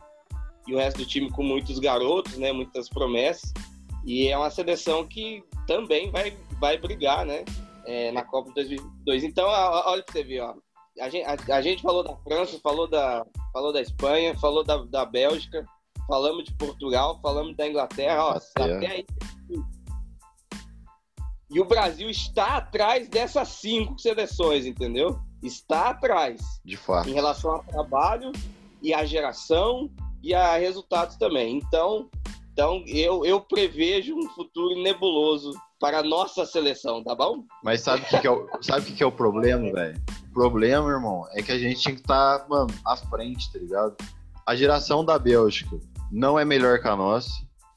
e 0.68 0.74
o 0.74 0.78
resto 0.78 0.98
do 0.98 1.06
time 1.06 1.28
com 1.28 1.42
muitos 1.42 1.80
garotos, 1.80 2.38
né, 2.38 2.52
muitas 2.52 2.88
promessas, 2.88 3.52
e 4.04 4.28
é 4.28 4.38
uma 4.38 4.48
seleção 4.48 5.04
que 5.04 5.42
também 5.66 6.08
vai, 6.12 6.36
vai 6.60 6.78
brigar, 6.78 7.26
né, 7.26 7.44
é, 7.84 8.12
na 8.12 8.22
Copa 8.22 8.50
de 8.50 8.54
2002. 8.54 9.24
Então, 9.24 9.44
olha 9.48 10.02
para 10.04 10.12
você 10.12 10.22
ver, 10.22 10.40
ó, 10.40 10.54
a 11.00 11.08
gente, 11.08 11.24
a, 11.24 11.56
a, 11.56 11.62
gente 11.62 11.82
falou 11.82 12.04
da 12.04 12.14
França, 12.18 12.60
falou 12.62 12.86
da, 12.86 13.26
falou 13.52 13.72
da 13.72 13.80
Espanha, 13.80 14.36
falou 14.38 14.64
da, 14.64 14.78
da 14.78 15.04
Bélgica, 15.04 15.64
falamos 16.06 16.44
de 16.44 16.54
Portugal, 16.54 17.18
falamos 17.22 17.56
da 17.56 17.68
Inglaterra, 17.68 18.24
ó, 18.24 18.30
até, 18.32 18.76
até 18.76 18.86
aí. 18.86 19.06
E 21.50 21.60
o 21.60 21.64
Brasil 21.66 22.08
está 22.08 22.56
atrás 22.56 23.08
dessas 23.08 23.48
cinco 23.48 23.98
seleções, 23.98 24.64
entendeu? 24.64 25.18
Está 25.42 25.90
atrás. 25.90 26.40
De 26.64 26.78
fato. 26.78 27.10
Em 27.10 27.12
relação 27.12 27.52
ao 27.52 27.64
trabalho 27.64 28.32
e 28.80 28.94
à 28.94 29.04
geração 29.04 29.90
e 30.22 30.32
a 30.32 30.56
resultados 30.56 31.16
também. 31.16 31.58
Então, 31.58 32.08
então 32.52 32.82
eu, 32.86 33.26
eu 33.26 33.38
prevejo 33.38 34.16
um 34.16 34.28
futuro 34.30 34.82
nebuloso 34.82 35.52
para 35.78 35.98
a 35.98 36.02
nossa 36.02 36.46
seleção, 36.46 37.04
tá 37.04 37.14
bom? 37.14 37.44
Mas 37.62 37.82
sabe 37.82 38.02
o 38.02 38.06
que, 38.06 38.20
que, 38.20 38.26
é 38.26 38.30
o, 38.30 38.48
sabe 38.62 38.86
que, 38.86 38.92
que 38.94 39.02
é 39.02 39.06
o 39.06 39.12
problema, 39.12 39.68
velho? 39.72 40.00
O 40.32 40.40
problema, 40.40 40.88
irmão, 40.88 41.26
é 41.32 41.42
que 41.42 41.52
a 41.52 41.58
gente 41.58 41.78
tinha 41.78 41.94
que 41.94 42.00
estar, 42.00 42.38
tá, 42.38 42.46
mano, 42.48 42.72
à 42.86 42.96
frente, 42.96 43.52
tá 43.52 43.58
ligado? 43.58 43.94
A 44.46 44.56
geração 44.56 45.04
da 45.04 45.18
Bélgica 45.18 45.78
não 46.10 46.38
é 46.38 46.44
melhor 46.44 46.80
que 46.80 46.88
a 46.88 46.96
nossa. 46.96 47.30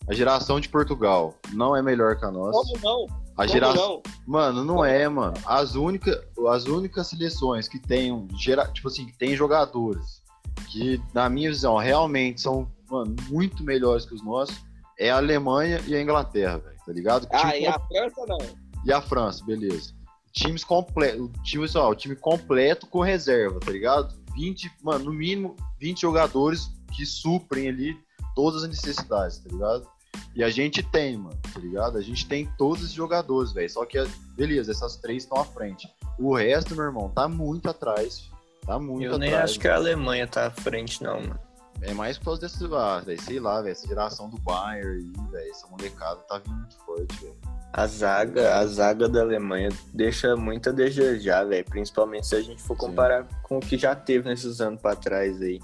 A 0.08 0.13
geração 0.13 0.58
de 0.58 0.70
Portugal 0.70 1.36
não 1.52 1.76
é 1.76 1.82
melhor 1.82 2.15
que 2.15 2.24
a 2.24 2.32
nossa. 2.32 2.58
Como 2.58 2.80
não? 2.82 3.06
A 3.36 3.46
geração. 3.46 4.02
Mano, 4.26 4.63
não 4.63 4.76
Como? 4.76 4.86
é, 4.86 5.06
mano. 5.10 5.34
As, 5.46 5.76
única, 5.76 6.26
as 6.48 6.63
únicas 6.63 7.08
seleções 7.08 7.68
que 7.68 7.78
tem, 7.78 8.26
gera... 8.38 8.65
tipo 8.70 8.88
assim, 8.88 9.06
que 9.06 9.18
tem 9.18 9.36
jogadores 9.36 10.24
que, 10.72 11.02
na 11.13 11.28
minha 11.28 11.50
visão, 11.50 11.76
realmente 11.76 12.39
são, 12.39 12.72
mano, 12.89 13.18
muito 13.28 13.65
melhores 13.65 14.06
que 14.06 14.15
os 14.15 14.24
nossos 14.24 14.56
é 14.98 15.12
a 15.12 15.18
Alemanha 15.18 15.82
e 15.86 15.94
a 15.94 16.02
Inglaterra, 16.02 16.60
velho. 16.60 16.78
Tá 16.86 16.94
ligado? 16.94 17.28
Ah, 17.34 17.52
time 17.52 17.63
e 17.63 17.68
a 17.68 17.80
França 17.80 18.26
não. 18.26 18.38
E 18.86 18.94
a 18.94 19.02
França, 19.02 19.44
beleza. 19.44 19.94
Times 20.36 20.63
completos. 20.63 21.30
Time, 21.43 21.65
o 21.65 21.95
time 21.95 22.15
completo 22.15 22.86
com 22.88 23.00
reserva, 23.02 23.60
tá 23.60 23.71
ligado? 23.71 24.13
20, 24.36 24.71
mano, 24.84 25.06
no 25.06 25.13
mínimo 25.13 25.56
20 25.80 26.02
jogadores 26.02 26.69
que 26.93 27.06
suprem 27.06 27.69
ali 27.69 27.98
todas 28.36 28.63
as 28.63 28.69
necessidades, 28.69 29.38
tá 29.39 29.50
ligado? 29.50 29.88
E 30.36 30.43
a 30.43 30.50
gente 30.50 30.84
tem, 30.84 31.17
mano, 31.17 31.38
tá 31.54 31.60
ligado? 31.60 31.98
A 31.98 32.02
gente 32.02 32.28
tem 32.28 32.45
todos 32.58 32.84
os 32.84 32.91
jogadores, 32.91 33.54
velho. 33.54 33.69
Só 33.69 33.86
que, 33.86 33.98
beleza, 34.36 34.71
essas 34.71 34.98
três 34.98 35.24
estão 35.24 35.39
à 35.39 35.45
frente. 35.45 35.89
O 36.19 36.36
resto, 36.36 36.76
meu 36.76 36.86
irmão, 36.86 37.10
tá 37.10 37.28
muito 37.28 37.69
atrás. 37.69 38.30
Tá 38.65 38.78
muito 38.78 39.04
Eu 39.04 39.15
atrás. 39.15 39.32
nem 39.32 39.39
acho 39.39 39.60
que 39.60 39.67
a 39.67 39.76
Alemanha 39.76 40.28
tá 40.28 40.48
à 40.48 40.52
frente, 40.52 41.02
não, 41.02 41.21
mano. 41.21 41.39
É 41.82 41.93
mais 41.93 42.17
por 42.17 42.26
causa 42.26 42.41
desse, 42.41 42.65
ah, 42.74 43.02
véio, 43.06 43.21
sei 43.21 43.39
lá, 43.39 43.62
velho, 43.62 43.71
essa 43.71 43.88
geração 43.88 44.30
do 44.30 44.38
Bayern 44.39 44.88
aí, 44.88 45.32
velho, 45.32 45.52
essa 45.52 45.67
molecada 45.67 46.21
tá 46.21 46.39
vindo 46.39 46.56
muito 46.56 46.76
forte, 46.78 47.15
velho. 47.21 47.55
A 47.78 47.88
zaga, 47.88 48.58
a 48.58 48.66
zaga 48.66 49.10
da 49.10 49.20
Alemanha 49.20 49.68
deixa 49.94 50.34
muito 50.38 50.70
a 50.70 50.72
desejar, 50.72 51.44
velho, 51.44 51.66
principalmente 51.66 52.26
se 52.26 52.34
a 52.34 52.42
gente 52.42 52.64
for 52.64 52.78
comparar 52.78 53.26
Sim. 53.26 53.36
com 53.44 53.58
o 53.58 53.60
que 53.60 53.78
já 53.78 53.94
teve 53.94 54.30
nesses 54.30 54.62
anos 54.62 54.80
pra 54.82 54.96
trás 54.96 55.42
aí. 55.42 55.60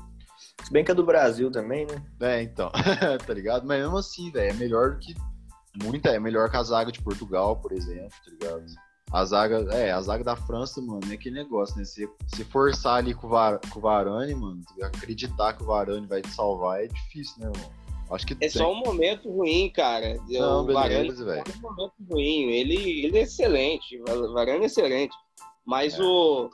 Se 0.61 0.73
bem 0.73 0.83
que 0.83 0.91
é 0.91 0.93
do 0.93 1.05
Brasil 1.05 1.49
também, 1.49 1.85
né? 1.85 2.03
É, 2.19 2.41
então, 2.43 2.69
tá 3.25 3.33
ligado? 3.33 3.65
Mas 3.65 3.79
mesmo 3.79 3.97
assim, 3.97 4.29
velho, 4.29 4.51
é 4.51 4.53
melhor 4.53 4.91
do 4.91 4.99
que. 4.99 5.15
Muita, 5.81 6.09
é 6.09 6.19
melhor 6.19 6.51
que 6.51 6.57
a 6.57 6.63
zaga 6.63 6.91
de 6.91 7.01
Portugal, 7.01 7.55
por 7.55 7.71
exemplo, 7.71 8.09
tá 8.09 8.29
ligado? 8.29 8.65
A 9.13 9.23
zaga, 9.23 9.73
é, 9.73 9.93
a 9.93 10.01
zaga 10.01 10.21
da 10.21 10.35
França, 10.35 10.81
mano, 10.81 10.99
é 11.09 11.13
aquele 11.13 11.35
negócio, 11.35 11.77
né? 11.77 11.85
Se, 11.85 12.09
se 12.27 12.43
forçar 12.43 12.97
ali 12.97 13.13
com 13.13 13.27
o, 13.27 13.29
Var, 13.29 13.57
com 13.69 13.79
o 13.79 13.81
Varane, 13.81 14.35
mano, 14.35 14.59
acreditar 14.83 15.53
que 15.53 15.63
o 15.63 15.67
Varane 15.67 16.07
vai 16.07 16.21
te 16.21 16.29
salvar 16.29 16.83
é 16.83 16.87
difícil, 16.87 17.35
né, 17.39 17.51
irmão? 17.55 17.80
Acho 18.11 18.25
que 18.25 18.33
é 18.33 18.37
tem. 18.37 18.49
só 18.49 18.71
um 18.71 18.75
momento 18.75 19.29
ruim, 19.31 19.69
cara. 19.69 20.17
Não, 20.27 20.61
o 20.61 20.65
beleza, 20.65 21.23
velho. 21.23 21.43
É 21.47 21.57
um 21.57 21.61
momento 21.61 21.93
ruim. 22.09 22.49
Ele, 22.51 23.05
ele 23.05 23.17
é 23.17 23.21
excelente. 23.21 24.01
O 24.01 24.33
Varane 24.33 24.63
é 24.63 24.65
excelente. 24.65 25.15
Mas 25.65 25.97
é. 25.97 26.03
o 26.03 26.49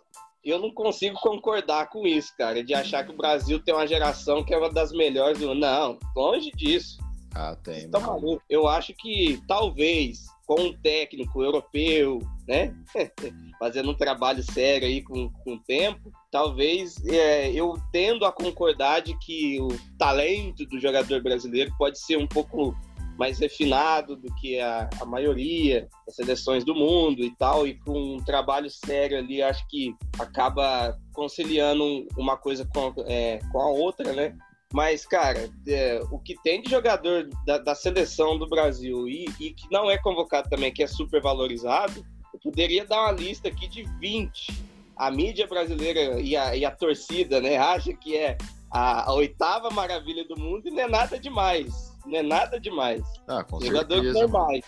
eu 0.48 0.60
não 0.60 0.72
consigo 0.72 1.20
concordar 1.20 1.90
com 1.90 2.08
isso, 2.08 2.34
cara, 2.38 2.64
de 2.64 2.74
achar 2.74 3.04
que 3.04 3.12
o 3.12 3.18
Brasil 3.18 3.60
tem 3.60 3.74
uma 3.74 3.86
geração 3.86 4.46
que 4.46 4.54
é 4.54 4.58
uma 4.58 4.72
das 4.72 4.94
melhores 4.94 5.40
do 5.40 5.54
Não, 5.54 6.00
longe 6.16 6.52
disso. 6.52 6.98
Ah, 7.36 7.56
tem. 7.56 7.90
Tá 7.90 8.00
maluco. 8.00 8.42
Eu 8.50 8.66
acho 8.66 8.94
que 8.94 9.42
talvez 9.46 10.26
com 10.46 10.62
um 10.62 10.74
técnico 10.82 11.44
europeu, 11.44 12.20
né, 12.48 12.74
fazendo 13.60 13.92
um 13.92 13.94
trabalho 13.94 14.42
sério 14.42 14.88
aí 14.88 15.02
com, 15.02 15.30
com 15.30 15.56
o 15.56 15.60
tempo, 15.60 16.10
talvez 16.38 17.04
é, 17.08 17.52
eu 17.52 17.74
tendo 17.92 18.24
a 18.24 18.32
concordar 18.32 19.02
de 19.02 19.18
que 19.18 19.60
o 19.60 19.70
talento 19.98 20.68
do 20.68 20.80
jogador 20.80 21.20
brasileiro 21.20 21.74
pode 21.80 21.98
ser 21.98 22.16
um 22.16 22.28
pouco 22.28 22.78
mais 23.18 23.40
refinado 23.40 24.16
do 24.16 24.32
que 24.36 24.60
a, 24.60 24.88
a 25.02 25.06
maioria 25.06 25.90
das 26.06 26.16
seleções 26.16 26.64
do 26.64 26.76
mundo 26.76 27.24
e 27.24 27.36
tal, 27.38 27.66
e 27.66 27.74
com 27.80 28.18
um 28.18 28.24
trabalho 28.24 28.70
sério 28.70 29.18
ali, 29.18 29.42
acho 29.42 29.68
que 29.68 29.96
acaba 30.20 30.96
conciliando 31.12 32.06
uma 32.16 32.38
coisa 32.38 32.70
com, 32.72 32.94
é, 33.08 33.40
com 33.52 33.60
a 33.60 33.72
outra, 33.72 34.14
né? 34.14 34.38
Mas, 34.72 35.08
cara, 35.08 35.50
é, 35.68 36.00
o 36.12 36.20
que 36.20 36.36
tem 36.44 36.62
de 36.62 36.70
jogador 36.70 37.28
da, 37.48 37.58
da 37.58 37.74
seleção 37.74 38.38
do 38.38 38.48
Brasil 38.48 39.08
e, 39.08 39.26
e, 39.40 39.56
que 39.56 39.68
não 39.72 39.90
é 39.90 39.98
convocado 39.98 40.52
também, 40.52 40.72
que 40.72 40.84
é 40.84 40.88
super 40.88 41.20
valorizado, 41.20 42.06
eu 42.32 42.40
poderia 42.40 42.86
dar 42.86 43.02
uma 43.02 43.12
lista 43.12 43.48
aqui 43.48 43.68
de 43.68 43.82
20. 44.00 44.67
A 44.98 45.12
mídia 45.12 45.48
brasileira 45.48 46.20
e 46.20 46.36
a, 46.36 46.56
e 46.56 46.66
a 46.66 46.72
torcida, 46.72 47.40
né, 47.40 47.58
acha 47.58 47.94
que 47.94 48.16
é 48.16 48.38
a, 48.72 49.10
a 49.10 49.14
oitava 49.14 49.70
maravilha 49.70 50.26
do 50.28 50.40
mundo 50.40 50.68
e 50.68 50.72
não 50.72 50.84
é 50.84 50.88
nada 50.88 51.20
demais 51.20 51.88
não 52.08 52.20
é 52.20 52.24
nada 52.24 52.60
demais. 52.60 53.04
Ah, 53.28 53.44
com 53.44 53.60
Jogadores 53.60 54.14
certeza. 54.14 54.62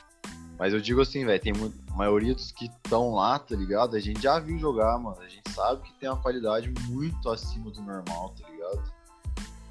Mas 0.58 0.74
eu 0.74 0.82
digo 0.82 1.02
assim, 1.02 1.26
velho, 1.26 1.42
tem 1.42 1.54
muito, 1.54 1.78
a 1.90 1.96
maioria 1.96 2.36
dos 2.36 2.52
que 2.52 2.66
estão 2.66 3.14
lá, 3.14 3.40
tá 3.40 3.56
ligado? 3.56 3.96
A 3.96 4.00
gente 4.00 4.22
já 4.22 4.40
viu 4.40 4.60
jogar, 4.60 5.00
mano. 5.00 5.18
A 5.22 5.28
gente 5.28 5.50
sabe 5.52 5.82
que 5.84 5.94
tem 5.94 6.10
uma 6.10 6.22
qualidade 6.22 6.70
muito 6.90 7.30
acima 7.30 7.72
do 7.72 7.82
normal, 7.82 8.36
tá 8.38 8.48
ligado? 8.50 8.94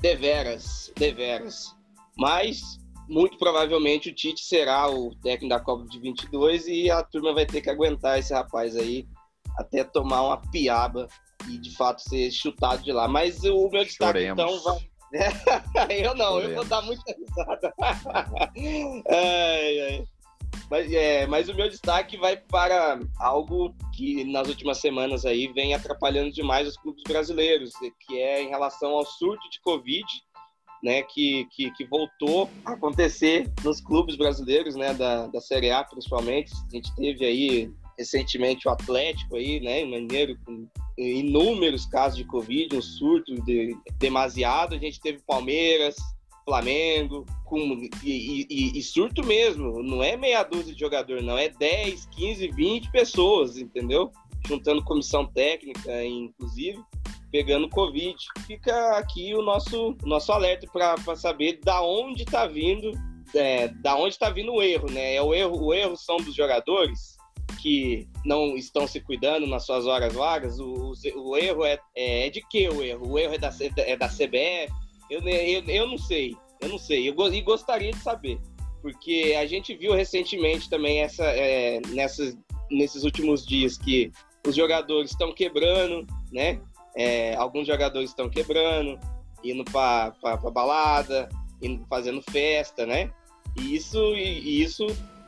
Deveras, 0.00 0.90
deveras. 0.96 1.76
Mas, 2.16 2.80
muito 3.06 3.36
provavelmente, 3.36 4.08
o 4.08 4.14
Tite 4.14 4.42
será 4.42 4.90
o 4.90 5.14
técnico 5.16 5.54
da 5.54 5.60
Copa 5.60 5.84
de 5.86 5.98
22 5.98 6.66
e 6.68 6.90
a 6.90 7.02
turma 7.02 7.34
vai 7.34 7.44
ter 7.44 7.60
que 7.60 7.68
aguentar 7.68 8.18
esse 8.18 8.32
rapaz 8.32 8.74
aí 8.74 9.06
até 9.58 9.84
tomar 9.84 10.22
uma 10.22 10.36
piaba 10.50 11.08
e 11.48 11.58
de 11.58 11.74
fato 11.76 12.00
ser 12.00 12.30
chutado 12.30 12.82
de 12.82 12.92
lá. 12.92 13.08
Mas 13.08 13.42
o 13.44 13.68
meu 13.68 13.84
destaque 13.84 14.20
Choremos. 14.20 14.42
então 14.42 14.62
vai. 14.62 14.88
eu 16.04 16.14
não, 16.14 16.38
eu 16.40 16.54
vou 16.54 16.64
dar 16.64 16.82
muita 16.82 17.14
risada. 17.14 17.74
ai, 19.10 19.80
ai. 19.80 20.04
Mas, 20.70 20.92
é, 20.92 21.26
mas 21.26 21.48
o 21.48 21.54
meu 21.54 21.68
destaque 21.68 22.16
vai 22.18 22.36
para 22.36 23.00
algo 23.18 23.74
que 23.94 24.24
nas 24.24 24.48
últimas 24.48 24.78
semanas 24.78 25.24
aí 25.24 25.50
vem 25.52 25.74
atrapalhando 25.74 26.30
demais 26.30 26.68
os 26.68 26.76
clubes 26.76 27.02
brasileiros, 27.04 27.72
que 28.06 28.18
é 28.18 28.42
em 28.42 28.48
relação 28.48 28.90
ao 28.90 29.04
surto 29.04 29.48
de 29.50 29.60
Covid, 29.60 30.06
né, 30.82 31.02
que, 31.02 31.46
que, 31.52 31.70
que 31.72 31.84
voltou 31.86 32.50
a 32.64 32.72
acontecer 32.72 33.50
nos 33.64 33.80
clubes 33.80 34.16
brasileiros, 34.16 34.76
né, 34.76 34.92
da, 34.92 35.26
da 35.26 35.40
Série 35.40 35.70
A 35.70 35.82
principalmente. 35.82 36.52
A 36.70 36.76
gente 36.76 36.94
teve 36.94 37.24
aí 37.24 37.72
recentemente 37.98 38.68
o 38.68 38.70
Atlético 38.70 39.36
aí, 39.36 39.60
né, 39.60 39.84
Mineiro, 39.84 40.38
com 40.44 40.68
inúmeros 40.96 41.84
casos 41.86 42.16
de 42.16 42.24
Covid, 42.24 42.76
um 42.76 42.82
surto 42.82 43.34
de, 43.42 43.76
demasiado. 43.98 44.74
A 44.74 44.78
gente 44.78 45.00
teve 45.00 45.18
Palmeiras, 45.26 45.96
Flamengo, 46.44 47.26
com, 47.44 47.58
e, 48.02 48.46
e, 48.48 48.78
e, 48.78 48.82
surto 48.82 49.24
mesmo, 49.24 49.82
não 49.82 50.02
é 50.02 50.16
meia 50.16 50.42
dúzia 50.44 50.72
de 50.72 50.80
jogador, 50.80 51.20
não, 51.22 51.36
é 51.36 51.48
10, 51.48 52.06
15, 52.06 52.48
20 52.48 52.90
pessoas, 52.90 53.58
entendeu? 53.58 54.10
Juntando 54.46 54.84
comissão 54.84 55.26
técnica, 55.26 56.04
inclusive, 56.04 56.78
pegando 57.30 57.68
Covid. 57.68 58.16
Fica 58.46 58.96
aqui 58.96 59.34
o 59.34 59.42
nosso, 59.42 59.94
nosso 60.04 60.32
alerta 60.32 60.66
para 60.72 61.16
saber 61.16 61.60
da 61.62 61.82
onde 61.82 62.22
está 62.22 62.46
vindo, 62.46 62.92
é, 63.34 63.68
da 63.68 63.94
onde 63.96 64.14
está 64.14 64.30
vindo 64.30 64.52
o 64.54 64.62
erro, 64.62 64.90
né? 64.90 65.16
É 65.16 65.22
o 65.22 65.34
erro, 65.34 65.62
o 65.62 65.74
erro 65.74 65.96
são 65.96 66.16
dos 66.16 66.34
jogadores 66.34 67.17
que 67.60 68.08
não 68.24 68.56
estão 68.56 68.86
se 68.86 69.00
cuidando 69.00 69.46
nas 69.46 69.64
suas 69.64 69.86
horas 69.86 70.12
vagas. 70.12 70.58
O, 70.58 70.92
o, 71.16 71.36
erro 71.36 71.64
é, 71.64 71.78
é, 71.94 72.26
é 72.26 72.30
de 72.30 72.40
que 72.48 72.68
o 72.68 72.82
erro? 72.82 73.12
O 73.12 73.18
erro 73.18 73.34
é 73.34 73.38
da, 73.38 73.50
é 73.78 73.96
da 73.96 74.08
CBF, 74.08 74.72
eu, 75.10 75.20
eu, 75.20 75.64
eu 75.64 75.86
não 75.86 75.98
sei, 75.98 76.36
eu 76.60 76.68
não 76.68 76.78
sei, 76.78 77.08
eu 77.08 77.32
e 77.32 77.40
gostaria 77.40 77.90
de 77.90 77.98
saber, 77.98 78.38
porque 78.82 79.34
a 79.38 79.46
gente 79.46 79.74
viu 79.74 79.94
recentemente 79.94 80.68
também 80.68 81.00
essa, 81.00 81.24
é, 81.24 81.80
nessas, 81.88 82.36
nesses 82.70 83.04
últimos 83.04 83.46
dias 83.46 83.78
que 83.78 84.12
os 84.46 84.54
jogadores 84.54 85.10
estão 85.10 85.32
quebrando, 85.32 86.06
né? 86.30 86.60
É, 86.96 87.34
alguns 87.36 87.66
jogadores 87.66 88.10
estão 88.10 88.28
quebrando, 88.28 88.98
indo 89.42 89.64
para 89.64 90.12
balada, 90.52 91.28
indo 91.62 91.84
fazendo 91.86 92.22
festa, 92.22 92.84
né? 92.84 93.10
E 93.56 93.74
isso, 93.74 94.14
e 94.14 94.62
isso 94.62 94.86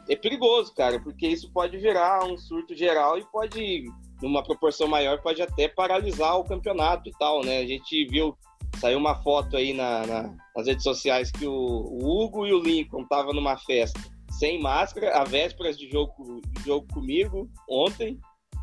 é 0.08 0.16
perigoso, 0.16 0.74
cara, 0.74 1.00
porque 1.00 1.26
isso 1.28 1.52
pode 1.52 1.76
virar 1.78 2.24
um 2.24 2.36
surto 2.36 2.74
geral 2.74 3.18
e 3.18 3.24
pode, 3.30 3.84
numa 4.22 4.42
proporção 4.42 4.88
maior, 4.88 5.20
pode 5.20 5.40
até 5.42 5.68
paralisar 5.68 6.38
o 6.38 6.44
campeonato 6.44 7.08
e 7.08 7.12
tal, 7.12 7.44
né? 7.44 7.58
A 7.58 7.66
gente 7.66 8.06
viu 8.06 8.36
Saiu 8.78 8.98
uma 8.98 9.14
foto 9.16 9.56
aí 9.56 9.74
na, 9.74 10.06
na, 10.06 10.34
nas 10.56 10.66
redes 10.66 10.84
sociais 10.84 11.30
que 11.30 11.46
o, 11.46 11.52
o 11.52 12.22
Hugo 12.22 12.46
e 12.46 12.52
o 12.52 12.62
Lincoln 12.62 13.02
estavam 13.02 13.32
numa 13.32 13.56
festa 13.58 14.00
sem 14.30 14.60
máscara, 14.60 15.18
a 15.18 15.24
vésperas 15.24 15.76
de 15.76 15.90
jogo, 15.90 16.40
de 16.40 16.64
jogo 16.64 16.86
comigo, 16.94 17.50
ontem. 17.68 18.18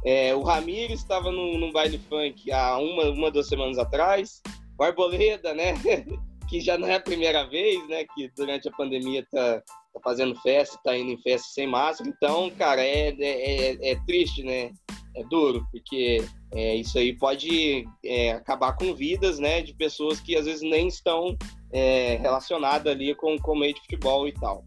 É, 0.06 0.34
o 0.34 0.42
Ramires 0.42 1.02
estava 1.02 1.32
num, 1.32 1.58
num, 1.58 1.72
baile 1.72 2.00
funk 2.10 2.52
há 2.52 2.78
uma, 2.78 3.10
uma, 3.10 3.30
duas 3.30 3.48
semanas 3.48 3.78
atrás. 3.78 4.42
O 4.80 4.84
Arboleda, 4.84 5.54
né? 5.54 5.74
que 6.50 6.62
já 6.62 6.78
não 6.78 6.88
é 6.88 6.96
a 6.96 7.00
primeira 7.00 7.46
vez, 7.48 7.86
né? 7.88 8.06
Que 8.16 8.32
durante 8.36 8.68
a 8.68 8.72
pandemia 8.72 9.24
tá, 9.30 9.62
tá 9.98 10.10
fazendo 10.10 10.36
festa, 10.42 10.80
tá 10.84 10.98
indo 10.98 11.12
em 11.12 11.22
festa 11.22 11.48
sem 11.50 11.68
máscara. 11.68 12.10
Então, 12.10 12.50
cara, 12.52 12.82
é, 12.82 13.10
é, 13.10 13.22
é, 13.22 13.92
é 13.92 13.96
triste, 14.06 14.44
né? 14.44 14.72
É 15.16 15.24
duro, 15.24 15.66
porque 15.72 16.24
é, 16.54 16.76
isso 16.76 16.98
aí 17.00 17.18
pode 17.18 17.88
é, 18.06 18.34
acabar 18.34 18.74
com 18.74 18.94
vidas, 18.94 19.40
né, 19.40 19.64
de 19.64 19.74
pessoas 19.74 20.20
que 20.20 20.36
às 20.36 20.46
vezes 20.46 20.62
nem 20.62 20.88
estão 20.88 21.36
é, 21.74 22.18
relacionadas 22.18 22.94
ali 22.94 23.16
com, 23.16 23.36
com 23.40 23.54
o 23.54 23.60
meio 23.60 23.74
de 23.74 23.82
futebol 23.82 24.28
e 24.28 24.32
tal. 24.34 24.64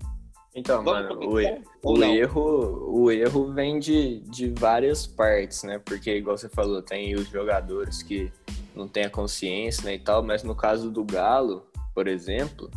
Então, 0.55 0.83
Vamos 0.83 1.03
mano, 1.03 1.21
o, 1.29 1.93
o 1.95 2.03
erro, 2.03 3.03
o 3.05 3.11
erro 3.13 3.53
vem 3.53 3.79
de, 3.79 4.21
de 4.23 4.49
várias 4.49 5.07
partes, 5.07 5.63
né? 5.63 5.79
Porque, 5.79 6.17
igual 6.17 6.37
você 6.37 6.49
falou, 6.49 6.83
tem 6.83 7.15
os 7.15 7.29
jogadores 7.29 8.03
que 8.03 8.33
não 8.75 8.89
têm 8.89 9.05
a 9.05 9.11
consciência 9.11 9.85
né, 9.85 9.95
e 9.95 9.99
tal, 10.01 10.23
mas 10.23 10.43
no 10.43 10.55
caso 10.55 10.91
do 10.91 11.05
Galo, 11.05 11.65
por 11.95 12.09
exemplo, 12.09 12.69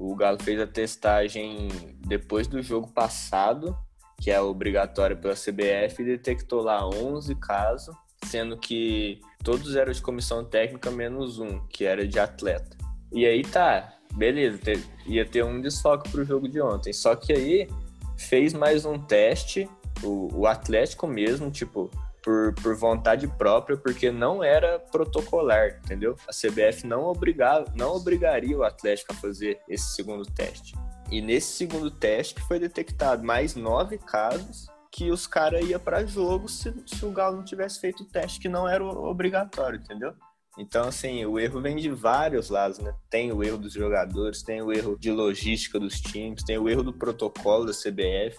o 0.00 0.16
Galo 0.16 0.42
fez 0.42 0.58
a 0.58 0.66
testagem 0.66 1.68
depois 2.00 2.46
do 2.46 2.62
jogo 2.62 2.90
passado, 2.90 3.76
que 4.18 4.30
é 4.30 4.40
obrigatório 4.40 5.16
pela 5.16 5.34
CBF, 5.34 6.00
e 6.00 6.04
detectou 6.04 6.62
lá 6.62 6.88
11 6.88 7.34
casos 7.34 7.94
sendo 8.24 8.56
que 8.56 9.20
todos 9.42 9.76
eram 9.76 9.92
de 9.92 10.00
comissão 10.00 10.44
técnica 10.44 10.90
menos 10.90 11.38
um, 11.38 11.58
que 11.68 11.84
era 11.84 12.06
de 12.06 12.18
atleta. 12.18 12.76
E 13.12 13.26
aí 13.26 13.42
tá, 13.42 13.94
beleza, 14.14 14.58
ter, 14.58 14.82
ia 15.06 15.24
ter 15.24 15.44
um 15.44 15.60
desfoque 15.60 16.10
pro 16.10 16.24
jogo 16.24 16.48
de 16.48 16.60
ontem. 16.60 16.92
Só 16.92 17.14
que 17.16 17.32
aí 17.32 17.68
fez 18.16 18.52
mais 18.54 18.84
um 18.84 18.98
teste, 18.98 19.68
o, 20.02 20.28
o 20.32 20.46
Atlético 20.46 21.06
mesmo, 21.06 21.50
tipo, 21.50 21.90
por, 22.22 22.54
por 22.54 22.74
vontade 22.76 23.26
própria, 23.26 23.76
porque 23.76 24.10
não 24.10 24.42
era 24.42 24.78
protocolar, 24.78 25.80
entendeu? 25.84 26.16
A 26.28 26.32
CBF 26.32 26.86
não, 26.86 27.04
obrigava, 27.04 27.66
não 27.74 27.94
obrigaria 27.94 28.56
o 28.56 28.62
Atlético 28.62 29.12
a 29.12 29.16
fazer 29.16 29.60
esse 29.68 29.94
segundo 29.94 30.24
teste. 30.24 30.74
E 31.10 31.20
nesse 31.20 31.52
segundo 31.56 31.90
teste 31.90 32.40
foi 32.42 32.58
detectado 32.58 33.24
mais 33.24 33.54
nove 33.54 33.98
casos 33.98 34.68
que 34.92 35.10
os 35.10 35.26
caras 35.26 35.68
iam 35.68 35.78
para 35.78 36.04
jogo 36.04 36.48
se, 36.48 36.74
se 36.86 37.04
o 37.04 37.12
Galo 37.12 37.36
não 37.36 37.44
tivesse 37.44 37.80
feito 37.80 38.02
o 38.02 38.06
teste, 38.06 38.40
que 38.40 38.48
não 38.48 38.68
era 38.68 38.84
obrigatório, 38.84 39.78
entendeu? 39.78 40.14
Então, 40.58 40.88
assim, 40.88 41.24
o 41.24 41.38
erro 41.38 41.60
vem 41.60 41.76
de 41.76 41.88
vários 41.88 42.50
lados, 42.50 42.78
né? 42.80 42.92
Tem 43.08 43.32
o 43.32 43.42
erro 43.42 43.56
dos 43.56 43.72
jogadores, 43.72 44.42
tem 44.42 44.60
o 44.60 44.72
erro 44.72 44.96
de 44.98 45.10
logística 45.10 45.78
dos 45.78 46.00
times, 46.00 46.42
tem 46.42 46.58
o 46.58 46.68
erro 46.68 46.82
do 46.82 46.92
protocolo 46.92 47.64
da 47.64 47.72
CBF. 47.72 48.36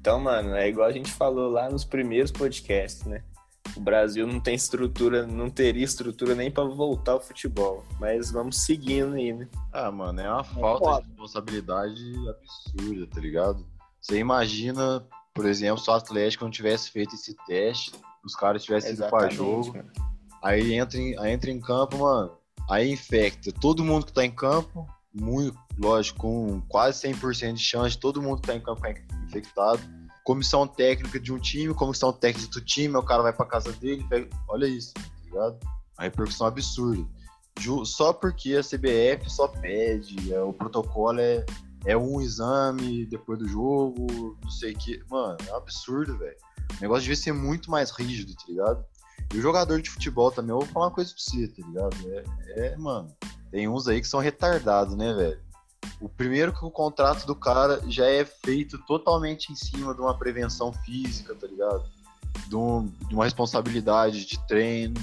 Então, 0.00 0.20
mano, 0.20 0.54
é 0.54 0.68
igual 0.68 0.88
a 0.88 0.92
gente 0.92 1.10
falou 1.10 1.50
lá 1.50 1.68
nos 1.68 1.84
primeiros 1.84 2.30
podcasts, 2.30 3.04
né? 3.04 3.22
O 3.76 3.80
Brasil 3.80 4.26
não 4.26 4.40
tem 4.40 4.54
estrutura, 4.54 5.26
não 5.26 5.50
teria 5.50 5.84
estrutura 5.84 6.34
nem 6.34 6.50
para 6.50 6.64
voltar 6.64 7.12
ao 7.12 7.20
futebol. 7.20 7.84
Mas 8.00 8.30
vamos 8.30 8.62
seguindo 8.62 9.14
aí, 9.14 9.32
né? 9.32 9.46
Ah, 9.72 9.90
mano, 9.90 10.20
é 10.20 10.30
uma 10.30 10.44
falta 10.44 11.02
de 11.02 11.08
responsabilidade 11.08 12.14
absurda, 12.28 13.06
tá 13.06 13.20
ligado? 13.20 13.66
Você 14.00 14.18
imagina 14.18 15.06
por 15.38 15.46
exemplo, 15.46 15.80
se 15.80 15.88
o 15.88 15.92
Atlético 15.92 16.42
não 16.42 16.50
tivesse 16.50 16.90
feito 16.90 17.14
esse 17.14 17.32
teste, 17.46 17.92
os 18.24 18.34
caras 18.34 18.64
tivessem 18.64 18.90
ido 18.90 19.08
para 19.08 19.30
jogo, 19.30 19.72
cara. 19.72 19.86
aí 20.42 20.74
entra, 20.74 20.98
em, 20.98 21.16
aí 21.16 21.30
entra 21.30 21.48
em 21.48 21.60
campo, 21.60 21.98
mano, 21.98 22.32
aí 22.68 22.90
infecta 22.90 23.52
todo 23.52 23.84
mundo 23.84 24.04
que 24.04 24.12
tá 24.12 24.24
em 24.24 24.32
campo, 24.32 24.84
muito, 25.14 25.56
lógico, 25.78 26.18
com 26.20 26.60
quase 26.68 27.08
100% 27.08 27.54
de 27.54 27.62
chance 27.62 27.98
todo 27.98 28.22
mundo 28.22 28.42
tá 28.42 28.54
ficar 28.54 28.74
infectado. 29.26 29.80
Comissão 30.24 30.66
técnica 30.66 31.18
de 31.18 31.32
um 31.32 31.38
time, 31.38 31.72
comissão 31.72 32.12
técnica 32.12 32.50
do 32.50 32.60
time, 32.60 32.94
o 32.96 33.02
cara 33.02 33.22
vai 33.22 33.32
para 33.32 33.46
casa 33.46 33.72
dele, 33.72 34.04
pega... 34.08 34.28
olha 34.48 34.66
isso, 34.66 34.92
tá 34.94 35.02
ligado? 35.24 35.58
A 35.96 36.02
repercussão 36.02 36.46
absurda. 36.46 37.06
Só 37.84 38.12
porque 38.12 38.54
a 38.54 38.62
CBF 38.62 39.28
só 39.28 39.48
pede, 39.48 40.32
é, 40.32 40.40
o 40.40 40.52
protocolo 40.52 41.18
é 41.18 41.44
é 41.84 41.96
um 41.96 42.20
exame 42.20 43.06
depois 43.06 43.38
do 43.38 43.48
jogo, 43.48 44.36
não 44.42 44.50
sei 44.50 44.72
o 44.72 44.78
que. 44.78 45.02
Mano, 45.10 45.36
é 45.46 45.52
um 45.52 45.56
absurdo, 45.56 46.18
velho. 46.18 46.36
O 46.78 46.82
negócio 46.82 47.02
devia 47.02 47.16
ser 47.16 47.32
muito 47.32 47.70
mais 47.70 47.90
rígido, 47.90 48.34
tá 48.34 48.44
ligado? 48.48 48.84
E 49.32 49.38
o 49.38 49.42
jogador 49.42 49.80
de 49.80 49.90
futebol 49.90 50.30
também, 50.30 50.50
eu 50.50 50.58
vou 50.58 50.68
falar 50.68 50.86
uma 50.86 50.94
coisa 50.94 51.12
pra 51.12 51.22
você, 51.22 51.48
tá 51.48 51.66
ligado? 51.66 51.96
É, 52.10 52.66
é 52.66 52.76
mano, 52.76 53.14
tem 53.50 53.68
uns 53.68 53.88
aí 53.88 54.00
que 54.00 54.08
são 54.08 54.20
retardados, 54.20 54.96
né, 54.96 55.14
velho? 55.14 55.40
O 56.00 56.08
primeiro 56.08 56.52
que 56.52 56.64
o 56.64 56.70
contrato 56.70 57.26
do 57.26 57.34
cara 57.34 57.82
já 57.88 58.06
é 58.06 58.24
feito 58.24 58.78
totalmente 58.86 59.52
em 59.52 59.56
cima 59.56 59.94
de 59.94 60.00
uma 60.00 60.16
prevenção 60.16 60.72
física, 60.72 61.34
tá 61.34 61.46
ligado? 61.46 61.84
De, 62.46 62.56
um, 62.56 62.86
de 63.08 63.14
uma 63.14 63.24
responsabilidade 63.24 64.24
de 64.24 64.38
treino. 64.46 64.94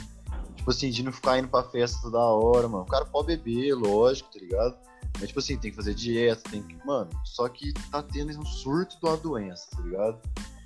Tipo 0.56 0.72
assim, 0.72 0.90
de 0.90 1.04
não 1.04 1.12
ficar 1.12 1.38
indo 1.38 1.48
pra 1.48 1.64
festa 1.64 2.00
toda 2.02 2.20
hora, 2.20 2.68
mano. 2.68 2.84
O 2.84 2.88
cara 2.88 3.06
pode 3.06 3.28
beber, 3.28 3.76
lógico, 3.76 4.32
tá 4.32 4.40
ligado? 4.40 4.78
Mas, 5.20 5.28
tipo 5.28 5.40
assim, 5.40 5.58
tem 5.58 5.72
que 5.72 5.78
fazer 5.78 5.94
dieta, 5.94 6.50
tem 6.50 6.64
que. 6.64 6.76
Mano, 6.86 7.10
só 7.24 7.48
que 7.48 7.74
tá 7.92 8.02
tendo 8.02 8.38
um 8.40 8.46
surto 8.46 8.98
de 9.00 9.06
uma 9.06 9.18
doença, 9.18 9.68
tá 9.76 9.82
ligado? 9.82 10.20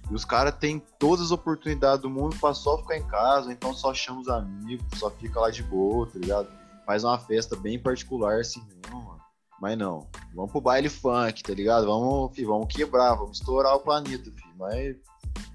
E 0.10 0.14
os 0.14 0.26
caras 0.26 0.56
têm 0.56 0.82
todas 0.98 1.26
as 1.26 1.32
oportunidades 1.32 2.02
do 2.02 2.10
mundo 2.10 2.36
pra 2.40 2.54
só 2.54 2.78
ficar 2.80 2.98
em 2.98 3.08
casa, 3.08 3.52
então 3.52 3.74
só 3.74 3.94
chama 3.94 4.22
os 4.22 4.28
amigos, 4.28 4.86
só 4.98 5.10
fica 5.12 5.40
lá 5.40 5.52
de 5.52 5.62
boa, 5.62 6.08
tá 6.08 6.18
ligado? 6.18 6.48
Faz 6.86 7.04
uma 7.04 7.20
festa 7.20 7.56
bem 7.56 7.78
particular 7.78 8.40
assim 8.40 8.64
mesmo, 8.68 9.04
mano. 9.04 9.19
Mas 9.62 9.78
não, 9.78 10.08
vamos 10.34 10.52
pro 10.52 10.62
baile 10.62 10.90
funk, 10.90 11.44
tá 11.44 11.54
ligado? 11.54 11.86
Vamos, 11.86 12.34
filho, 12.36 12.48
vamos 12.48 12.74
quebrar, 12.74 13.16
vamos 13.16 13.40
estourar 13.40 13.76
o 13.76 13.80
planeta, 13.80 14.32
filho. 14.32 14.56
Mas 14.58 14.96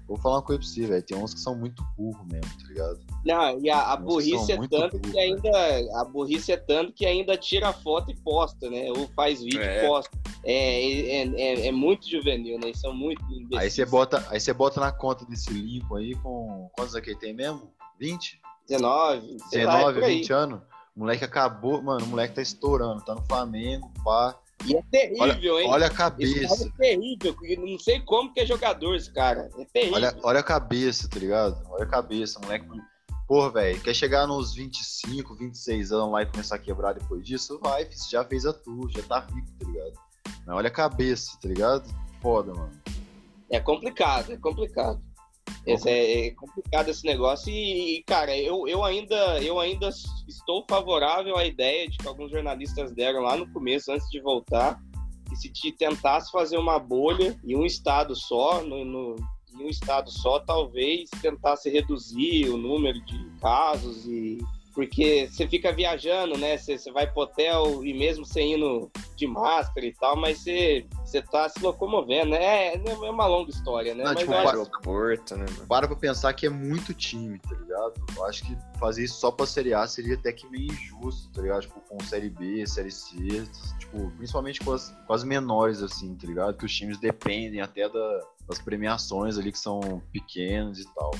Vou 0.07 0.17
falar 0.17 0.35
uma 0.35 0.41
coisa 0.43 0.61
pra 0.61 0.69
você, 0.69 0.85
velho. 0.85 1.03
Tem 1.03 1.17
uns 1.17 1.33
que 1.33 1.39
são 1.39 1.55
muito 1.55 1.83
burros 1.97 2.25
mesmo, 2.27 2.49
tá 2.61 2.67
ligado? 2.67 2.99
Não, 3.25 3.59
e 3.59 3.69
a, 3.71 3.93
a 3.93 3.97
burrice 3.97 4.51
é 4.51 4.57
tanto 4.67 4.99
burro, 4.99 5.13
que 5.13 5.19
ainda. 5.19 5.99
A 5.99 6.05
burrice 6.05 6.51
é 6.51 6.57
tanto 6.57 6.93
que 6.93 7.05
ainda 7.05 7.35
tira 7.35 7.73
foto 7.73 8.11
e 8.11 8.15
posta, 8.15 8.69
né? 8.69 8.91
Ou 8.91 9.07
faz 9.15 9.41
vídeo 9.41 9.61
é. 9.61 9.83
e 9.83 9.87
posta. 9.87 10.15
É, 10.43 10.53
é, 10.53 11.27
é, 11.27 11.67
é, 11.67 11.71
muito 11.71 12.07
juvenil, 12.07 12.59
né? 12.59 12.67
Eles 12.67 12.79
são 12.79 12.93
muito 12.93 13.19
Aí 13.55 13.69
você 13.69 13.83
bota, 13.83 14.23
aí 14.29 14.39
você 14.39 14.53
bota 14.53 14.79
na 14.79 14.91
conta 14.91 15.25
desse 15.25 15.51
limpo 15.51 15.95
aí 15.95 16.13
com. 16.15 16.69
Quantos 16.73 16.95
aqui 16.95 17.15
tem 17.15 17.33
mesmo? 17.33 17.71
20? 17.99 18.41
19, 18.67 19.37
sei 19.49 19.65
lá, 19.65 19.73
é 19.73 19.77
19, 19.77 19.93
por 19.93 20.03
aí. 20.03 20.15
20 20.17 20.33
anos. 20.33 20.61
O 20.95 21.01
moleque 21.01 21.25
acabou, 21.25 21.81
mano, 21.81 22.05
o 22.05 22.07
moleque 22.07 22.35
tá 22.35 22.41
estourando, 22.41 23.03
tá 23.03 23.13
no 23.13 23.21
Flamengo, 23.23 23.91
pá. 24.03 24.33
E 24.65 24.75
é 24.75 24.81
terrível, 24.89 25.59
hein? 25.59 25.69
Olha 25.69 25.87
a 25.87 25.89
cara 25.89 26.11
cabeça. 26.11 26.67
é 26.67 26.77
terrível. 26.77 27.35
Não 27.59 27.77
sei 27.77 27.99
como 27.99 28.33
que 28.33 28.39
é 28.39 28.45
jogador 28.45 28.95
esse 28.95 29.11
cara. 29.11 29.49
É 29.57 29.65
terrível. 29.65 29.95
Olha, 29.95 30.17
olha 30.23 30.39
a 30.39 30.43
cabeça, 30.43 31.09
tá 31.09 31.19
ligado? 31.19 31.61
Olha 31.69 31.83
a 31.83 31.87
cabeça, 31.87 32.39
moleque. 32.39 32.65
Porra, 33.27 33.49
velho, 33.49 33.81
quer 33.81 33.93
chegar 33.93 34.25
nos 34.25 34.53
25, 34.53 35.35
26 35.35 35.91
anos 35.91 36.11
lá 36.11 36.21
e 36.21 36.27
começar 36.27 36.55
a 36.55 36.59
quebrar 36.59 36.93
depois 36.93 37.25
disso? 37.25 37.59
Vai, 37.61 37.83
você 37.85 38.11
já 38.11 38.23
fez 38.23 38.45
a 38.45 38.53
tua, 38.53 38.89
já 38.89 39.01
tá 39.03 39.19
rico, 39.19 39.47
tá 39.59 39.67
ligado? 39.67 39.93
Mas 40.45 40.55
olha 40.55 40.67
a 40.67 40.71
cabeça, 40.71 41.37
tá 41.41 41.47
ligado? 41.49 41.93
Foda, 42.21 42.53
mano. 42.53 42.71
É 43.49 43.59
complicado, 43.59 44.31
é 44.31 44.37
complicado. 44.37 45.01
Esse 45.65 45.89
é, 45.89 46.27
é 46.27 46.31
complicado 46.31 46.89
esse 46.89 47.05
negócio 47.05 47.51
e, 47.51 48.03
cara, 48.05 48.37
eu, 48.37 48.67
eu, 48.67 48.83
ainda, 48.83 49.41
eu 49.41 49.59
ainda 49.59 49.89
estou 50.27 50.63
favorável 50.69 51.35
à 51.37 51.45
ideia 51.45 51.89
de 51.89 51.97
que 51.97 52.07
alguns 52.07 52.31
jornalistas 52.31 52.91
deram 52.91 53.21
lá 53.21 53.35
no 53.35 53.51
começo, 53.51 53.91
antes 53.91 54.07
de 54.09 54.21
voltar, 54.21 54.79
que 55.27 55.35
se 55.35 55.51
te 55.51 55.71
tentasse 55.71 56.31
fazer 56.31 56.57
uma 56.57 56.77
bolha 56.77 57.35
em 57.43 57.55
um 57.55 57.65
estado 57.65 58.15
só, 58.15 58.63
no, 58.63 58.85
no, 58.85 59.15
em 59.53 59.65
um 59.65 59.69
estado 59.69 60.11
só, 60.11 60.39
talvez 60.39 61.09
tentasse 61.21 61.69
reduzir 61.69 62.49
o 62.49 62.57
número 62.57 63.03
de 63.03 63.17
casos 63.41 64.05
e 64.05 64.37
porque 64.75 65.27
você 65.31 65.47
fica 65.47 65.71
viajando, 65.71 66.37
né? 66.37 66.57
Você, 66.57 66.77
você 66.77 66.91
vai 66.91 67.07
pro 67.11 67.21
hotel 67.23 67.83
e 67.83 67.93
mesmo 67.93 68.25
você 68.25 68.41
indo 68.41 68.91
de 69.15 69.25
máscara 69.25 69.85
e 69.85 69.93
tal, 69.93 70.17
mas 70.17 70.39
você, 70.39 70.85
você 71.05 71.21
tá 71.21 71.47
se 71.47 71.59
locomovendo, 71.63 72.31
né? 72.31 72.43
É, 72.75 72.75
é 72.75 73.09
uma 73.09 73.25
longa 73.25 73.49
história, 73.49 73.95
né? 73.95 74.03
Não, 74.03 74.11
mas 74.11 74.19
tipo, 74.19 74.31
para- 74.33 74.41
acho- 74.49 74.49
aeroporto, 74.59 75.35
né, 75.37 75.45
mano? 75.55 75.67
Para 75.67 75.87
pra 75.87 75.95
pensar 75.95 76.33
que 76.33 76.45
é 76.45 76.49
muito 76.49 76.93
time, 76.93 77.39
tá 77.39 77.55
ligado? 77.55 77.93
Eu 78.17 78.25
acho 78.25 78.43
que 78.45 78.57
fazer 78.77 79.05
isso 79.05 79.15
só 79.19 79.31
pra 79.31 79.45
Série 79.45 79.73
A 79.73 79.87
seria 79.87 80.15
até 80.15 80.33
que 80.33 80.45
meio 80.49 80.65
injusto, 80.71 81.31
tá 81.31 81.41
ligado? 81.41 81.61
Tipo, 81.61 81.79
com 81.79 81.97
Série 82.03 82.29
B, 82.29 82.67
Série 82.67 82.91
C, 82.91 83.15
tipo, 83.79 84.11
principalmente 84.17 84.59
com 84.59 84.73
as, 84.73 84.93
com 85.07 85.13
as 85.13 85.23
menores, 85.23 85.81
assim, 85.81 86.13
tá 86.15 86.27
ligado? 86.27 86.57
Que 86.57 86.65
os 86.65 86.75
times 86.75 86.99
dependem 86.99 87.61
até 87.61 87.87
da- 87.87 88.21
das 88.47 88.59
premiações 88.59 89.37
ali 89.37 89.51
que 89.53 89.57
são 89.57 90.01
pequenas 90.11 90.79
e 90.79 90.93
tal. 90.93 91.11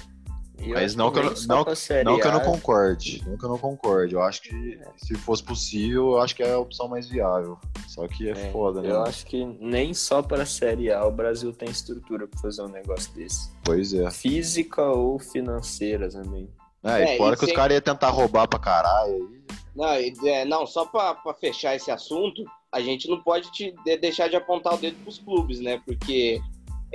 Mas 0.68 0.96
não 0.96 1.12
que 1.12 1.20
eu 1.20 1.24
não- 1.24 1.34
não- 1.48 1.64
pra 1.64 1.76
que 1.76 1.92
eu 2.28 2.32
não 2.32 2.40
concorde, 2.40 3.24
não 3.28 3.38
que 3.38 3.44
eu 3.46 3.50
não 3.50 3.58
concorde. 3.58 4.14
Eu 4.16 4.22
acho 4.22 4.42
que 4.42 4.80
se 4.98 5.16
fosse 5.16 5.44
possível, 5.44 6.12
eu 6.12 6.20
acho 6.22 6.36
que 6.36 6.44
é 6.44 6.54
a 6.54 6.60
opção 6.60 6.88
mais 6.88 7.08
viável. 7.10 7.58
Só 7.88 8.08
que 8.08 8.28
é, 8.30 8.32
É, 8.32 8.52
foda, 8.52 8.82
né? 8.82 8.90
Eu 8.92 9.04
acho 9.04 9.26
que 9.26 9.44
nem 9.60 9.94
só 9.94 10.22
para 10.22 10.44
a 10.44 10.46
Série 10.46 10.92
A 10.92 11.06
o 11.06 11.12
Brasil 11.12 11.52
tem 11.54 11.70
estrutura 11.70 12.28
para 12.28 12.40
fazer 12.40 12.62
um 12.62 12.68
negócio 12.68 13.12
desse. 13.14 13.52
Pois 13.64 13.94
é. 13.94 14.10
Física 14.12 14.82
ou 14.84 15.18
financeira 15.20 16.10
também. 16.10 16.50
É, 16.84 17.02
É, 17.02 17.16
e 17.16 17.18
fora 17.18 17.36
e 17.36 17.38
que 17.38 17.44
os 17.46 17.50
sem- 17.50 17.56
caras 17.56 17.74
iam 17.76 17.82
tentar 17.82 18.10
roubar 18.10 18.48
pra 18.48 18.60
caralho 18.60 19.14
aí. 19.14 19.44
Não, 19.76 20.28
é, 20.30 20.46
não 20.46 20.66
só 20.66 20.86
para 20.86 21.16
fechar 21.40 21.76
esse 21.76 21.92
assunto, 21.92 22.44
a 22.72 22.80
gente 22.80 23.10
não 23.10 23.22
pode 23.22 23.52
te- 23.52 23.74
de- 23.84 23.98
deixar 23.98 24.30
de 24.30 24.36
apontar 24.36 24.74
o 24.74 24.78
dedo 24.78 24.96
para 25.02 25.10
os 25.10 25.18
clubes, 25.20 25.60
né? 25.60 25.82
Porque 25.86 26.40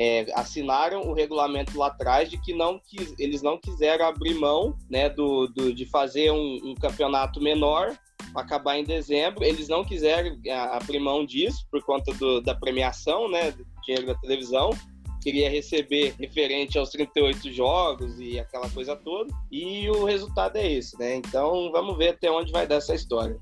é, 0.02 0.26
assinaram 0.34 1.02
o 1.02 1.12
regulamento 1.12 1.78
lá 1.78 1.88
atrás 1.88 2.30
de 2.30 2.38
que 2.40 2.54
não 2.54 2.80
quis, 2.88 3.14
eles 3.18 3.42
não 3.42 3.58
quiseram 3.58 4.06
abrir 4.06 4.32
mão 4.34 4.74
né, 4.88 5.10
do, 5.10 5.46
do- 5.48 5.74
de 5.74 5.84
fazer 5.84 6.30
um, 6.32 6.58
um 6.64 6.74
campeonato 6.74 7.38
menor 7.38 7.94
acabar 8.34 8.78
em 8.78 8.84
dezembro. 8.84 9.44
Eles 9.44 9.68
não 9.68 9.84
quiseram 9.84 10.38
a- 10.48 10.78
abrir 10.78 10.98
mão 11.00 11.26
disso 11.26 11.66
por 11.70 11.82
conta 11.84 12.14
do- 12.14 12.40
da 12.40 12.54
premiação, 12.54 13.28
né? 13.30 13.50
Do 13.50 13.66
dinheiro 13.84 14.06
da 14.06 14.14
televisão. 14.14 14.70
Queria 15.22 15.50
receber 15.50 16.14
referente 16.18 16.78
aos 16.78 16.88
38 16.88 17.52
jogos 17.52 18.18
e 18.18 18.38
aquela 18.40 18.70
coisa 18.70 18.96
toda. 18.96 19.30
E 19.52 19.86
o 19.90 20.04
resultado 20.06 20.56
é 20.56 20.72
esse, 20.72 20.98
né? 20.98 21.16
Então 21.16 21.70
vamos 21.70 21.98
ver 21.98 22.10
até 22.14 22.30
onde 22.30 22.50
vai 22.50 22.66
dar 22.66 22.76
essa 22.76 22.94
história. 22.94 23.38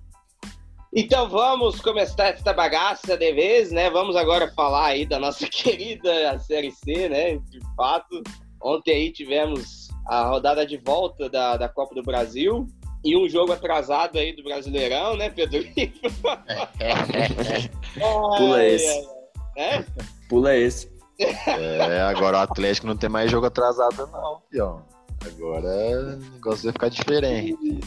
Então 0.94 1.28
vamos 1.28 1.80
começar 1.80 2.28
essa 2.28 2.52
bagaça 2.52 3.16
de 3.16 3.32
vez, 3.32 3.70
né? 3.70 3.90
Vamos 3.90 4.16
agora 4.16 4.50
falar 4.54 4.86
aí 4.86 5.06
da 5.06 5.18
nossa 5.18 5.46
querida 5.50 6.38
Série 6.40 6.72
C, 6.72 7.08
né? 7.08 7.36
De 7.36 7.60
fato, 7.76 8.22
ontem 8.62 8.92
aí 8.92 9.12
tivemos 9.12 9.88
a 10.06 10.24
rodada 10.24 10.66
de 10.66 10.78
volta 10.78 11.28
da, 11.28 11.56
da 11.56 11.68
Copa 11.68 11.94
do 11.94 12.02
Brasil 12.02 12.66
e 13.04 13.16
um 13.16 13.28
jogo 13.28 13.52
atrasado 13.52 14.18
aí 14.18 14.34
do 14.34 14.42
Brasileirão, 14.42 15.16
né, 15.16 15.28
Pedro? 15.28 15.60
Pula 18.38 18.64
esse. 18.64 19.08
É? 19.56 19.84
Pula 20.28 20.56
esse. 20.56 20.90
É, 21.20 22.00
agora 22.02 22.38
o 22.38 22.40
Atlético 22.40 22.86
não 22.86 22.96
tem 22.96 23.10
mais 23.10 23.30
jogo 23.30 23.46
atrasado, 23.46 24.06
não, 24.06 24.40
fião. 24.50 24.82
Agora 25.26 25.66
o 25.66 26.16
negócio 26.32 26.64
vai 26.64 26.72
ficar 26.72 26.88
diferente. 26.88 27.80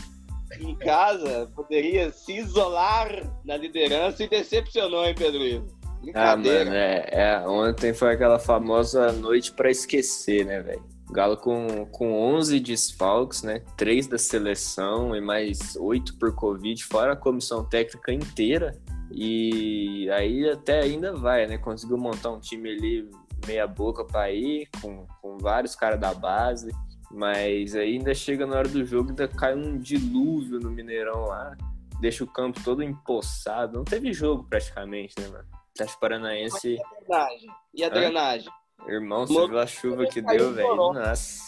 Em 0.60 0.76
casa, 0.76 1.52
poderia 1.56 2.12
se 2.12 2.38
isolar 2.38 3.10
na 3.46 3.58
liderança 3.58 4.24
e 4.24 4.30
decepcionou, 4.30 5.06
hein, 5.06 5.16
Pedro 5.18 5.44
Ivo? 5.44 5.68
Ah, 6.14 6.36
Brincadeira. 6.36 6.66
mano, 6.66 6.76
é, 6.76 7.10
é, 7.12 7.48
ontem 7.48 7.94
foi 7.94 8.14
aquela 8.14 8.40
famosa 8.40 9.12
noite 9.12 9.52
pra 9.52 9.70
esquecer, 9.70 10.46
né, 10.46 10.62
velho? 10.62 10.84
Galo 11.12 11.38
com, 11.38 11.86
com 11.92 12.14
11 12.14 12.60
desfalques, 12.60 13.44
né? 13.44 13.62
Três 13.78 14.08
da 14.08 14.18
seleção 14.18 15.16
e 15.16 15.22
mais 15.22 15.76
oito 15.76 16.18
por 16.18 16.34
Covid, 16.34 16.84
fora 16.86 17.14
a 17.14 17.18
comissão 17.18 17.66
técnica 17.66 18.14
inteira. 18.14 18.80
E 19.12 20.10
aí 20.12 20.50
até 20.50 20.80
ainda 20.80 21.14
vai, 21.14 21.46
né? 21.46 21.58
Conseguiu 21.58 21.98
montar 21.98 22.32
um 22.32 22.40
time 22.40 22.72
ali 22.72 23.10
meia 23.46 23.68
boca 23.68 24.06
pra 24.06 24.32
ir, 24.32 24.70
com, 24.82 25.06
com 25.22 25.38
vários 25.38 25.76
caras 25.76 26.00
da 26.00 26.14
base. 26.14 26.72
Mas 27.14 27.76
aí 27.76 27.94
ainda 27.98 28.14
chega 28.14 28.46
na 28.46 28.58
hora 28.58 28.68
do 28.70 28.86
jogo, 28.86 29.10
ainda 29.10 29.28
cai 29.28 29.56
um 29.56 29.78
dilúvio 29.78 30.60
no 30.60 30.70
Mineirão 30.72 31.26
lá. 31.26 31.56
Deixa 32.00 32.24
o 32.24 32.28
campo 32.28 32.60
todo 32.64 32.82
empoçado. 32.82 33.78
Não 33.78 33.84
teve 33.84 34.14
jogo 34.14 34.46
praticamente, 34.50 35.14
né, 35.20 35.28
mano? 35.28 35.46
Atlético 35.76 36.00
Paranaense, 36.00 36.78
drenagem. 37.08 37.50
E 37.76 37.84
a 37.84 37.88
Hã? 37.88 37.92
drenagem? 37.92 38.50
irmão, 38.88 39.28
você 39.28 39.48
viu 39.48 39.60
a 39.60 39.68
chuva 39.68 40.06
que 40.08 40.22
deu, 40.22 40.50
um 40.50 40.54
velho? 40.54 40.68
toró. 40.70 40.94
Nossa. 40.94 41.42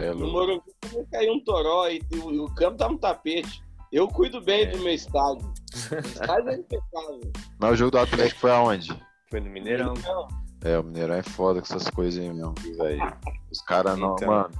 É 0.00 0.14
No. 0.14 0.28
Morumbi 0.32 0.62
também 0.80 1.04
caiu 1.12 1.32
um 1.34 1.44
toró 1.44 1.88
e 1.88 2.00
o, 2.14 2.32
e 2.32 2.38
o 2.40 2.46
campo 2.54 2.78
tá 2.78 2.88
no 2.88 2.98
tapete. 2.98 3.62
Eu 3.92 4.08
cuido 4.08 4.40
bem 4.40 4.62
É. 4.62 4.66
do 4.66 4.78
meu 4.78 4.94
estádio. 4.94 5.46
O 5.46 5.98
estádio 6.08 6.48
é 6.50 6.54
impecável. 6.56 7.20
Mas 7.60 7.72
o 7.72 7.76
jogo 7.76 7.90
do 7.90 7.98
Atlético 7.98 8.40
foi 8.40 8.50
aonde? 8.52 8.98
Foi 9.30 9.40
no 9.40 9.50
Mineirão. 9.50 9.92
Então, 9.96 10.26
É, 10.64 10.78
o 10.78 10.82
Mineirão 10.82 11.14
é 11.16 11.22
foda 11.22 11.60
com 11.60 11.66
essas 11.66 11.88
coisas 11.90 12.18
aí 12.22 12.32
mesmo, 12.32 12.54
velho. 12.78 13.02
Os 13.52 13.60
caras 13.60 13.98
não, 13.98 14.14
Então. 14.14 14.28
mano, 14.28 14.50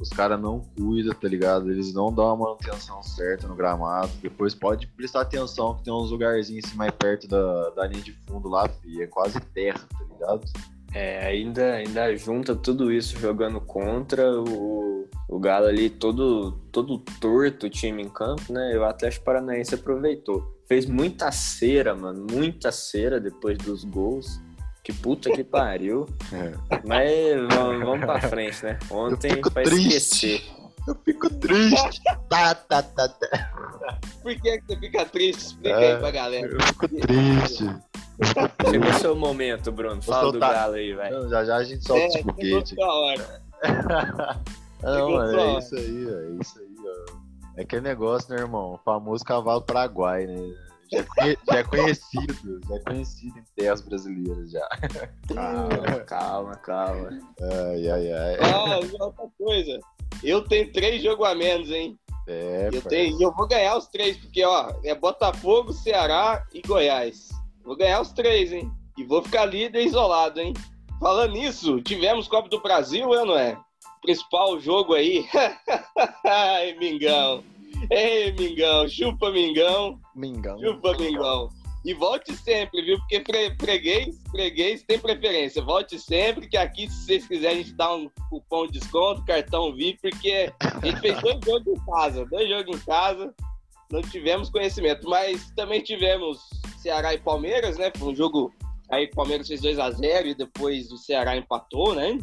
os 0.00 0.08
caras 0.10 0.40
não 0.40 0.60
cuidam, 0.76 1.14
tá 1.14 1.28
ligado? 1.28 1.70
Eles 1.70 1.92
não 1.92 2.12
dão 2.12 2.30
a 2.30 2.36
manutenção 2.36 3.02
certa 3.02 3.48
no 3.48 3.56
gramado. 3.56 4.10
Depois 4.22 4.54
pode 4.54 4.86
prestar 4.86 5.22
atenção 5.22 5.74
que 5.74 5.82
tem 5.82 5.92
uns 5.92 6.10
lugarzinhos 6.10 6.66
assim 6.66 6.76
mais 6.76 6.92
perto 6.92 7.26
da, 7.26 7.70
da 7.70 7.86
linha 7.86 8.02
de 8.02 8.12
fundo 8.26 8.48
lá, 8.48 8.68
fi. 8.68 9.02
É 9.02 9.06
quase 9.06 9.40
terra, 9.40 9.80
tá 9.90 10.04
ligado? 10.12 10.42
É, 10.94 11.26
ainda, 11.26 11.74
ainda 11.74 12.16
junta 12.16 12.56
tudo 12.56 12.92
isso 12.92 13.18
jogando 13.18 13.60
contra 13.60 14.40
o, 14.40 15.06
o 15.28 15.38
Galo 15.38 15.66
ali 15.66 15.90
todo, 15.90 16.52
todo 16.72 16.98
torto 17.20 17.66
o 17.66 17.70
time 17.70 18.02
em 18.02 18.08
campo, 18.08 18.52
né? 18.52 18.72
E 18.72 18.78
o 18.78 18.84
Atlético 18.84 19.24
Paranaense 19.24 19.74
aproveitou. 19.74 20.56
Fez 20.66 20.86
muita 20.86 21.30
cera, 21.32 21.94
mano, 21.94 22.26
muita 22.30 22.70
cera 22.70 23.20
depois 23.20 23.58
dos 23.58 23.84
gols. 23.84 24.40
Que 24.88 24.92
puta 24.94 25.30
que 25.30 25.44
pariu. 25.44 26.06
É. 26.32 26.78
Mas 26.86 27.54
vamos, 27.54 27.84
vamos 27.84 28.06
pra 28.06 28.20
frente, 28.22 28.64
né? 28.64 28.78
Ontem 28.90 29.38
triste. 29.42 29.86
esquecer. 29.86 30.42
Eu 30.86 30.94
fico 31.04 31.28
triste. 31.28 32.02
tá, 32.30 32.54
tá, 32.54 32.82
tá, 32.82 33.06
tá. 33.08 33.50
por 34.22 34.34
que, 34.34 34.58
que 34.58 34.66
você 34.66 34.76
fica 34.78 35.04
triste? 35.04 35.40
Explica 35.48 35.76
É. 35.78 35.92
aí 35.92 35.98
pra 35.98 36.10
galera. 36.10 36.46
Eu 36.50 36.60
fico 36.62 36.88
triste. 36.88 37.64
Chegou 38.70 38.92
seu 38.94 39.14
momento, 39.14 39.70
Bruno. 39.70 40.00
Fala 40.00 40.32
do. 40.32 40.38
Galo 40.38 40.74
aí, 40.74 40.94
vai. 40.94 41.10
Não, 41.10 41.28
já 41.28 41.44
já 41.44 41.56
a 41.56 41.64
gente 41.64 41.86
solta 41.86 42.02
É, 42.02 42.06
esse 42.06 42.16
chegou 42.18 42.34
foguete. 42.34 42.74
sua 42.74 42.94
hora. 42.94 43.42
Ah, 43.62 44.36
Não, 44.82 45.10
mano, 45.10 45.38
é 45.38 45.58
isso 45.58 45.74
aí, 45.76 46.06
ó, 46.06 46.18
é 46.18 46.40
isso 46.40 46.58
aí, 46.58 46.76
ó. 46.86 47.18
É 47.58 47.62
aquele 47.62 47.82
negócio, 47.82 48.34
né, 48.34 48.40
irmão? 48.40 48.72
O 48.74 48.78
famoso 48.78 49.22
cavalo 49.24 49.60
paraguai, 49.60 50.26
né? 50.26 50.54
Já 50.90 50.98
é, 51.00 51.02
conhe- 51.04 51.38
já 51.50 51.58
é 51.58 51.64
conhecido, 51.64 52.60
já 52.68 52.74
é 52.74 52.78
conhecido 52.80 53.38
em 53.38 53.44
terras 53.56 53.80
brasileiras 53.82 54.50
já. 54.50 54.68
Calma, 55.34 56.00
calma, 56.06 56.56
calma. 56.56 57.08
Ai, 57.40 57.88
ai, 57.88 58.12
ai. 58.12 58.36
Ah, 58.40 58.80
e 58.80 59.02
outra 59.02 59.26
coisa. 59.38 59.78
Eu 60.22 60.42
tenho 60.42 60.72
três 60.72 61.02
jogos 61.02 61.26
a 61.28 61.34
menos, 61.34 61.70
hein? 61.70 61.98
É, 62.26 62.68
Eu 62.72 62.82
tenho, 62.82 63.18
e 63.18 63.22
eu 63.22 63.32
vou 63.32 63.46
ganhar 63.46 63.76
os 63.76 63.86
três, 63.88 64.16
porque 64.16 64.44
ó, 64.44 64.72
é 64.84 64.94
Botafogo, 64.94 65.72
Ceará 65.72 66.44
e 66.52 66.60
Goiás. 66.60 67.28
Vou 67.64 67.76
ganhar 67.76 68.00
os 68.00 68.12
três, 68.12 68.52
hein? 68.52 68.70
E 68.98 69.04
vou 69.04 69.22
ficar 69.22 69.44
líder 69.46 69.84
isolado, 69.86 70.40
hein? 70.40 70.52
Falando 71.00 71.32
nisso, 71.32 71.80
tivemos 71.82 72.26
Copa 72.28 72.48
do 72.48 72.60
Brasil, 72.60 73.14
é, 73.14 73.24
não 73.24 73.38
é? 73.38 73.58
Principal 74.02 74.58
jogo 74.60 74.94
aí. 74.94 75.26
Ai, 76.24 76.74
Mingão. 76.78 77.42
Ei, 77.90 78.32
Mingão, 78.32 78.88
chupa 78.88 79.30
Mingão, 79.30 80.00
Mingão. 80.18 80.58
chupa 80.60 80.96
Mingão. 80.96 81.48
E 81.84 81.94
volte 81.94 82.34
sempre, 82.36 82.82
viu? 82.82 82.98
Porque 82.98 83.22
freguês, 83.58 84.20
freguês 84.30 84.82
tem 84.82 84.98
preferência. 84.98 85.62
Volte 85.62 85.98
sempre, 85.98 86.48
que 86.48 86.56
aqui, 86.56 86.90
se 86.90 87.04
vocês 87.04 87.26
quiserem, 87.26 87.60
a 87.60 87.62
gente 87.62 87.74
dá 87.74 87.94
um 87.94 88.10
cupom 88.28 88.66
de 88.66 88.80
desconto, 88.80 89.24
cartão 89.24 89.72
VIP, 89.72 90.10
porque 90.10 90.52
a 90.60 90.86
gente 90.86 91.00
fez 91.00 91.20
dois 91.22 91.38
jogos 91.46 91.66
em 91.66 91.86
casa, 91.86 92.26
dois 92.26 92.48
jogos 92.48 92.76
em 92.76 92.84
casa, 92.84 93.34
não 93.90 94.02
tivemos 94.02 94.50
conhecimento, 94.50 95.08
mas 95.08 95.50
também 95.52 95.80
tivemos 95.80 96.40
Ceará 96.78 97.14
e 97.14 97.18
Palmeiras, 97.18 97.78
né? 97.78 97.90
Foi 97.96 98.08
um 98.08 98.14
jogo. 98.14 98.52
Aí 98.90 99.04
o 99.04 99.10
Palmeiras 99.10 99.46
fez 99.46 99.60
2 99.60 99.78
a 99.78 99.90
0 99.90 100.28
e 100.28 100.34
depois 100.34 100.90
o 100.90 100.96
Ceará 100.96 101.36
empatou, 101.36 101.94
né? 101.94 102.18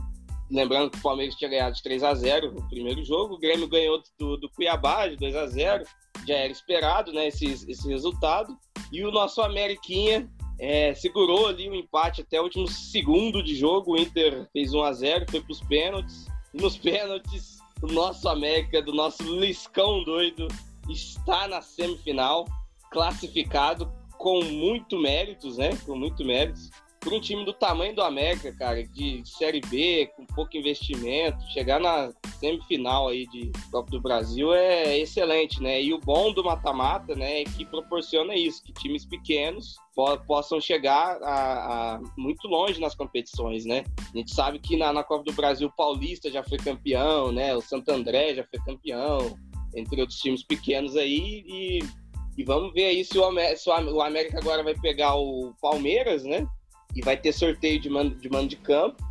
Lembrando 0.49 0.91
que 0.91 0.99
o 0.99 1.01
Palmeiras 1.01 1.35
tinha 1.35 1.49
ganhado 1.49 1.75
de 1.75 1.83
3 1.83 2.03
a 2.03 2.13
0 2.13 2.51
no 2.51 2.69
primeiro 2.69 3.03
jogo, 3.03 3.33
o 3.33 3.39
Grêmio 3.39 3.67
ganhou 3.67 4.01
do, 4.19 4.37
do 4.37 4.49
Cuiabá 4.49 5.07
de 5.07 5.15
2 5.15 5.35
a 5.35 5.47
0 5.47 5.83
já 6.27 6.35
era 6.35 6.51
esperado, 6.51 7.11
né? 7.11 7.27
Esse, 7.27 7.45
esse 7.45 7.87
resultado. 7.87 8.55
E 8.91 9.03
o 9.03 9.11
nosso 9.11 9.41
Ameriquinha 9.41 10.29
é, 10.59 10.93
segurou 10.93 11.47
ali 11.47 11.69
o 11.69 11.75
empate 11.75 12.21
até 12.21 12.39
o 12.39 12.43
último 12.43 12.67
segundo 12.67 13.43
de 13.43 13.55
jogo. 13.55 13.93
O 13.93 13.97
Inter 13.97 14.47
fez 14.53 14.73
1 14.73 14.81
a 14.83 14.93
0 14.93 15.25
foi 15.29 15.41
para 15.41 15.51
os 15.51 15.61
pênaltis. 15.61 16.27
Nos 16.53 16.77
pênaltis, 16.77 17.57
o 17.81 17.87
nosso 17.87 18.29
América, 18.29 18.81
do 18.81 18.93
nosso 18.93 19.23
Liscão 19.39 20.03
doido, 20.03 20.47
está 20.89 21.47
na 21.47 21.61
semifinal, 21.61 22.45
classificado 22.91 23.91
com 24.17 24.43
muito 24.43 24.97
méritos, 24.97 25.57
né? 25.57 25.69
Com 25.85 25.95
muito 25.95 26.23
méritos. 26.23 26.69
Para 27.05 27.17
um 27.17 27.21
time 27.21 27.45
do 27.45 27.53
tamanho 27.53 27.93
do 27.93 28.01
América, 28.01 28.51
cara, 28.51 28.83
de 28.83 29.21
Série 29.29 29.61
B, 29.61 30.09
com 30.17 30.25
pouco 30.25 30.57
investimento, 30.57 31.39
chegar 31.51 31.79
na 31.79 32.11
semifinal 32.39 33.09
aí 33.09 33.27
de 33.27 33.51
Copa 33.71 33.91
do 33.91 34.01
Brasil 34.01 34.51
é 34.55 34.97
excelente, 34.97 35.61
né? 35.61 35.79
E 35.79 35.93
o 35.93 35.99
bom 35.99 36.33
do 36.33 36.43
mata-mata, 36.43 37.13
né, 37.13 37.41
é 37.41 37.43
que 37.43 37.63
proporciona 37.63 38.33
isso, 38.33 38.63
que 38.63 38.73
times 38.73 39.05
pequenos 39.05 39.75
po 39.93 40.17
possam 40.25 40.59
chegar 40.59 41.21
a, 41.21 41.93
a, 41.93 42.01
muito 42.17 42.47
longe 42.47 42.81
nas 42.81 42.95
competições, 42.95 43.65
né? 43.65 43.83
A 43.99 44.17
gente 44.17 44.33
sabe 44.33 44.57
que 44.57 44.75
na, 44.75 44.91
na 44.91 45.03
Copa 45.03 45.25
do 45.25 45.33
Brasil 45.33 45.67
o 45.67 45.75
Paulista 45.75 46.31
já 46.31 46.41
foi 46.41 46.57
campeão, 46.57 47.31
né? 47.31 47.55
O 47.55 47.61
Santo 47.61 47.91
André 47.91 48.33
já 48.33 48.43
foi 48.45 48.59
campeão, 48.61 49.37
entre 49.75 50.01
outros 50.01 50.17
times 50.17 50.41
pequenos 50.41 50.97
aí, 50.97 51.43
e, 51.45 51.79
e 52.35 52.43
vamos 52.43 52.73
ver 52.73 52.85
aí 52.85 53.05
se 53.05 53.15
o, 53.15 53.23
América 54.01 54.39
agora 54.39 54.63
vai 54.63 54.73
pegar 54.73 55.13
o 55.13 55.53
Palmeiras, 55.61 56.23
né? 56.23 56.47
E 56.95 57.01
vai 57.01 57.17
ter 57.17 57.33
sorteio 57.33 57.79
de 57.79 57.89
mando 57.89 58.15
de, 58.15 58.29
de 58.47 58.55
campo. 58.55 59.03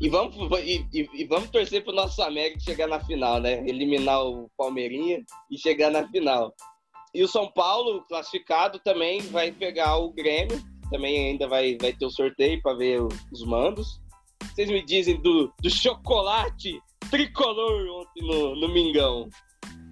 E 0.00 0.08
vamos, 0.08 0.36
e, 0.60 0.86
e, 0.92 1.08
e 1.12 1.24
vamos 1.24 1.50
torcer 1.50 1.82
para 1.82 1.92
o 1.92 1.96
nosso 1.96 2.22
América 2.22 2.60
chegar 2.60 2.86
na 2.86 3.00
final, 3.00 3.40
né? 3.40 3.68
Eliminar 3.68 4.24
o 4.24 4.48
Palmeirinha 4.56 5.24
e 5.50 5.58
chegar 5.58 5.90
na 5.90 6.06
final. 6.08 6.54
E 7.14 7.22
o 7.22 7.28
São 7.28 7.50
Paulo, 7.50 8.04
classificado, 8.08 8.78
também 8.78 9.20
vai 9.22 9.50
pegar 9.50 9.96
o 9.96 10.12
Grêmio. 10.12 10.60
Também 10.90 11.30
ainda 11.30 11.48
vai, 11.48 11.76
vai 11.80 11.92
ter 11.92 12.06
o 12.06 12.10
sorteio 12.10 12.62
para 12.62 12.76
ver 12.76 13.00
os 13.02 13.44
mandos. 13.44 14.00
Vocês 14.42 14.70
me 14.70 14.84
dizem 14.84 15.20
do, 15.20 15.52
do 15.60 15.70
chocolate 15.70 16.80
tricolor 17.10 18.00
ontem 18.00 18.26
no, 18.26 18.56
no 18.56 18.68
Mingão. 18.68 19.28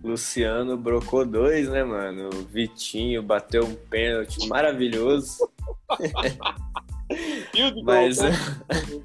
Luciano 0.04 0.76
brocou 0.76 1.26
dois, 1.26 1.68
né, 1.68 1.82
mano? 1.82 2.30
O 2.32 2.44
Vitinho 2.44 3.22
bateu 3.22 3.64
um 3.64 3.74
pênalti 3.74 4.46
maravilhoso. 4.46 5.48
mas, 7.84 8.18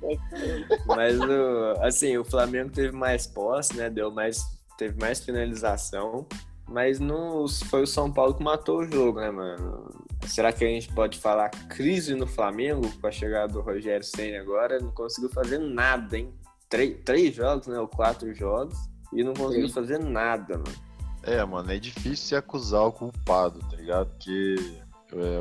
mas 0.86 1.20
o, 1.20 1.82
assim, 1.82 2.18
o 2.18 2.24
Flamengo 2.24 2.72
teve 2.72 2.92
mais 2.96 3.28
posse, 3.28 3.76
né? 3.76 3.90
Deu 3.90 4.12
mais, 4.12 4.42
teve 4.78 5.00
mais 5.00 5.20
finalização. 5.24 6.26
Mas 6.68 7.00
não 7.00 7.46
foi 7.70 7.84
o 7.84 7.88
São 7.88 8.12
Paulo 8.12 8.34
que 8.34 8.44
matou 8.44 8.80
o 8.80 8.86
jogo, 8.90 9.20
né, 9.20 9.30
mano? 9.30 9.94
Será 10.26 10.54
que 10.54 10.64
a 10.64 10.68
gente 10.68 10.94
pode 10.94 11.20
falar 11.20 11.50
crise 11.50 12.16
no 12.16 12.26
Flamengo 12.26 12.90
com 13.00 13.08
a 13.08 13.12
chegada 13.12 13.52
do 13.52 13.62
Rogério 13.62 14.06
Senna 14.06 14.40
agora? 14.40 14.80
Não 14.80 14.92
conseguiu 14.92 15.30
fazer 15.30 15.58
nada, 15.58 16.18
hein? 16.18 16.34
Três, 16.70 16.98
três 17.04 17.36
jogos, 17.36 17.68
né? 17.68 17.78
Ou 17.80 17.88
quatro 17.88 18.34
jogos. 18.34 18.78
E 19.12 19.24
não 19.24 19.34
conseguiu 19.34 19.68
Sim. 19.68 19.74
fazer 19.74 20.00
nada, 20.00 20.58
mano. 20.58 20.92
É, 21.24 21.44
mano, 21.44 21.72
é 21.72 21.78
difícil 21.78 22.16
se 22.16 22.36
acusar 22.36 22.84
o 22.84 22.92
culpado, 22.92 23.60
tá 23.70 23.76
ligado? 23.76 24.10
Porque 24.12 24.56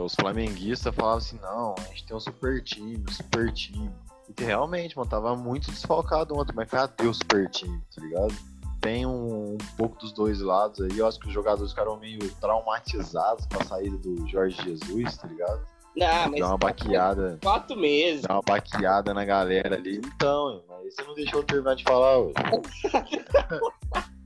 os 0.05 0.15
flamenguistas 0.15 0.95
falavam 0.95 1.19
assim, 1.19 1.39
não, 1.41 1.75
a 1.79 1.83
gente 1.83 2.07
tem 2.07 2.17
um 2.17 2.21
super 2.21 2.63
time, 2.63 3.03
um 3.09 3.13
super 3.13 3.53
time. 3.53 3.91
E 4.39 4.45
realmente, 4.45 4.97
mano, 4.97 5.09
tava 5.09 5.35
muito 5.37 5.71
desfalcado 5.71 6.37
ontem, 6.37 6.53
mas 6.55 6.69
cadê 6.69 7.07
o 7.07 7.15
super 7.15 7.49
time, 7.51 7.81
tá 7.95 8.03
ligado? 8.03 8.35
Tem 8.81 9.05
um, 9.05 9.55
um, 9.55 9.59
pouco 9.77 9.99
dos 9.99 10.13
dois 10.13 10.41
lados 10.41 10.81
aí, 10.81 10.99
eu 10.99 11.07
acho 11.07 11.19
que 11.21 11.29
os 11.29 11.33
jogadores 11.33 11.71
ficaram 11.73 11.97
meio 11.99 12.19
traumatizados 12.41 13.47
com 13.47 13.61
a 13.61 13.65
saída 13.65 13.97
do 13.99 14.27
Jorge 14.29 14.57
Jesus, 14.63 15.17
tá 15.17 15.29
ligado? 15.29 15.61
Não, 15.97 16.31
mas 16.31 16.41
dá 16.41 16.47
uma 16.47 16.59
baqueada. 16.59 17.39
Quatro 17.43 17.77
meses. 17.77 18.23
Dá 18.23 18.35
uma 18.35 18.43
baqueada 18.43 19.13
na 19.13 19.25
galera 19.25 19.75
ali. 19.75 19.99
Então, 19.99 20.63
mas 20.69 20.95
você 20.95 21.03
não 21.03 21.15
deixou 21.15 21.41
eu 21.41 21.45
terminar 21.45 21.75
de 21.75 21.83
falar 21.85 22.19
hoje. 22.19 22.35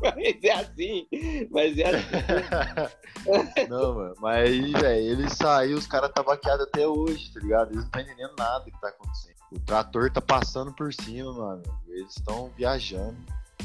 mas 0.16 0.42
é 0.42 0.52
assim. 0.52 1.06
Mas 1.50 1.78
é 1.78 1.96
assim. 1.96 3.66
não, 3.68 3.94
mano. 3.94 4.14
Mas 4.18 4.48
aí, 4.48 4.72
velho, 4.72 5.06
ele 5.12 5.28
saiu, 5.28 5.76
os 5.76 5.86
caras 5.86 6.10
tá 6.12 6.22
baqueados 6.22 6.66
até 6.66 6.86
hoje, 6.86 7.32
tá 7.32 7.40
ligado? 7.40 7.68
Eles 7.68 7.76
não 7.76 7.84
estão 7.84 8.00
entendendo 8.00 8.34
nada 8.38 8.64
que 8.64 8.80
tá 8.80 8.88
acontecendo. 8.88 9.34
O 9.52 9.58
trator 9.60 10.10
tá 10.10 10.20
passando 10.20 10.72
por 10.72 10.92
cima, 10.92 11.32
mano. 11.32 11.62
Eles 11.88 12.16
estão 12.16 12.50
viajando. 12.56 13.16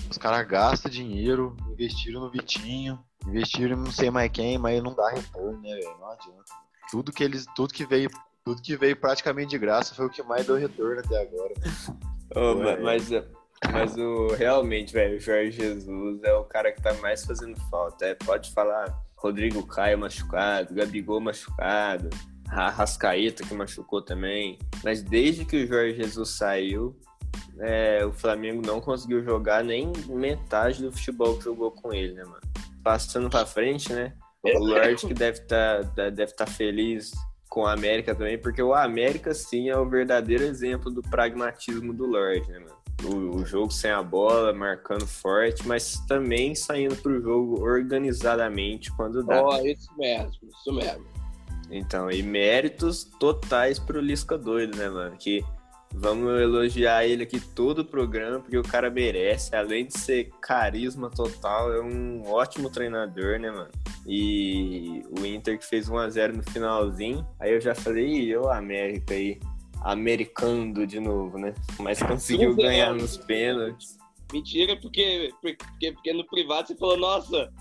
Os 0.09 0.17
caras 0.17 0.47
gastam 0.47 0.91
dinheiro, 0.91 1.55
investiram 1.71 2.21
no 2.21 2.29
Vitinho, 2.29 2.99
investiram 3.25 3.77
em 3.77 3.79
não 3.79 3.91
sei 3.91 4.11
mais 4.11 4.29
quem, 4.31 4.57
mas 4.57 4.83
não 4.83 4.93
dá 4.93 5.09
retorno, 5.09 5.61
né, 5.61 5.73
velho? 5.73 5.97
Não 5.99 6.11
adianta. 6.11 6.43
Tudo 6.91 7.11
que 7.11 7.23
eles, 7.23 7.45
tudo 7.55 7.73
que 7.73 7.85
veio, 7.85 8.09
tudo 8.43 8.61
que 8.61 8.75
veio 8.75 8.95
praticamente 8.95 9.51
de 9.51 9.57
graça 9.57 9.95
foi 9.95 10.05
o 10.05 10.09
que 10.09 10.21
mais 10.21 10.45
deu 10.45 10.55
retorno 10.55 10.99
até 10.99 11.21
agora. 11.21 11.53
Oh, 12.35 12.55
mas, 12.55 12.81
mas 12.81 13.11
o 13.97 14.33
realmente, 14.35 14.93
velho, 14.93 15.17
o 15.17 15.19
Jorge 15.19 15.51
Jesus 15.51 16.23
é 16.23 16.33
o 16.33 16.43
cara 16.43 16.71
que 16.71 16.81
tá 16.81 16.93
mais 16.95 17.25
fazendo 17.25 17.59
falta. 17.69 18.05
É, 18.05 18.15
pode 18.15 18.51
falar 18.51 18.93
Rodrigo 19.15 19.65
Caio 19.65 19.97
machucado, 19.97 20.73
Gabigol 20.73 21.19
machucado, 21.19 22.09
a 22.49 22.69
Rascaeta 22.69 23.43
que 23.43 23.53
machucou 23.53 24.01
também. 24.01 24.59
Mas 24.83 25.01
desde 25.01 25.45
que 25.45 25.63
o 25.63 25.67
Jorge 25.67 25.97
Jesus 25.97 26.29
saiu, 26.29 26.95
é, 27.59 28.05
o 28.05 28.11
Flamengo 28.11 28.61
não 28.65 28.81
conseguiu 28.81 29.23
jogar 29.23 29.63
nem 29.63 29.91
metade 30.07 30.81
do 30.81 30.91
futebol 30.91 31.37
que 31.37 31.43
jogou 31.43 31.71
com 31.71 31.93
ele, 31.93 32.13
né, 32.13 32.23
mano? 32.23 32.41
Passando 32.83 33.29
pra 33.29 33.45
frente, 33.45 33.91
né? 33.93 34.13
O 34.43 34.59
Lorde 34.59 35.07
que 35.07 35.13
deve 35.13 35.39
estar 35.39 35.83
tá, 35.95 36.09
deve 36.09 36.33
tá 36.33 36.45
feliz 36.45 37.11
com 37.49 37.65
a 37.65 37.73
América 37.73 38.13
também, 38.13 38.37
porque 38.37 38.61
o 38.61 38.75
América 38.75 39.33
sim 39.33 39.69
é 39.69 39.77
o 39.77 39.89
verdadeiro 39.89 40.43
exemplo 40.43 40.91
do 40.91 41.01
pragmatismo 41.01 41.93
do 41.93 42.05
Lorde, 42.05 42.51
né, 42.51 42.59
mano? 42.59 42.74
O, 43.03 43.41
o, 43.41 43.45
jogo 43.45 43.71
sem 43.71 43.91
a 43.91 44.01
bola, 44.01 44.53
marcando 44.53 45.05
forte, 45.05 45.67
mas 45.67 45.99
também 46.07 46.55
saindo 46.55 46.95
pro 46.95 47.21
jogo 47.21 47.61
organizadamente 47.61 48.91
quando 48.95 49.23
dá. 49.23 49.43
Ó, 49.43 49.57
oh, 49.57 49.65
isso 49.65 49.89
mesmo, 49.97 50.31
isso 50.43 50.73
mesmo. 50.73 51.05
Então, 51.69 52.09
e 52.09 52.23
méritos 52.23 53.03
totais 53.19 53.79
pro 53.79 53.99
Lisca 53.99 54.37
doido, 54.37 54.77
né, 54.77 54.89
mano? 54.89 55.15
Que 55.17 55.43
vamos 55.93 56.39
elogiar 56.39 57.05
ele 57.05 57.23
aqui 57.23 57.39
todo 57.39 57.79
o 57.79 57.85
programa, 57.85 58.39
porque 58.39 58.57
o 58.57 58.63
cara 58.63 58.89
merece. 58.89 59.55
Além 59.55 59.85
de 59.85 59.97
ser 59.97 60.29
carisma 60.41 61.09
total, 61.09 61.73
é 61.73 61.81
um 61.81 62.23
ótimo 62.27 62.69
treinador, 62.69 63.39
né, 63.39 63.49
mano? 63.51 63.71
E 64.05 65.03
o 65.19 65.25
Inter 65.25 65.57
que 65.57 65.65
fez 65.65 65.89
1x0 65.89 66.35
no 66.35 66.43
finalzinho. 66.43 67.25
Aí 67.39 67.53
eu 67.53 67.61
já 67.61 67.73
falei, 67.73 68.07
e 68.07 68.37
o 68.37 68.49
América 68.49 69.13
aí 69.13 69.39
americando 69.85 70.87
de 70.87 70.99
novo, 70.99 71.37
né? 71.37 71.53
Mas 71.79 72.01
conseguiu 72.01 72.55
ganhar 72.55 72.91
nos 72.91 73.17
pênaltis. 73.17 73.99
Mentira, 74.33 74.75
porque, 74.81 75.31
porque, 75.39 75.91
porque 75.91 76.11
no 76.11 76.25
privado 76.25 76.67
você 76.67 76.75
falou, 76.75 76.97
nossa, 76.97 77.53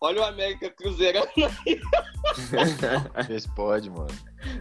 olha 0.00 0.20
o 0.20 0.24
América 0.24 0.70
Cruzeirando 0.70 1.28
aí. 1.36 1.80
Vocês 3.26 3.48
pode, 3.48 3.90
mano. 3.90 4.06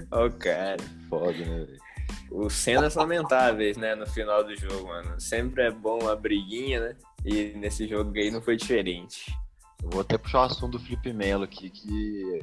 Ó 0.09 0.25
o 0.25 0.31
cara. 0.31 0.83
Pode, 1.09 1.45
né, 1.45 1.65
velho? 1.65 1.79
Os 2.31 2.53
cenas 2.53 2.95
lamentáveis, 2.95 3.77
né, 3.77 3.93
no 3.93 4.07
final 4.07 4.43
do 4.43 4.55
jogo, 4.55 4.87
mano. 4.87 5.21
Sempre 5.21 5.63
é 5.63 5.71
bom 5.71 6.09
a 6.09 6.15
briguinha, 6.15 6.79
né? 6.79 6.95
E 7.23 7.53
nesse 7.55 7.87
jogo 7.87 8.11
aí 8.17 8.31
não 8.31 8.41
foi 8.41 8.57
diferente. 8.57 9.31
Eu 9.83 9.91
vou 9.91 10.01
até 10.01 10.17
puxar 10.17 10.39
o 10.39 10.45
assunto 10.45 10.79
do 10.79 10.83
Felipe 10.83 11.13
Melo 11.13 11.43
aqui, 11.43 11.69
que 11.69 12.39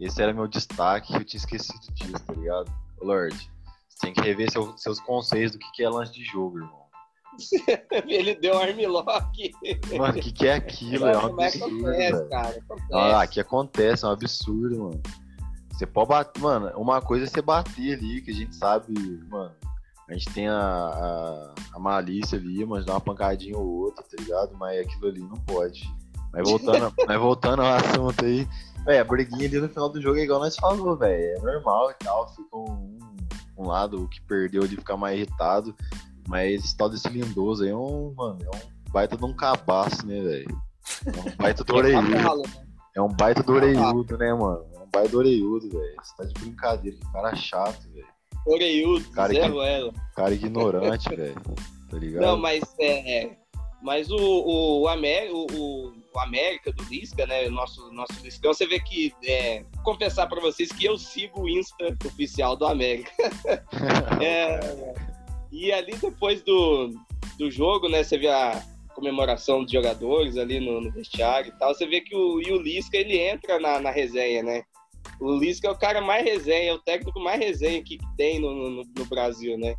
esse 0.00 0.22
era 0.22 0.32
meu 0.32 0.48
destaque, 0.48 1.12
eu 1.12 1.24
tinha 1.24 1.38
esquecido 1.38 1.92
disso, 1.92 2.24
tá 2.24 2.32
ligado? 2.32 2.72
Lorde, 3.00 3.50
tem 3.98 4.12
que 4.12 4.20
rever 4.20 4.50
seu, 4.50 4.76
seus 4.76 5.00
conceitos 5.00 5.52
do 5.52 5.58
que, 5.58 5.70
que 5.72 5.82
é 5.82 5.88
lance 5.88 6.12
de 6.12 6.24
jogo, 6.24 6.58
irmão. 6.58 6.88
Ele 8.08 8.34
deu 8.34 8.58
armlock. 8.58 9.52
Mano, 9.96 10.18
o 10.18 10.20
que, 10.20 10.32
que 10.32 10.46
é 10.46 10.54
aquilo? 10.54 11.06
É 11.06 11.16
um 11.16 11.26
absurdo. 11.26 11.86
Acontece, 11.88 12.28
cara, 12.28 12.48
acontece. 12.48 12.92
Ah, 12.92 13.26
que 13.26 13.40
acontece, 13.40 14.04
é 14.04 14.08
um 14.08 14.10
absurdo, 14.10 14.78
mano. 14.78 15.02
Você 15.72 15.86
pode 15.86 16.08
bater, 16.08 16.40
mano, 16.40 16.72
uma 16.76 17.00
coisa 17.00 17.26
é 17.26 17.28
você 17.28 17.40
bater 17.40 17.96
ali, 17.96 18.20
que 18.20 18.32
a 18.32 18.34
gente 18.34 18.56
sabe, 18.56 18.92
mano. 19.28 19.54
A 20.08 20.14
gente 20.14 20.30
tem 20.30 20.48
a, 20.48 20.56
a, 20.56 21.54
a 21.74 21.78
malícia 21.78 22.38
ali, 22.38 22.64
mas 22.64 22.84
dá 22.84 22.94
uma 22.94 23.00
pancadinha 23.00 23.56
ou 23.56 23.66
outra, 23.66 24.02
tá 24.02 24.16
ligado? 24.18 24.56
Mas 24.56 24.80
aquilo 24.80 25.08
ali 25.08 25.20
não 25.20 25.36
pode. 25.36 25.88
Mas 26.32 26.48
voltando, 26.48 26.92
mas 27.06 27.20
voltando 27.20 27.62
ao 27.62 27.74
assunto 27.74 28.24
aí, 28.24 28.48
é, 28.86 29.00
a 29.00 29.04
briguinha 29.04 29.46
ali 29.46 29.60
no 29.60 29.68
final 29.68 29.88
do 29.90 30.00
jogo 30.00 30.18
é 30.18 30.22
igual 30.22 30.40
nós 30.40 30.56
falou, 30.56 30.96
velho. 30.96 31.36
É 31.36 31.38
normal 31.40 31.90
e 31.90 31.94
tal. 32.02 32.28
Fica 32.34 32.56
um, 32.56 32.98
um 33.58 33.66
lado 33.66 34.08
que 34.08 34.20
perdeu 34.22 34.66
de 34.66 34.76
ficar 34.76 34.96
mais 34.96 35.16
irritado. 35.18 35.74
Mas 36.26 36.64
esse 36.64 36.76
tal 36.76 36.88
desse 36.90 37.08
lindoso 37.08 37.64
aí 37.64 37.70
é 37.70 37.76
um, 37.76 38.12
mano, 38.14 38.38
é 38.44 38.56
um 38.56 38.92
baita 38.92 39.16
de 39.16 39.24
um 39.24 39.32
cabaço, 39.34 40.06
né, 40.06 40.20
velho? 40.20 40.62
É 41.06 41.20
um 41.30 41.36
baita 41.36 41.64
do 41.64 41.74
oreiudo. 41.76 42.42
É 42.94 43.00
um 43.02 43.08
baita 43.08 43.42
do 43.42 43.52
oreiudo, 43.54 44.18
né, 44.18 44.34
mano? 44.34 44.64
É 44.74 44.78
um 44.78 44.88
baita 44.92 45.08
do 45.08 45.18
oreiudo, 45.18 45.68
velho. 45.70 45.96
Você 46.02 46.16
tá 46.16 46.24
de 46.24 46.34
brincadeira, 46.34 46.96
que 46.98 47.12
cara 47.12 47.34
chato, 47.34 47.82
velho. 47.92 48.06
Oreiudo, 48.46 49.10
Cara, 49.10 49.32
Zé 49.34 49.40
que- 49.40 49.48
Ruela. 49.48 49.92
Cara 50.14 50.34
ignorante, 50.34 51.08
velho. 51.14 51.34
Tá 51.90 51.96
ligado? 51.98 52.22
Não, 52.22 52.36
mas 52.38 52.62
é. 52.78 53.24
é, 53.24 53.36
Mas 53.82 54.10
o, 54.10 54.16
o, 54.16 54.82
o, 54.82 54.88
o, 54.88 55.46
o- 55.54 55.92
o 56.14 56.20
América 56.20 56.72
do 56.72 56.82
Lisca, 56.84 57.26
né? 57.26 57.48
Nosso, 57.48 57.92
nosso 57.92 58.12
Liscão, 58.22 58.52
você 58.52 58.66
vê 58.66 58.80
que. 58.80 59.12
É, 59.24 59.64
confessar 59.84 60.26
pra 60.26 60.40
vocês 60.40 60.70
que 60.70 60.84
eu 60.84 60.96
sigo 60.96 61.42
o 61.42 61.48
Insta 61.48 61.96
oficial 62.06 62.56
do 62.56 62.66
América. 62.66 63.10
É, 64.20 64.94
e 65.52 65.72
ali 65.72 65.94
depois 65.96 66.42
do, 66.42 66.92
do 67.38 67.50
jogo, 67.50 67.88
né? 67.88 68.02
Você 68.02 68.18
vê 68.18 68.28
a 68.28 68.62
comemoração 68.94 69.62
dos 69.62 69.72
jogadores 69.72 70.36
ali 70.36 70.58
no, 70.58 70.80
no 70.80 70.90
vestiário 70.90 71.52
e 71.52 71.58
tal. 71.58 71.72
Você 71.72 71.86
vê 71.86 72.00
que 72.00 72.14
o, 72.16 72.40
e 72.40 72.50
o 72.52 72.60
Lisca 72.60 72.96
ele 72.96 73.18
entra 73.18 73.60
na, 73.60 73.78
na 73.78 73.90
resenha, 73.90 74.42
né? 74.42 74.64
O 75.20 75.34
Lisca 75.36 75.68
é 75.68 75.70
o 75.70 75.78
cara 75.78 76.00
mais 76.00 76.24
resenha, 76.24 76.70
é 76.70 76.74
o 76.74 76.78
técnico 76.78 77.20
mais 77.20 77.40
resenha 77.40 77.82
que 77.82 77.98
tem 78.16 78.40
no, 78.40 78.52
no, 78.52 78.84
no 78.84 79.04
Brasil, 79.06 79.56
né? 79.56 79.74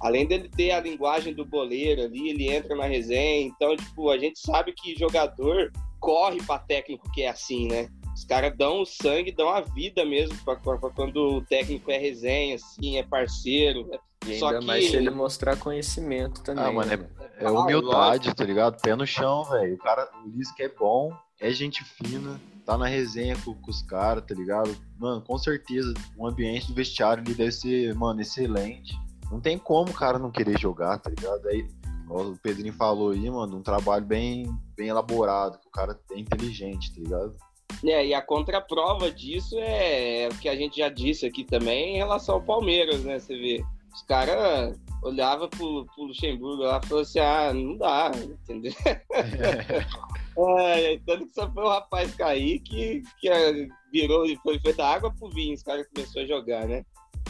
Além 0.00 0.26
dele 0.26 0.48
ter 0.48 0.70
a 0.70 0.80
linguagem 0.80 1.34
do 1.34 1.44
boleiro 1.44 2.02
ali, 2.02 2.30
ele 2.30 2.48
entra 2.48 2.74
na 2.76 2.84
resenha. 2.84 3.46
Então, 3.46 3.76
tipo, 3.76 4.10
a 4.10 4.18
gente 4.18 4.38
sabe 4.38 4.72
que 4.72 4.94
jogador 4.98 5.72
corre 5.98 6.42
pra 6.42 6.58
técnico 6.58 7.10
que 7.12 7.22
é 7.22 7.28
assim, 7.28 7.66
né? 7.68 7.88
Os 8.14 8.24
caras 8.24 8.56
dão 8.56 8.82
o 8.82 8.86
sangue, 8.86 9.32
dão 9.32 9.48
a 9.48 9.60
vida 9.60 10.04
mesmo 10.04 10.36
pra 10.44 10.56
quando 10.56 11.16
o 11.36 11.42
técnico 11.42 11.90
é 11.90 11.98
resenha, 11.98 12.56
assim, 12.56 12.96
é 12.96 13.02
parceiro. 13.02 13.88
E 14.26 14.38
Só 14.38 14.48
ainda 14.48 14.60
que- 14.60 14.66
mais 14.66 14.90
se 14.90 14.96
ele 14.96 15.10
mostrar 15.10 15.56
conhecimento 15.56 16.42
também. 16.42 16.64
Ah, 16.64 16.72
mano, 16.72 16.88
né, 16.88 16.94
é- 16.94 16.96
mano? 16.96 17.18
É 17.40 17.50
humildade, 17.50 18.34
tá 18.34 18.44
ligado? 18.44 18.80
Pé 18.80 18.96
no 18.96 19.06
chão, 19.06 19.44
velho. 19.44 19.74
O 19.74 19.78
cara, 19.78 20.08
o 20.24 20.28
Lisca 20.28 20.64
é 20.64 20.68
bom, 20.68 21.12
é 21.40 21.50
gente 21.50 21.84
fina, 21.84 22.40
tá 22.66 22.76
na 22.76 22.86
resenha 22.86 23.36
com, 23.44 23.54
com 23.54 23.70
os 23.70 23.80
caras, 23.82 24.24
tá 24.26 24.34
ligado? 24.34 24.76
Mano, 24.98 25.22
com 25.22 25.38
certeza, 25.38 25.94
o 26.16 26.26
ambiente 26.26 26.66
do 26.66 26.74
vestiário 26.74 27.22
ali 27.22 27.34
deve 27.34 27.52
ser, 27.52 27.94
mano, 27.94 28.20
excelente. 28.20 28.92
Não 29.30 29.40
tem 29.40 29.58
como 29.58 29.90
o 29.90 29.94
cara 29.94 30.18
não 30.18 30.30
querer 30.30 30.58
jogar, 30.58 30.98
tá 30.98 31.10
ligado? 31.10 31.46
Aí, 31.48 31.66
o 32.08 32.36
Pedrinho 32.42 32.72
falou 32.72 33.10
aí, 33.10 33.30
mano, 33.30 33.58
um 33.58 33.62
trabalho 33.62 34.04
bem, 34.04 34.46
bem 34.76 34.88
elaborado, 34.88 35.58
que 35.58 35.68
o 35.68 35.70
cara 35.70 35.98
é 36.12 36.18
inteligente, 36.18 36.94
tá 36.94 37.00
ligado? 37.00 37.36
É, 37.84 38.06
e 38.06 38.14
a 38.14 38.22
contraprova 38.22 39.10
disso 39.10 39.56
é, 39.58 40.22
é 40.22 40.28
o 40.28 40.38
que 40.38 40.48
a 40.48 40.56
gente 40.56 40.78
já 40.78 40.88
disse 40.88 41.26
aqui 41.26 41.44
também 41.44 41.94
em 41.94 41.98
relação 41.98 42.36
ao 42.36 42.42
Palmeiras, 42.42 43.04
né? 43.04 43.18
Você 43.18 43.36
vê, 43.36 43.64
os 43.94 44.02
caras 44.02 44.76
olhavam 45.02 45.48
pro, 45.48 45.86
pro 45.94 46.04
Luxemburgo 46.04 46.62
lá 46.62 46.80
e 46.82 46.86
falaram 46.86 47.02
assim, 47.02 47.18
ah, 47.20 47.52
não 47.52 47.76
dá, 47.76 48.10
entendeu? 48.14 48.72
É, 50.40 51.00
tanto 51.04 51.26
que 51.26 51.34
só 51.34 51.50
foi 51.50 51.64
o 51.64 51.68
rapaz 51.68 52.14
cair 52.14 52.60
que, 52.60 53.02
que 53.18 53.28
é, 53.28 53.66
virou 53.90 54.24
e 54.24 54.36
foi, 54.36 54.60
da 54.72 54.88
água 54.88 55.12
pro 55.12 55.28
vinho, 55.30 55.52
os 55.52 55.64
caras 55.64 55.84
começaram 55.92 56.22
a 56.22 56.28
jogar, 56.28 56.68
né? 56.68 56.84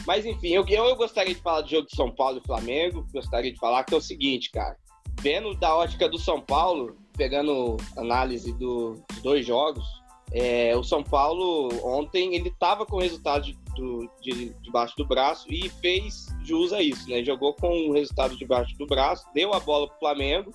Mas 0.08 0.24
enfim, 0.24 0.48
eu, 0.48 0.66
eu 0.66 0.96
gostaria 0.96 1.34
de 1.34 1.40
falar 1.42 1.60
do 1.60 1.68
jogo 1.68 1.86
de 1.86 1.94
São 1.94 2.10
Paulo 2.10 2.40
e 2.42 2.46
Flamengo, 2.46 3.06
gostaria 3.12 3.52
de 3.52 3.58
falar 3.58 3.84
que 3.84 3.92
é 3.92 3.96
o 3.98 4.00
seguinte, 4.00 4.50
cara, 4.50 4.74
vendo 5.20 5.52
da 5.54 5.76
ótica 5.76 6.08
do 6.08 6.18
São 6.18 6.40
Paulo, 6.40 6.96
pegando 7.14 7.76
análise 7.94 8.54
do- 8.54 8.94
dos 9.10 9.22
dois 9.22 9.46
jogos, 9.46 9.84
é, 10.32 10.74
o 10.74 10.82
São 10.82 11.02
Paulo 11.04 11.68
ontem 11.84 12.34
ele 12.34 12.50
tava 12.58 12.86
com 12.86 12.96
o 12.96 13.00
resultado 13.00 13.44
de, 13.44 13.58
do, 13.76 14.10
de, 14.22 14.54
debaixo 14.62 14.96
do 14.96 15.04
braço 15.06 15.44
e 15.52 15.68
fez 15.68 16.28
jus 16.42 16.72
a 16.72 16.80
isso, 16.80 17.06
né? 17.10 17.22
Jogou 17.22 17.52
com 17.52 17.68
o 17.90 17.92
resultado 17.92 18.34
debaixo 18.34 18.74
do 18.78 18.86
braço, 18.86 19.26
deu 19.34 19.52
a 19.52 19.60
bola 19.60 19.88
pro 19.88 19.98
Flamengo. 19.98 20.50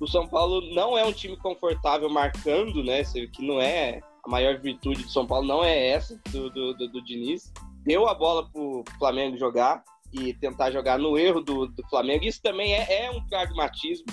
O 0.00 0.08
São 0.08 0.26
Paulo 0.26 0.60
não 0.74 0.98
é 0.98 1.04
um 1.04 1.12
time 1.12 1.36
confortável 1.36 2.10
marcando, 2.10 2.82
né? 2.82 3.04
Que 3.32 3.46
não 3.46 3.60
é 3.60 4.00
a 4.24 4.28
maior 4.28 4.58
virtude 4.58 5.04
do 5.04 5.10
São 5.10 5.24
Paulo, 5.24 5.46
não 5.46 5.62
é 5.62 5.88
essa 5.88 6.20
do, 6.32 6.50
do, 6.50 6.74
do, 6.74 6.88
do 6.88 7.04
Diniz. 7.04 7.52
Deu 7.88 8.06
a 8.06 8.12
bola 8.14 8.46
pro 8.50 8.84
Flamengo 8.98 9.38
jogar 9.38 9.82
e 10.12 10.34
tentar 10.34 10.70
jogar 10.70 10.98
no 10.98 11.16
erro 11.16 11.40
do, 11.40 11.66
do 11.66 11.82
Flamengo. 11.88 12.24
Isso 12.26 12.40
também 12.42 12.74
é, 12.74 13.06
é 13.06 13.10
um 13.10 13.26
pragmatismo. 13.26 14.04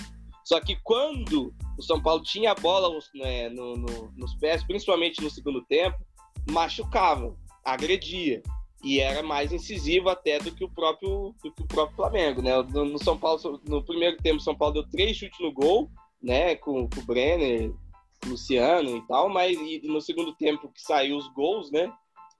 Só 0.42 0.58
que 0.60 0.76
quando 0.82 1.52
o 1.78 1.82
São 1.82 2.00
Paulo 2.02 2.22
tinha 2.22 2.52
a 2.52 2.54
bola 2.54 2.98
né, 3.14 3.50
no- 3.50 3.76
no- 3.76 4.10
nos 4.16 4.34
pés, 4.36 4.62
principalmente 4.64 5.22
no 5.22 5.28
segundo 5.28 5.62
tempo, 5.66 5.98
machucava, 6.50 7.36
agredia. 7.62 8.42
E 8.82 8.98
era 9.00 9.22
mais 9.22 9.52
incisivo 9.52 10.08
até 10.08 10.38
do 10.38 10.52
que 10.52 10.64
o 10.64 10.70
próprio, 10.70 11.34
do 11.42 11.52
que 11.52 11.62
o 11.62 11.66
próprio 11.66 11.96
Flamengo, 11.96 12.40
né? 12.40 12.52
No, 12.62 12.84
no 12.84 12.98
São 13.02 13.18
Paulo, 13.18 13.60
no 13.68 13.82
primeiro 13.84 14.16
tempo, 14.18 14.36
o 14.38 14.42
São 14.42 14.54
Paulo 14.56 14.74
deu 14.74 14.88
três 14.88 15.16
chutes 15.16 15.38
no 15.40 15.52
gol, 15.52 15.90
né? 16.22 16.54
Com, 16.56 16.88
com 16.88 17.00
o 17.00 17.04
Brenner, 17.04 17.72
Luciano 18.24 18.96
e 18.96 19.06
tal, 19.06 19.28
mas 19.28 19.56
e 19.58 19.82
no 19.84 20.00
segundo 20.00 20.34
tempo 20.34 20.70
que 20.72 20.80
saiu 20.80 21.16
os 21.16 21.28
gols, 21.34 21.70
né? 21.70 21.92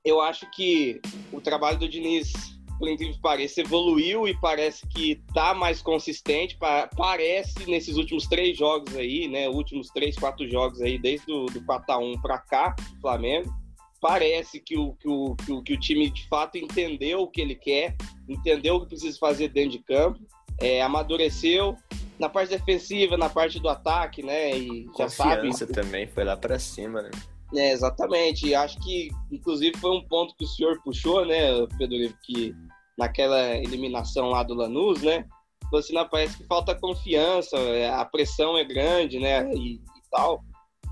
Eu 0.06 0.20
acho 0.20 0.48
que 0.52 1.00
o 1.32 1.40
trabalho 1.40 1.78
do 1.78 1.88
Diniz, 1.88 2.32
por 2.78 2.88
incrível 2.88 3.14
que 3.14 3.20
pareça, 3.20 3.60
evoluiu 3.60 4.28
e 4.28 4.38
parece 4.40 4.86
que 4.86 5.20
tá 5.34 5.52
mais 5.52 5.82
consistente. 5.82 6.56
pa- 6.56 6.88
Parece 6.96 7.68
nesses 7.68 7.96
últimos 7.96 8.26
três 8.28 8.56
jogos 8.56 8.94
aí, 8.96 9.26
né? 9.26 9.48
Últimos 9.48 9.88
três, 9.88 10.14
quatro 10.16 10.48
jogos 10.48 10.80
aí, 10.80 10.96
desde 10.96 11.30
o 11.32 11.46
do 11.46 11.60
4x1 11.62 12.20
pra 12.22 12.38
cá, 12.38 12.68
do 12.94 13.00
Flamengo. 13.00 13.52
Parece 14.00 14.60
que 14.60 14.78
o, 14.78 14.92
que, 14.94 15.08
o, 15.08 15.34
que, 15.34 15.52
o, 15.52 15.62
que 15.62 15.72
o 15.72 15.80
time 15.80 16.08
de 16.08 16.28
fato 16.28 16.56
entendeu 16.56 17.22
o 17.22 17.28
que 17.28 17.40
ele 17.40 17.56
quer, 17.56 17.96
entendeu 18.28 18.76
o 18.76 18.80
que 18.82 18.88
precisa 18.90 19.18
fazer 19.18 19.48
dentro 19.48 19.70
de 19.70 19.78
campo, 19.80 20.20
é, 20.60 20.80
amadureceu 20.82 21.76
na 22.18 22.28
parte 22.28 22.50
defensiva, 22.50 23.16
na 23.16 23.28
parte 23.28 23.58
do 23.58 23.68
ataque, 23.68 24.22
né? 24.22 24.56
E 24.56 24.86
já 24.96 25.08
sabe. 25.08 25.36
Confiança 25.48 25.66
também 25.66 26.06
foi 26.06 26.22
lá 26.24 26.36
pra 26.36 26.58
cima, 26.58 27.02
né? 27.02 27.10
É, 27.54 27.72
exatamente. 27.72 28.54
Acho 28.54 28.78
que, 28.80 29.08
inclusive, 29.30 29.76
foi 29.78 29.90
um 29.90 30.06
ponto 30.06 30.34
que 30.36 30.44
o 30.44 30.48
senhor 30.48 30.80
puxou, 30.82 31.24
né, 31.24 31.66
Pedro 31.78 31.96
Ivo, 31.96 32.18
que 32.24 32.54
naquela 32.98 33.56
eliminação 33.56 34.30
lá 34.30 34.42
do 34.42 34.54
Lanús, 34.54 35.02
né? 35.02 35.26
Falou 35.64 35.80
assim, 35.80 35.94
não, 35.94 36.08
parece 36.08 36.36
que 36.36 36.44
falta 36.44 36.74
confiança, 36.74 37.56
é, 37.56 37.90
a 37.90 38.04
pressão 38.04 38.56
é 38.56 38.64
grande, 38.64 39.18
né? 39.18 39.50
E, 39.52 39.74
e 39.74 39.80
tal. 40.10 40.42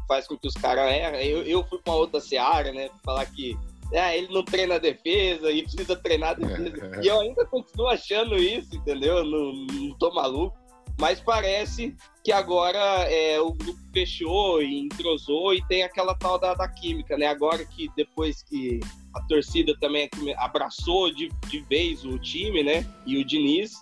Faz 0.07 0.27
com 0.27 0.37
que 0.37 0.49
os 0.49 0.55
caras 0.55 0.93
errem. 0.93 1.29
Eu, 1.29 1.43
eu 1.45 1.65
fui 1.65 1.79
pra 1.79 1.95
outra 1.95 2.21
seara, 2.21 2.73
né? 2.73 2.91
Falar 3.05 3.25
que 3.27 3.57
é, 3.93 4.19
ele 4.19 4.33
não 4.33 4.45
treina 4.45 4.75
a 4.75 4.79
defesa 4.79 5.51
e 5.51 5.63
precisa 5.63 5.97
treinar 5.97 6.31
a 6.31 6.35
defesa. 6.35 7.01
e 7.03 7.07
eu 7.07 7.21
ainda 7.21 7.47
continuo 7.47 7.89
achando 7.89 8.37
isso, 8.37 8.75
entendeu? 8.75 9.19
Eu 9.19 9.25
Não, 9.25 9.53
não 9.53 9.99
tô 9.99 10.13
maluco. 10.13 10.57
Mas 10.99 11.21
parece 11.21 11.97
que 12.23 12.31
agora 12.31 12.79
é, 12.79 13.41
o 13.41 13.53
grupo 13.53 13.79
fechou 13.93 14.63
e 14.63 14.81
entrosou 14.81 15.53
e 15.53 15.67
tem 15.67 15.83
aquela 15.83 16.15
tal 16.15 16.39
da, 16.39 16.55
da 16.55 16.69
química, 16.69 17.19
né? 17.19 17.27
Agora 17.27 17.65
que 17.65 17.91
depois 17.97 18.43
que 18.43 18.81
a 19.15 19.21
torcida 19.23 19.77
também 19.81 20.09
abraçou 20.37 21.13
de, 21.13 21.29
de 21.49 21.61
vez 21.61 22.05
o 22.05 22.19
time, 22.19 22.63
né? 22.63 22.87
E 23.05 23.19
o 23.19 23.25
Diniz, 23.25 23.73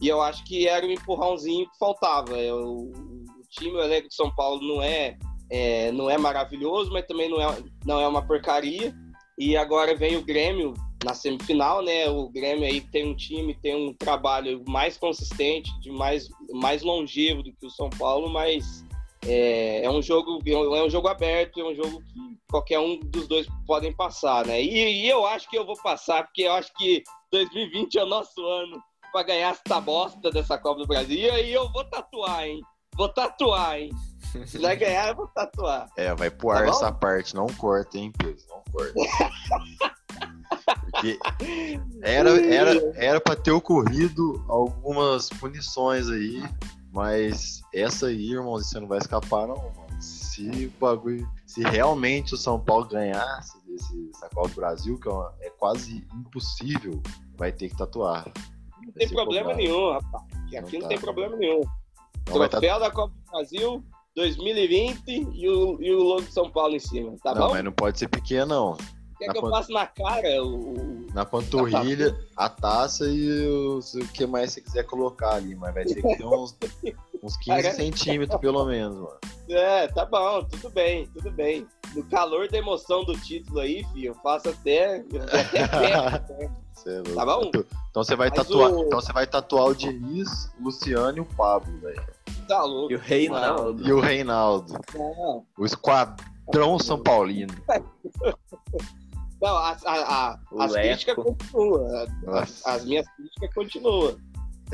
e 0.00 0.08
eu 0.08 0.20
acho 0.20 0.44
que 0.44 0.66
era 0.66 0.86
o 0.86 0.90
empurrãozinho 0.90 1.68
que 1.70 1.78
faltava. 1.78 2.38
É, 2.38 2.52
O, 2.52 2.90
o 2.90 3.42
time, 3.50 3.72
o 3.72 3.80
elenco 3.80 4.08
de 4.08 4.14
São 4.14 4.34
Paulo 4.34 4.66
não 4.66 4.82
é, 4.82 5.16
é, 5.50 5.92
não 5.92 6.10
é 6.10 6.18
maravilhoso, 6.18 6.90
mas 6.92 7.06
também 7.06 7.28
não 7.28 7.40
é, 7.40 7.58
não 7.84 8.00
é 8.00 8.08
uma 8.08 8.26
porcaria. 8.26 8.94
E 9.38 9.56
agora 9.56 9.94
vem 9.94 10.16
o 10.16 10.24
Grêmio 10.24 10.72
na 11.06 11.14
semifinal, 11.14 11.82
né? 11.82 12.10
O 12.10 12.28
Grêmio 12.28 12.64
aí 12.64 12.80
tem 12.80 13.06
um 13.06 13.14
time, 13.14 13.54
tem 13.54 13.76
um 13.76 13.94
trabalho 13.94 14.64
mais 14.66 14.98
consistente, 14.98 15.70
de 15.80 15.90
mais, 15.92 16.28
mais 16.52 16.82
longevo 16.82 17.44
do 17.44 17.52
que 17.52 17.64
o 17.64 17.70
São 17.70 17.88
Paulo, 17.90 18.28
mas 18.28 18.84
é, 19.24 19.84
é 19.84 19.90
um 19.90 20.02
jogo 20.02 20.40
é 20.44 20.82
um 20.82 20.90
jogo 20.90 21.06
aberto, 21.06 21.60
é 21.60 21.64
um 21.64 21.74
jogo 21.76 22.00
que 22.00 22.38
qualquer 22.50 22.80
um 22.80 22.98
dos 22.98 23.28
dois 23.28 23.46
podem 23.66 23.94
passar, 23.94 24.44
né? 24.44 24.60
E, 24.60 25.04
e 25.04 25.08
eu 25.08 25.24
acho 25.24 25.48
que 25.48 25.56
eu 25.56 25.64
vou 25.64 25.76
passar, 25.80 26.24
porque 26.24 26.42
eu 26.42 26.52
acho 26.52 26.72
que 26.74 27.04
2020 27.30 27.98
é 27.98 28.02
o 28.02 28.06
nosso 28.06 28.44
ano 28.44 28.82
para 29.12 29.22
ganhar 29.22 29.50
essa 29.50 29.80
bosta 29.80 30.28
dessa 30.32 30.58
Copa 30.58 30.80
do 30.80 30.88
Brasil. 30.88 31.16
E 31.16 31.30
aí 31.30 31.52
eu 31.52 31.70
vou 31.70 31.84
tatuar, 31.84 32.48
hein? 32.48 32.60
Vou 32.96 33.08
tatuar, 33.08 33.78
hein? 33.78 33.90
Se 34.44 34.58
vai 34.58 34.76
ganhar, 34.76 35.10
eu 35.10 35.16
vou 35.16 35.28
tatuar. 35.28 35.86
É, 35.96 36.12
vai 36.14 36.30
pro 36.30 36.50
ar 36.50 36.64
Tá 36.64 36.70
essa 36.70 36.92
parte, 36.92 37.34
não 37.34 37.46
corta, 37.46 37.96
hein, 37.96 38.12
Pedro? 38.18 38.42
Não 38.48 38.62
corta. 38.72 38.92
Porque 40.96 41.18
era, 42.02 42.30
era, 42.46 42.92
era 42.96 43.20
pra 43.20 43.36
ter 43.36 43.52
ocorrido 43.52 44.44
algumas 44.48 45.28
punições 45.28 46.08
aí, 46.08 46.42
mas 46.92 47.60
essa 47.72 48.06
aí, 48.06 48.32
irmão, 48.32 48.52
você 48.52 48.80
não 48.80 48.88
vai 48.88 48.98
escapar, 48.98 49.46
não, 49.46 49.56
mano. 49.56 49.86
Se 50.00 50.66
bagulho. 50.78 51.26
Se 51.46 51.62
realmente 51.62 52.34
o 52.34 52.36
São 52.36 52.60
Paulo 52.60 52.84
ganhasse 52.86 53.56
esse, 53.74 54.10
essa 54.14 54.28
Copa 54.28 54.48
do 54.48 54.54
Brasil, 54.54 54.98
que 55.00 55.08
é, 55.08 55.10
uma- 55.10 55.32
é 55.40 55.48
quase 55.50 56.06
impossível, 56.14 57.00
vai 57.38 57.50
ter 57.50 57.70
que 57.70 57.76
tatuar. 57.76 58.30
Não 58.84 58.92
tem 58.92 59.08
problema 59.08 59.54
nenhum, 59.54 59.92
rapaz. 59.92 60.24
Aqui 60.54 60.60
Não 60.60 60.70
não 60.72 60.80
tá. 60.80 60.88
tem 60.88 60.98
problema 60.98 61.36
nenhum. 61.36 61.62
Não 62.28 62.38
vai 62.38 62.48
tá- 62.48 62.58
Troféu 62.60 62.78
da 62.78 62.90
Copa 62.90 63.14
do 63.14 63.30
Brasil 63.30 63.84
2020 64.14 65.02
e 65.08 65.48
o, 65.48 65.80
e 65.82 65.94
o 65.94 66.02
logo 66.02 66.22
de 66.22 66.32
São 66.32 66.50
Paulo 66.50 66.74
em 66.74 66.80
cima, 66.80 67.14
tá 67.22 67.34
não, 67.34 67.48
bom? 67.48 67.52
mas 67.54 67.64
não 67.64 67.72
pode 67.72 67.98
ser 67.98 68.08
pequeno, 68.08 68.46
não. 68.46 68.76
Quer 69.18 69.28
na 69.28 69.32
que 69.32 69.38
eu 69.38 69.50
faça 69.50 69.72
na 69.72 69.86
cara 69.86 70.44
o. 70.44 71.06
Na 71.14 71.24
panturrilha, 71.24 72.14
a 72.36 72.48
taça 72.48 73.06
e 73.08 73.48
o, 73.48 73.78
o 73.78 74.08
que 74.08 74.26
mais 74.26 74.52
você 74.52 74.60
quiser 74.60 74.84
colocar 74.84 75.34
ali, 75.36 75.54
mas 75.54 75.72
vai 75.72 75.84
ter 75.84 76.02
que 76.02 76.16
ter 76.16 76.24
uns, 76.24 76.54
uns 77.22 77.36
15 77.38 77.62
Cara. 77.62 77.74
centímetros 77.74 78.40
pelo 78.40 78.64
menos, 78.66 78.96
mano. 78.98 79.18
É, 79.48 79.88
tá 79.88 80.04
bom, 80.04 80.44
tudo 80.44 80.68
bem, 80.70 81.06
tudo 81.14 81.30
bem. 81.30 81.66
No 81.94 82.04
calor 82.04 82.48
da 82.48 82.58
emoção 82.58 83.04
do 83.04 83.14
título 83.18 83.60
aí, 83.60 83.84
filho, 83.92 84.08
eu 84.08 84.14
faço 84.16 84.50
até. 84.50 84.98
eu 85.10 85.22
até 85.22 85.66
perto, 85.68 86.32
né? 86.34 86.44
É. 86.44 86.66
Tá 87.16 87.24
bom? 87.26 87.50
Então 87.90 88.04
você 88.04 88.14
vai 88.14 88.28
Mas 88.28 88.36
tatuar, 88.38 88.70
o- 88.70 88.84
então 88.84 89.00
você 89.00 89.12
vai 89.12 89.26
tatuar 89.26 89.64
o 89.66 89.74
Diniz, 89.74 90.52
o 90.60 90.64
Luciano 90.64 91.18
e 91.18 91.20
o 91.20 91.24
Pablo, 91.24 91.76
velho. 91.80 92.00
Tá 92.46 92.62
louco. 92.62 92.92
E 92.92 92.96
o 92.96 92.98
Reinaldo. 93.00 93.88
E 93.88 93.92
o 93.92 93.98
Reinaldo, 93.98 94.74
Não, 94.94 95.44
o 95.58 95.64
esquadrão 95.64 96.78
São 96.78 97.02
Paulino. 97.02 97.52
não 99.40 99.56
a- 99.56 99.76
a- 99.84 100.30
a- 100.30 100.38
as 100.60 100.72
Leco. 100.72 100.86
críticas 100.88 101.14
continuam. 101.16 102.06
Nossa. 102.24 102.70
As 102.70 102.84
minhas 102.84 103.06
críticas 103.16 103.54
continuam. 103.54 104.16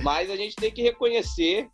Mas 0.02 0.30
a 0.30 0.36
gente 0.36 0.56
tem 0.56 0.70
que 0.72 0.82
reconhecer 0.82 1.68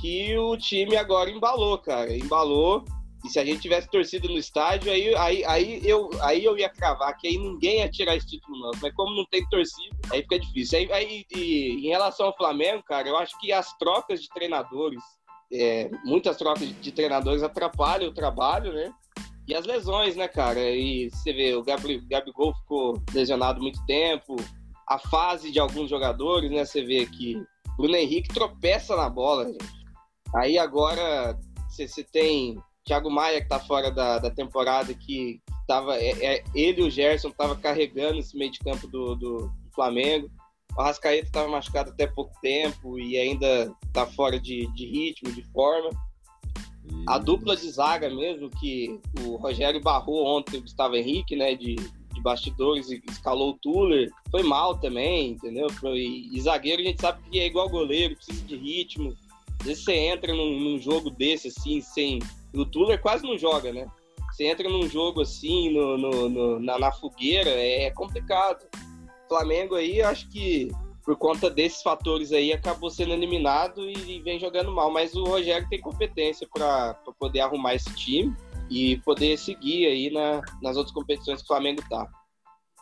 que 0.00 0.36
o 0.38 0.56
time 0.56 0.96
agora 0.96 1.30
embalou, 1.30 1.78
cara. 1.78 2.14
Embalou. 2.14 2.84
E 3.24 3.28
se 3.30 3.38
a 3.40 3.44
gente 3.44 3.62
tivesse 3.62 3.88
torcido 3.88 4.28
no 4.28 4.36
estádio, 4.36 4.92
aí, 4.92 5.14
aí, 5.14 5.44
aí, 5.46 5.80
eu, 5.82 6.10
aí 6.20 6.44
eu 6.44 6.58
ia 6.58 6.68
cravar 6.68 7.16
que 7.16 7.26
aí 7.26 7.38
ninguém 7.38 7.78
ia 7.78 7.88
tirar 7.88 8.14
esse 8.16 8.26
título, 8.26 8.58
não. 8.58 8.70
Mas 8.82 8.92
como 8.94 9.16
não 9.16 9.24
tem 9.30 9.42
torcida, 9.48 9.96
aí 10.12 10.20
fica 10.20 10.38
difícil. 10.38 10.78
Aí, 10.80 10.92
aí, 10.92 11.24
e, 11.34 11.86
em 11.86 11.88
relação 11.88 12.26
ao 12.26 12.36
Flamengo, 12.36 12.82
cara, 12.82 13.08
eu 13.08 13.16
acho 13.16 13.38
que 13.40 13.50
as 13.50 13.72
trocas 13.78 14.20
de 14.20 14.28
treinadores, 14.28 15.02
é, 15.50 15.90
muitas 16.04 16.36
trocas 16.36 16.68
de 16.82 16.92
treinadores 16.92 17.42
atrapalham 17.42 18.10
o 18.10 18.14
trabalho, 18.14 18.74
né? 18.74 18.92
E 19.46 19.54
as 19.54 19.66
lesões, 19.66 20.16
né, 20.16 20.26
cara? 20.26 20.60
E 20.70 21.10
você 21.10 21.32
vê, 21.32 21.54
o 21.54 21.62
Gabigol 21.62 22.54
ficou 22.54 23.02
lesionado 23.12 23.60
muito 23.60 23.84
tempo, 23.86 24.36
a 24.88 24.98
fase 24.98 25.50
de 25.50 25.58
alguns 25.58 25.90
jogadores, 25.90 26.50
né? 26.50 26.64
Você 26.64 26.82
vê 26.82 27.06
que 27.06 27.42
Bruno 27.76 27.96
Henrique 27.96 28.32
tropeça 28.32 28.96
na 28.96 29.08
bola, 29.08 29.46
gente. 29.46 29.64
Aí 30.34 30.58
agora 30.58 31.38
você 31.68 32.04
tem 32.04 32.58
Thiago 32.84 33.10
Maia 33.10 33.40
que 33.40 33.48
tá 33.48 33.58
fora 33.58 33.90
da, 33.90 34.18
da 34.18 34.30
temporada, 34.30 34.92
que 34.94 35.40
tava. 35.66 35.96
É, 35.96 36.36
é- 36.36 36.44
ele 36.54 36.82
e 36.82 36.84
o 36.84 36.90
Gerson 36.90 37.30
tava 37.30 37.56
carregando 37.56 38.18
esse 38.18 38.36
meio 38.36 38.50
de 38.50 38.58
campo 38.60 38.86
do, 38.86 39.14
do, 39.14 39.36
do 39.38 39.70
Flamengo. 39.74 40.30
O 40.76 40.80
Arrascaeta 40.80 41.30
tava 41.30 41.48
machucado 41.48 41.90
até 41.90 42.06
pouco 42.06 42.32
tempo 42.40 42.98
e 42.98 43.16
ainda 43.16 43.72
tá 43.92 44.06
fora 44.06 44.38
de, 44.40 44.66
de 44.74 44.86
ritmo, 44.86 45.32
de 45.32 45.42
forma. 45.52 45.90
A 47.06 47.18
dupla 47.18 47.56
de 47.56 47.70
zaga 47.70 48.08
mesmo, 48.10 48.50
que 48.50 49.00
o 49.26 49.36
Rogério 49.36 49.80
barrou 49.80 50.26
ontem 50.26 50.58
o 50.58 50.62
Gustavo 50.62 50.96
Henrique, 50.96 51.36
né, 51.36 51.54
de, 51.54 51.76
de 51.76 52.20
bastidores 52.22 52.90
e 52.90 53.02
escalou 53.10 53.50
o 53.50 53.58
Tuller, 53.58 54.10
foi 54.30 54.42
mal 54.42 54.78
também, 54.78 55.30
entendeu? 55.30 55.68
Foi- 55.70 55.98
E, 56.32 56.40
zagueiro 56.40 56.82
a 56.82 56.84
gente 56.84 57.00
sabe 57.00 57.20
que 57.30 57.38
é 57.40 57.46
igual 57.46 57.68
goleiro, 57.68 58.16
precisa 58.16 58.44
de 58.46 58.56
ritmo. 58.56 59.16
Às 59.60 59.66
vezes 59.66 59.84
você 59.84 59.94
entra 59.94 60.34
num, 60.34 60.58
num 60.60 60.78
jogo 60.78 61.10
desse, 61.10 61.48
assim, 61.48 61.80
sem... 61.80 62.18
O 62.54 62.64
Tuller 62.64 63.00
quase 63.00 63.24
não 63.26 63.36
joga, 63.38 63.72
né? 63.72 63.86
Você 64.30 64.44
entra 64.46 64.68
num 64.68 64.88
jogo 64.88 65.20
assim, 65.22 65.70
no, 65.70 65.96
no- 65.96 66.28
no- 66.28 66.60
na, 66.60 66.78
na 66.78 66.92
fogueira, 66.92 67.50
é 67.50 67.90
complicado. 67.90 68.64
Flamengo 69.28 69.74
aí, 69.74 70.02
acho 70.02 70.28
que 70.28 70.68
por 71.04 71.16
conta 71.16 71.50
desses 71.50 71.82
fatores 71.82 72.32
aí, 72.32 72.52
acabou 72.52 72.88
sendo 72.90 73.12
eliminado 73.12 73.88
e, 73.88 74.16
e 74.16 74.22
vem 74.22 74.38
jogando 74.40 74.72
mal. 74.72 74.90
Mas 74.90 75.14
o 75.14 75.24
Rogério 75.24 75.68
tem 75.68 75.80
competência 75.80 76.48
para 76.52 76.94
poder 77.18 77.40
arrumar 77.40 77.74
esse 77.74 77.92
time 77.94 78.34
e 78.70 78.96
poder 78.98 79.36
seguir 79.36 79.86
aí 79.86 80.10
na- 80.10 80.40
nas 80.62 80.76
outras 80.76 80.94
competições 80.94 81.38
que 81.40 81.44
o 81.44 81.48
Flamengo 81.48 81.82
tá. 81.90 82.08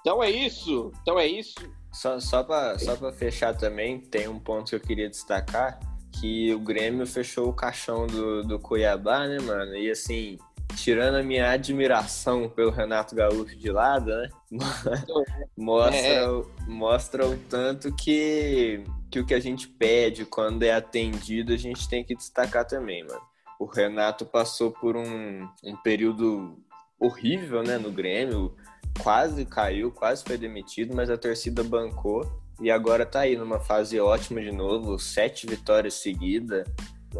Então 0.00 0.22
é 0.22 0.30
isso. 0.30 0.92
Então 1.02 1.18
é 1.18 1.26
isso. 1.26 1.54
Só, 1.92 2.18
só, 2.20 2.42
pra, 2.42 2.78
só 2.78 2.96
fechar 3.12 3.56
também, 3.56 4.00
tem 4.00 4.28
um 4.28 4.38
ponto 4.38 4.70
que 4.70 4.76
eu 4.76 4.80
queria 4.80 5.10
destacar, 5.10 5.78
que 6.20 6.54
o 6.54 6.58
Grêmio 6.60 7.06
fechou 7.06 7.48
o 7.48 7.52
caixão 7.52 8.06
do, 8.06 8.42
do 8.42 8.58
Cuiabá, 8.58 9.26
né, 9.26 9.38
mano? 9.40 9.74
E 9.76 9.90
assim, 9.90 10.38
tirando 10.76 11.16
a 11.16 11.22
minha 11.22 11.50
admiração 11.50 12.48
pelo 12.48 12.70
Renato 12.70 13.14
Gaúcho 13.14 13.56
de 13.56 13.70
lado, 13.70 14.06
né? 14.10 14.28
mostra, 15.56 15.96
É. 15.98 16.28
o- 16.28 16.46
mostra 16.66 17.26
o 17.26 17.36
tanto 17.36 17.94
que, 17.94 18.84
que 19.10 19.20
o 19.20 19.26
que 19.26 19.34
a 19.34 19.40
gente 19.40 19.68
pede 19.68 20.24
quando 20.24 20.62
é 20.62 20.72
atendido, 20.72 21.52
a 21.52 21.56
gente 21.56 21.88
tem 21.88 22.04
que 22.04 22.14
destacar 22.14 22.66
também, 22.66 23.04
mano. 23.04 23.20
O 23.58 23.64
Renato 23.66 24.24
passou 24.26 24.70
por 24.72 24.96
um, 24.96 25.48
um 25.64 25.76
período 25.82 26.58
horrível, 26.98 27.62
né, 27.62 27.78
no 27.78 27.90
Grêmio, 27.92 28.56
quase 29.02 29.44
caiu, 29.44 29.90
quase 29.90 30.24
foi 30.24 30.36
demitido, 30.36 30.94
mas 30.94 31.10
a 31.10 31.16
torcida 31.16 31.62
bancou 31.62 32.28
e 32.60 32.70
agora 32.70 33.04
tá 33.06 33.20
aí 33.20 33.36
numa 33.36 33.58
fase 33.60 33.98
ótima 33.98 34.40
de 34.40 34.52
novo, 34.52 34.98
sete 34.98 35.46
vitórias 35.46 35.94
seguidas. 35.94 36.64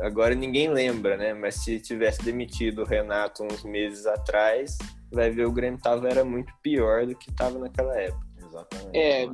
Agora 0.01 0.35
ninguém 0.35 0.69
lembra, 0.69 1.17
né? 1.17 1.35
Mas 1.35 1.57
se 1.57 1.81
tivesse 1.81 2.23
demitido 2.23 2.83
o 2.83 2.87
Renato 2.87 3.45
uns 3.45 3.63
meses 3.65 4.07
atrás, 4.07 4.79
vai 5.11 5.31
ver 5.31 5.47
o 5.47 5.53
Grêmio 5.53 5.81
tava 5.81 6.09
era 6.09 6.25
muito 6.25 6.53
pior 6.63 7.07
do 7.07 7.15
que 7.15 7.33
tava 7.33 7.59
naquela 7.59 7.95
época. 7.99 8.27
Exatamente. 8.45 8.99
É, 8.99 9.29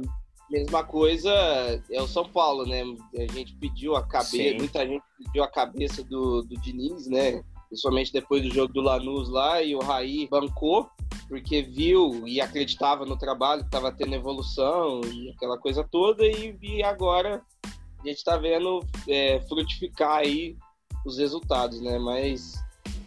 mesma 0.51 0.83
coisa 0.85 1.31
é 1.91 2.01
o 2.01 2.07
São 2.07 2.29
Paulo, 2.29 2.67
né? 2.67 2.83
A 3.17 3.33
gente 3.33 3.55
pediu 3.57 3.97
a 3.97 4.07
cabeça, 4.07 4.37
Sim. 4.37 4.57
muita 4.57 4.87
gente 4.87 5.05
pediu 5.19 5.43
a 5.43 5.49
cabeça 5.49 6.03
do, 6.03 6.43
do 6.43 6.61
Diniz, 6.61 7.07
né? 7.07 7.43
Principalmente 7.69 8.13
depois 8.13 8.43
do 8.43 8.53
jogo 8.53 8.73
do 8.73 8.81
Lanús 8.81 9.29
lá, 9.29 9.63
e 9.63 9.75
o 9.75 9.81
Raí 9.81 10.27
bancou, 10.29 10.89
porque 11.29 11.63
viu 11.63 12.27
e 12.27 12.41
acreditava 12.41 13.05
no 13.05 13.17
trabalho, 13.17 13.61
que 13.61 13.69
estava 13.69 13.93
tendo 13.93 14.15
evolução 14.15 15.03
e 15.13 15.31
aquela 15.31 15.59
coisa 15.59 15.85
toda, 15.85 16.25
e, 16.27 16.57
e 16.63 16.83
agora 16.83 17.43
a 18.05 18.09
gente 18.09 18.25
tá 18.25 18.37
vendo 18.37 18.81
é, 19.09 19.41
frutificar 19.49 20.19
aí 20.19 20.57
os 21.05 21.19
resultados, 21.19 21.81
né? 21.81 21.99
Mas 21.99 22.55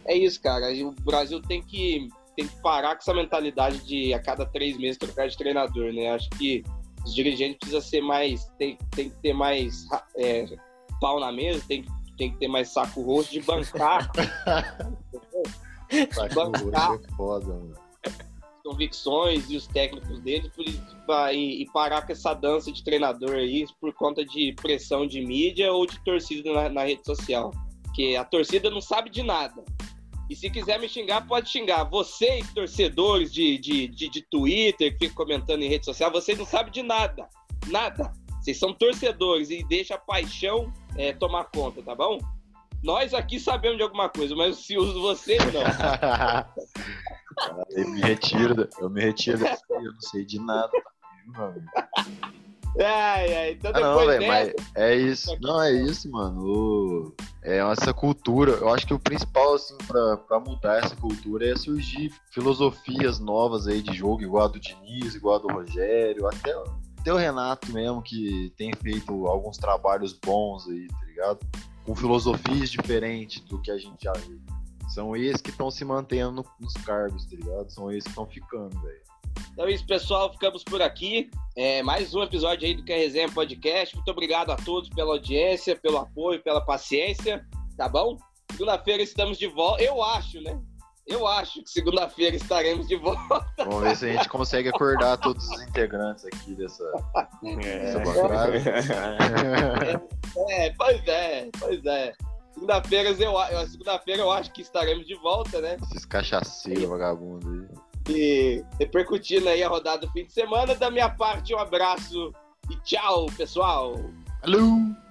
é 0.04 0.14
isso, 0.14 0.40
cara. 0.40 0.72
E 0.72 0.84
O 0.84 0.92
Brasil 0.92 1.40
tem 1.40 1.62
que, 1.62 2.08
tem 2.36 2.46
que 2.46 2.60
parar 2.62 2.94
com 2.94 3.02
essa 3.02 3.14
mentalidade 3.14 3.78
de 3.86 4.12
a 4.12 4.20
cada 4.20 4.44
três 4.46 4.76
meses 4.76 4.98
trocar 4.98 5.28
de 5.28 5.36
treinador, 5.36 5.92
né? 5.92 6.10
Acho 6.10 6.28
que 6.30 6.64
os 7.04 7.14
dirigentes 7.14 7.58
precisam 7.58 7.80
ser 7.80 8.00
mais. 8.00 8.44
Tem, 8.58 8.76
tem 8.90 9.10
que 9.10 9.16
ter 9.16 9.32
mais 9.32 9.86
é, 10.16 10.46
pau 11.00 11.18
na 11.18 11.32
mesa, 11.32 11.62
tem, 11.66 11.84
tem 12.16 12.32
que 12.32 12.38
ter 12.38 12.48
mais 12.48 12.68
saco 12.68 13.02
roxo 13.02 13.32
de 13.32 13.40
bancar 13.40 14.10
Saco 16.12 16.40
roxo 16.40 17.00
é 17.04 17.16
foda, 17.16 17.46
mano. 17.46 17.81
Convicções 18.62 19.50
e 19.50 19.56
os 19.56 19.66
técnicos 19.66 20.20
pra- 21.06 21.32
e, 21.32 21.66
parar 21.72 22.06
com 22.06 22.12
essa 22.12 22.34
dança 22.34 22.70
de 22.70 22.82
treinador 22.82 23.34
aí 23.34 23.64
por 23.80 23.92
conta 23.92 24.24
de 24.24 24.54
pressão 24.60 25.06
de 25.06 25.20
mídia 25.20 25.72
ou 25.72 25.86
de 25.86 25.98
torcida 26.04 26.52
na, 26.52 26.68
na 26.68 26.84
rede 26.84 27.04
social. 27.04 27.50
Porque 27.84 28.16
a 28.18 28.24
torcida 28.24 28.70
não 28.70 28.80
sabe 28.80 29.10
de 29.10 29.22
nada. 29.22 29.62
E 30.30 30.36
se 30.36 30.48
quiser 30.48 30.80
me 30.80 30.88
xingar, 30.88 31.26
pode 31.26 31.50
xingar. 31.50 31.84
Vocês, 31.84 32.50
torcedores 32.54 33.32
de, 33.32 33.58
de, 33.58 33.86
de, 33.88 34.08
de 34.08 34.22
Twitter, 34.22 34.92
que 34.92 35.06
ficam 35.06 35.26
comentando 35.26 35.62
em 35.62 35.68
rede 35.68 35.84
social, 35.84 36.10
vocês 36.10 36.38
não 36.38 36.46
sabem 36.46 36.72
de 36.72 36.82
nada. 36.82 37.28
Nada. 37.66 38.12
Vocês 38.40 38.58
são 38.58 38.72
torcedores 38.72 39.50
e 39.50 39.62
deixa 39.64 39.94
a 39.94 39.98
paixão 39.98 40.72
é, 40.96 41.12
tomar 41.12 41.44
conta, 41.44 41.82
tá 41.82 41.94
bom? 41.94 42.18
Nós 42.82 43.14
aqui 43.14 43.38
sabemos 43.38 43.76
de 43.76 43.82
alguma 43.84 44.08
coisa, 44.08 44.34
mas 44.34 44.56
se 44.56 44.76
os 44.76 44.94
vocês 44.94 45.38
não. 45.52 45.62
eu 47.70 47.88
me 47.88 48.00
retiro, 48.00 48.68
eu 48.78 48.90
me 48.90 49.00
retiro 49.02 49.38
dessa 49.38 49.62
aí, 49.70 49.84
eu 49.84 49.92
não 49.92 50.00
sei 50.00 50.24
de 50.24 50.38
nada. 50.38 50.70
Ai, 52.80 53.34
ai, 53.34 53.50
então 53.52 53.70
Ah, 53.74 53.80
não, 53.80 53.96
velho, 54.06 54.18
dessa, 54.20 54.54
mas 54.54 54.54
é 54.76 54.96
isso. 54.96 55.36
Não, 55.42 55.62
é 55.62 55.72
isso, 55.72 56.10
mano. 56.10 57.14
É 57.42 57.58
essa 57.58 57.92
cultura. 57.92 58.52
Eu 58.52 58.70
acho 58.72 58.86
que 58.86 58.94
o 58.94 58.98
principal, 58.98 59.54
assim, 59.54 59.76
pra, 59.86 60.16
pra 60.16 60.40
mudar 60.40 60.78
essa 60.78 60.96
cultura 60.96 61.46
é 61.50 61.54
surgir 61.54 62.10
filosofias 62.30 63.18
novas 63.18 63.66
aí 63.66 63.82
de 63.82 63.92
jogo, 63.94 64.22
igual 64.22 64.44
a 64.46 64.48
do 64.48 64.58
Diniz, 64.58 65.14
igual 65.14 65.36
a 65.36 65.38
do 65.38 65.48
Rogério, 65.52 66.26
até, 66.26 66.56
o- 66.56 66.64
até 66.98 67.12
o 67.12 67.16
Renato 67.16 67.70
mesmo, 67.72 68.00
que 68.00 68.52
tem 68.56 68.72
feito 68.72 69.26
alguns 69.26 69.58
trabalhos 69.58 70.14
bons 70.14 70.66
aí, 70.68 70.88
tá 70.88 71.04
ligado? 71.06 71.38
Com 71.84 71.94
filosofias 71.94 72.70
diferentes 72.70 73.40
do 73.44 73.60
que 73.60 73.70
a 73.70 73.76
gente 73.76 74.04
já 74.04 74.12
viu. 74.12 74.40
São 74.92 75.16
esses 75.16 75.40
que 75.40 75.50
estão 75.50 75.70
se 75.70 75.84
mantendo 75.84 76.32
no- 76.32 76.46
nos 76.60 76.74
cargos, 76.84 77.24
tá 77.26 77.36
ligado? 77.36 77.70
São 77.70 77.90
esses 77.90 78.04
que 78.04 78.10
estão 78.10 78.26
ficando, 78.26 78.78
velho. 78.82 79.00
Então 79.52 79.66
é 79.66 79.72
isso, 79.72 79.86
pessoal. 79.86 80.30
Ficamos 80.32 80.62
por 80.62 80.82
aqui. 80.82 81.30
É, 81.56 81.82
mais 81.82 82.14
um 82.14 82.22
episódio 82.22 82.66
aí 82.66 82.74
do 82.74 82.84
Que 82.84 82.92
é 82.92 82.98
Resenha 82.98 83.30
Podcast. 83.30 83.94
Muito 83.96 84.10
obrigado 84.10 84.50
a 84.50 84.56
todos 84.56 84.90
pela 84.90 85.12
audiência, 85.12 85.74
pelo 85.76 85.96
apoio, 85.98 86.42
pela 86.42 86.60
paciência. 86.60 87.46
Tá 87.76 87.88
bom? 87.88 88.18
Segunda-feira 88.50 89.02
estamos 89.02 89.38
de 89.38 89.46
volta. 89.46 89.82
Eu 89.82 90.02
acho, 90.02 90.40
né? 90.42 90.60
Eu 91.06 91.26
acho 91.26 91.62
que 91.64 91.70
segunda-feira 91.70 92.36
estaremos 92.36 92.86
de 92.86 92.96
volta. 92.96 93.44
Vamos 93.58 93.82
ver 93.82 93.96
se 93.96 94.10
a 94.10 94.12
gente 94.12 94.28
consegue 94.28 94.68
acordar 94.68 95.16
todos 95.16 95.48
os 95.48 95.62
integrantes 95.62 96.24
aqui 96.26 96.54
dessa. 96.54 96.84
É. 97.64 97.88
Essa 97.88 97.98
bancada. 98.00 98.56
É, 100.50 100.70
pois 100.76 101.06
é, 101.08 101.50
pois 101.58 101.84
é. 101.86 102.12
Segunda-feira 102.52 103.10
eu, 103.10 103.68
segunda-feira 103.68 104.22
eu 104.22 104.30
acho 104.30 104.52
que 104.52 104.62
estaremos 104.62 105.06
de 105.06 105.14
volta, 105.16 105.60
né? 105.60 105.76
Esses 105.82 106.04
cachaceiros 106.04 106.84
vagabundos 106.84 107.50
aí. 107.50 108.14
E 108.14 108.64
repercutindo 108.78 109.48
aí 109.48 109.62
a 109.62 109.68
rodada 109.68 110.06
do 110.06 110.12
fim 110.12 110.24
de 110.26 110.32
semana. 110.32 110.74
Da 110.74 110.90
minha 110.90 111.08
parte, 111.08 111.54
um 111.54 111.58
abraço 111.58 112.32
e 112.70 112.76
tchau, 112.84 113.26
pessoal. 113.36 113.94
Alô! 114.42 115.01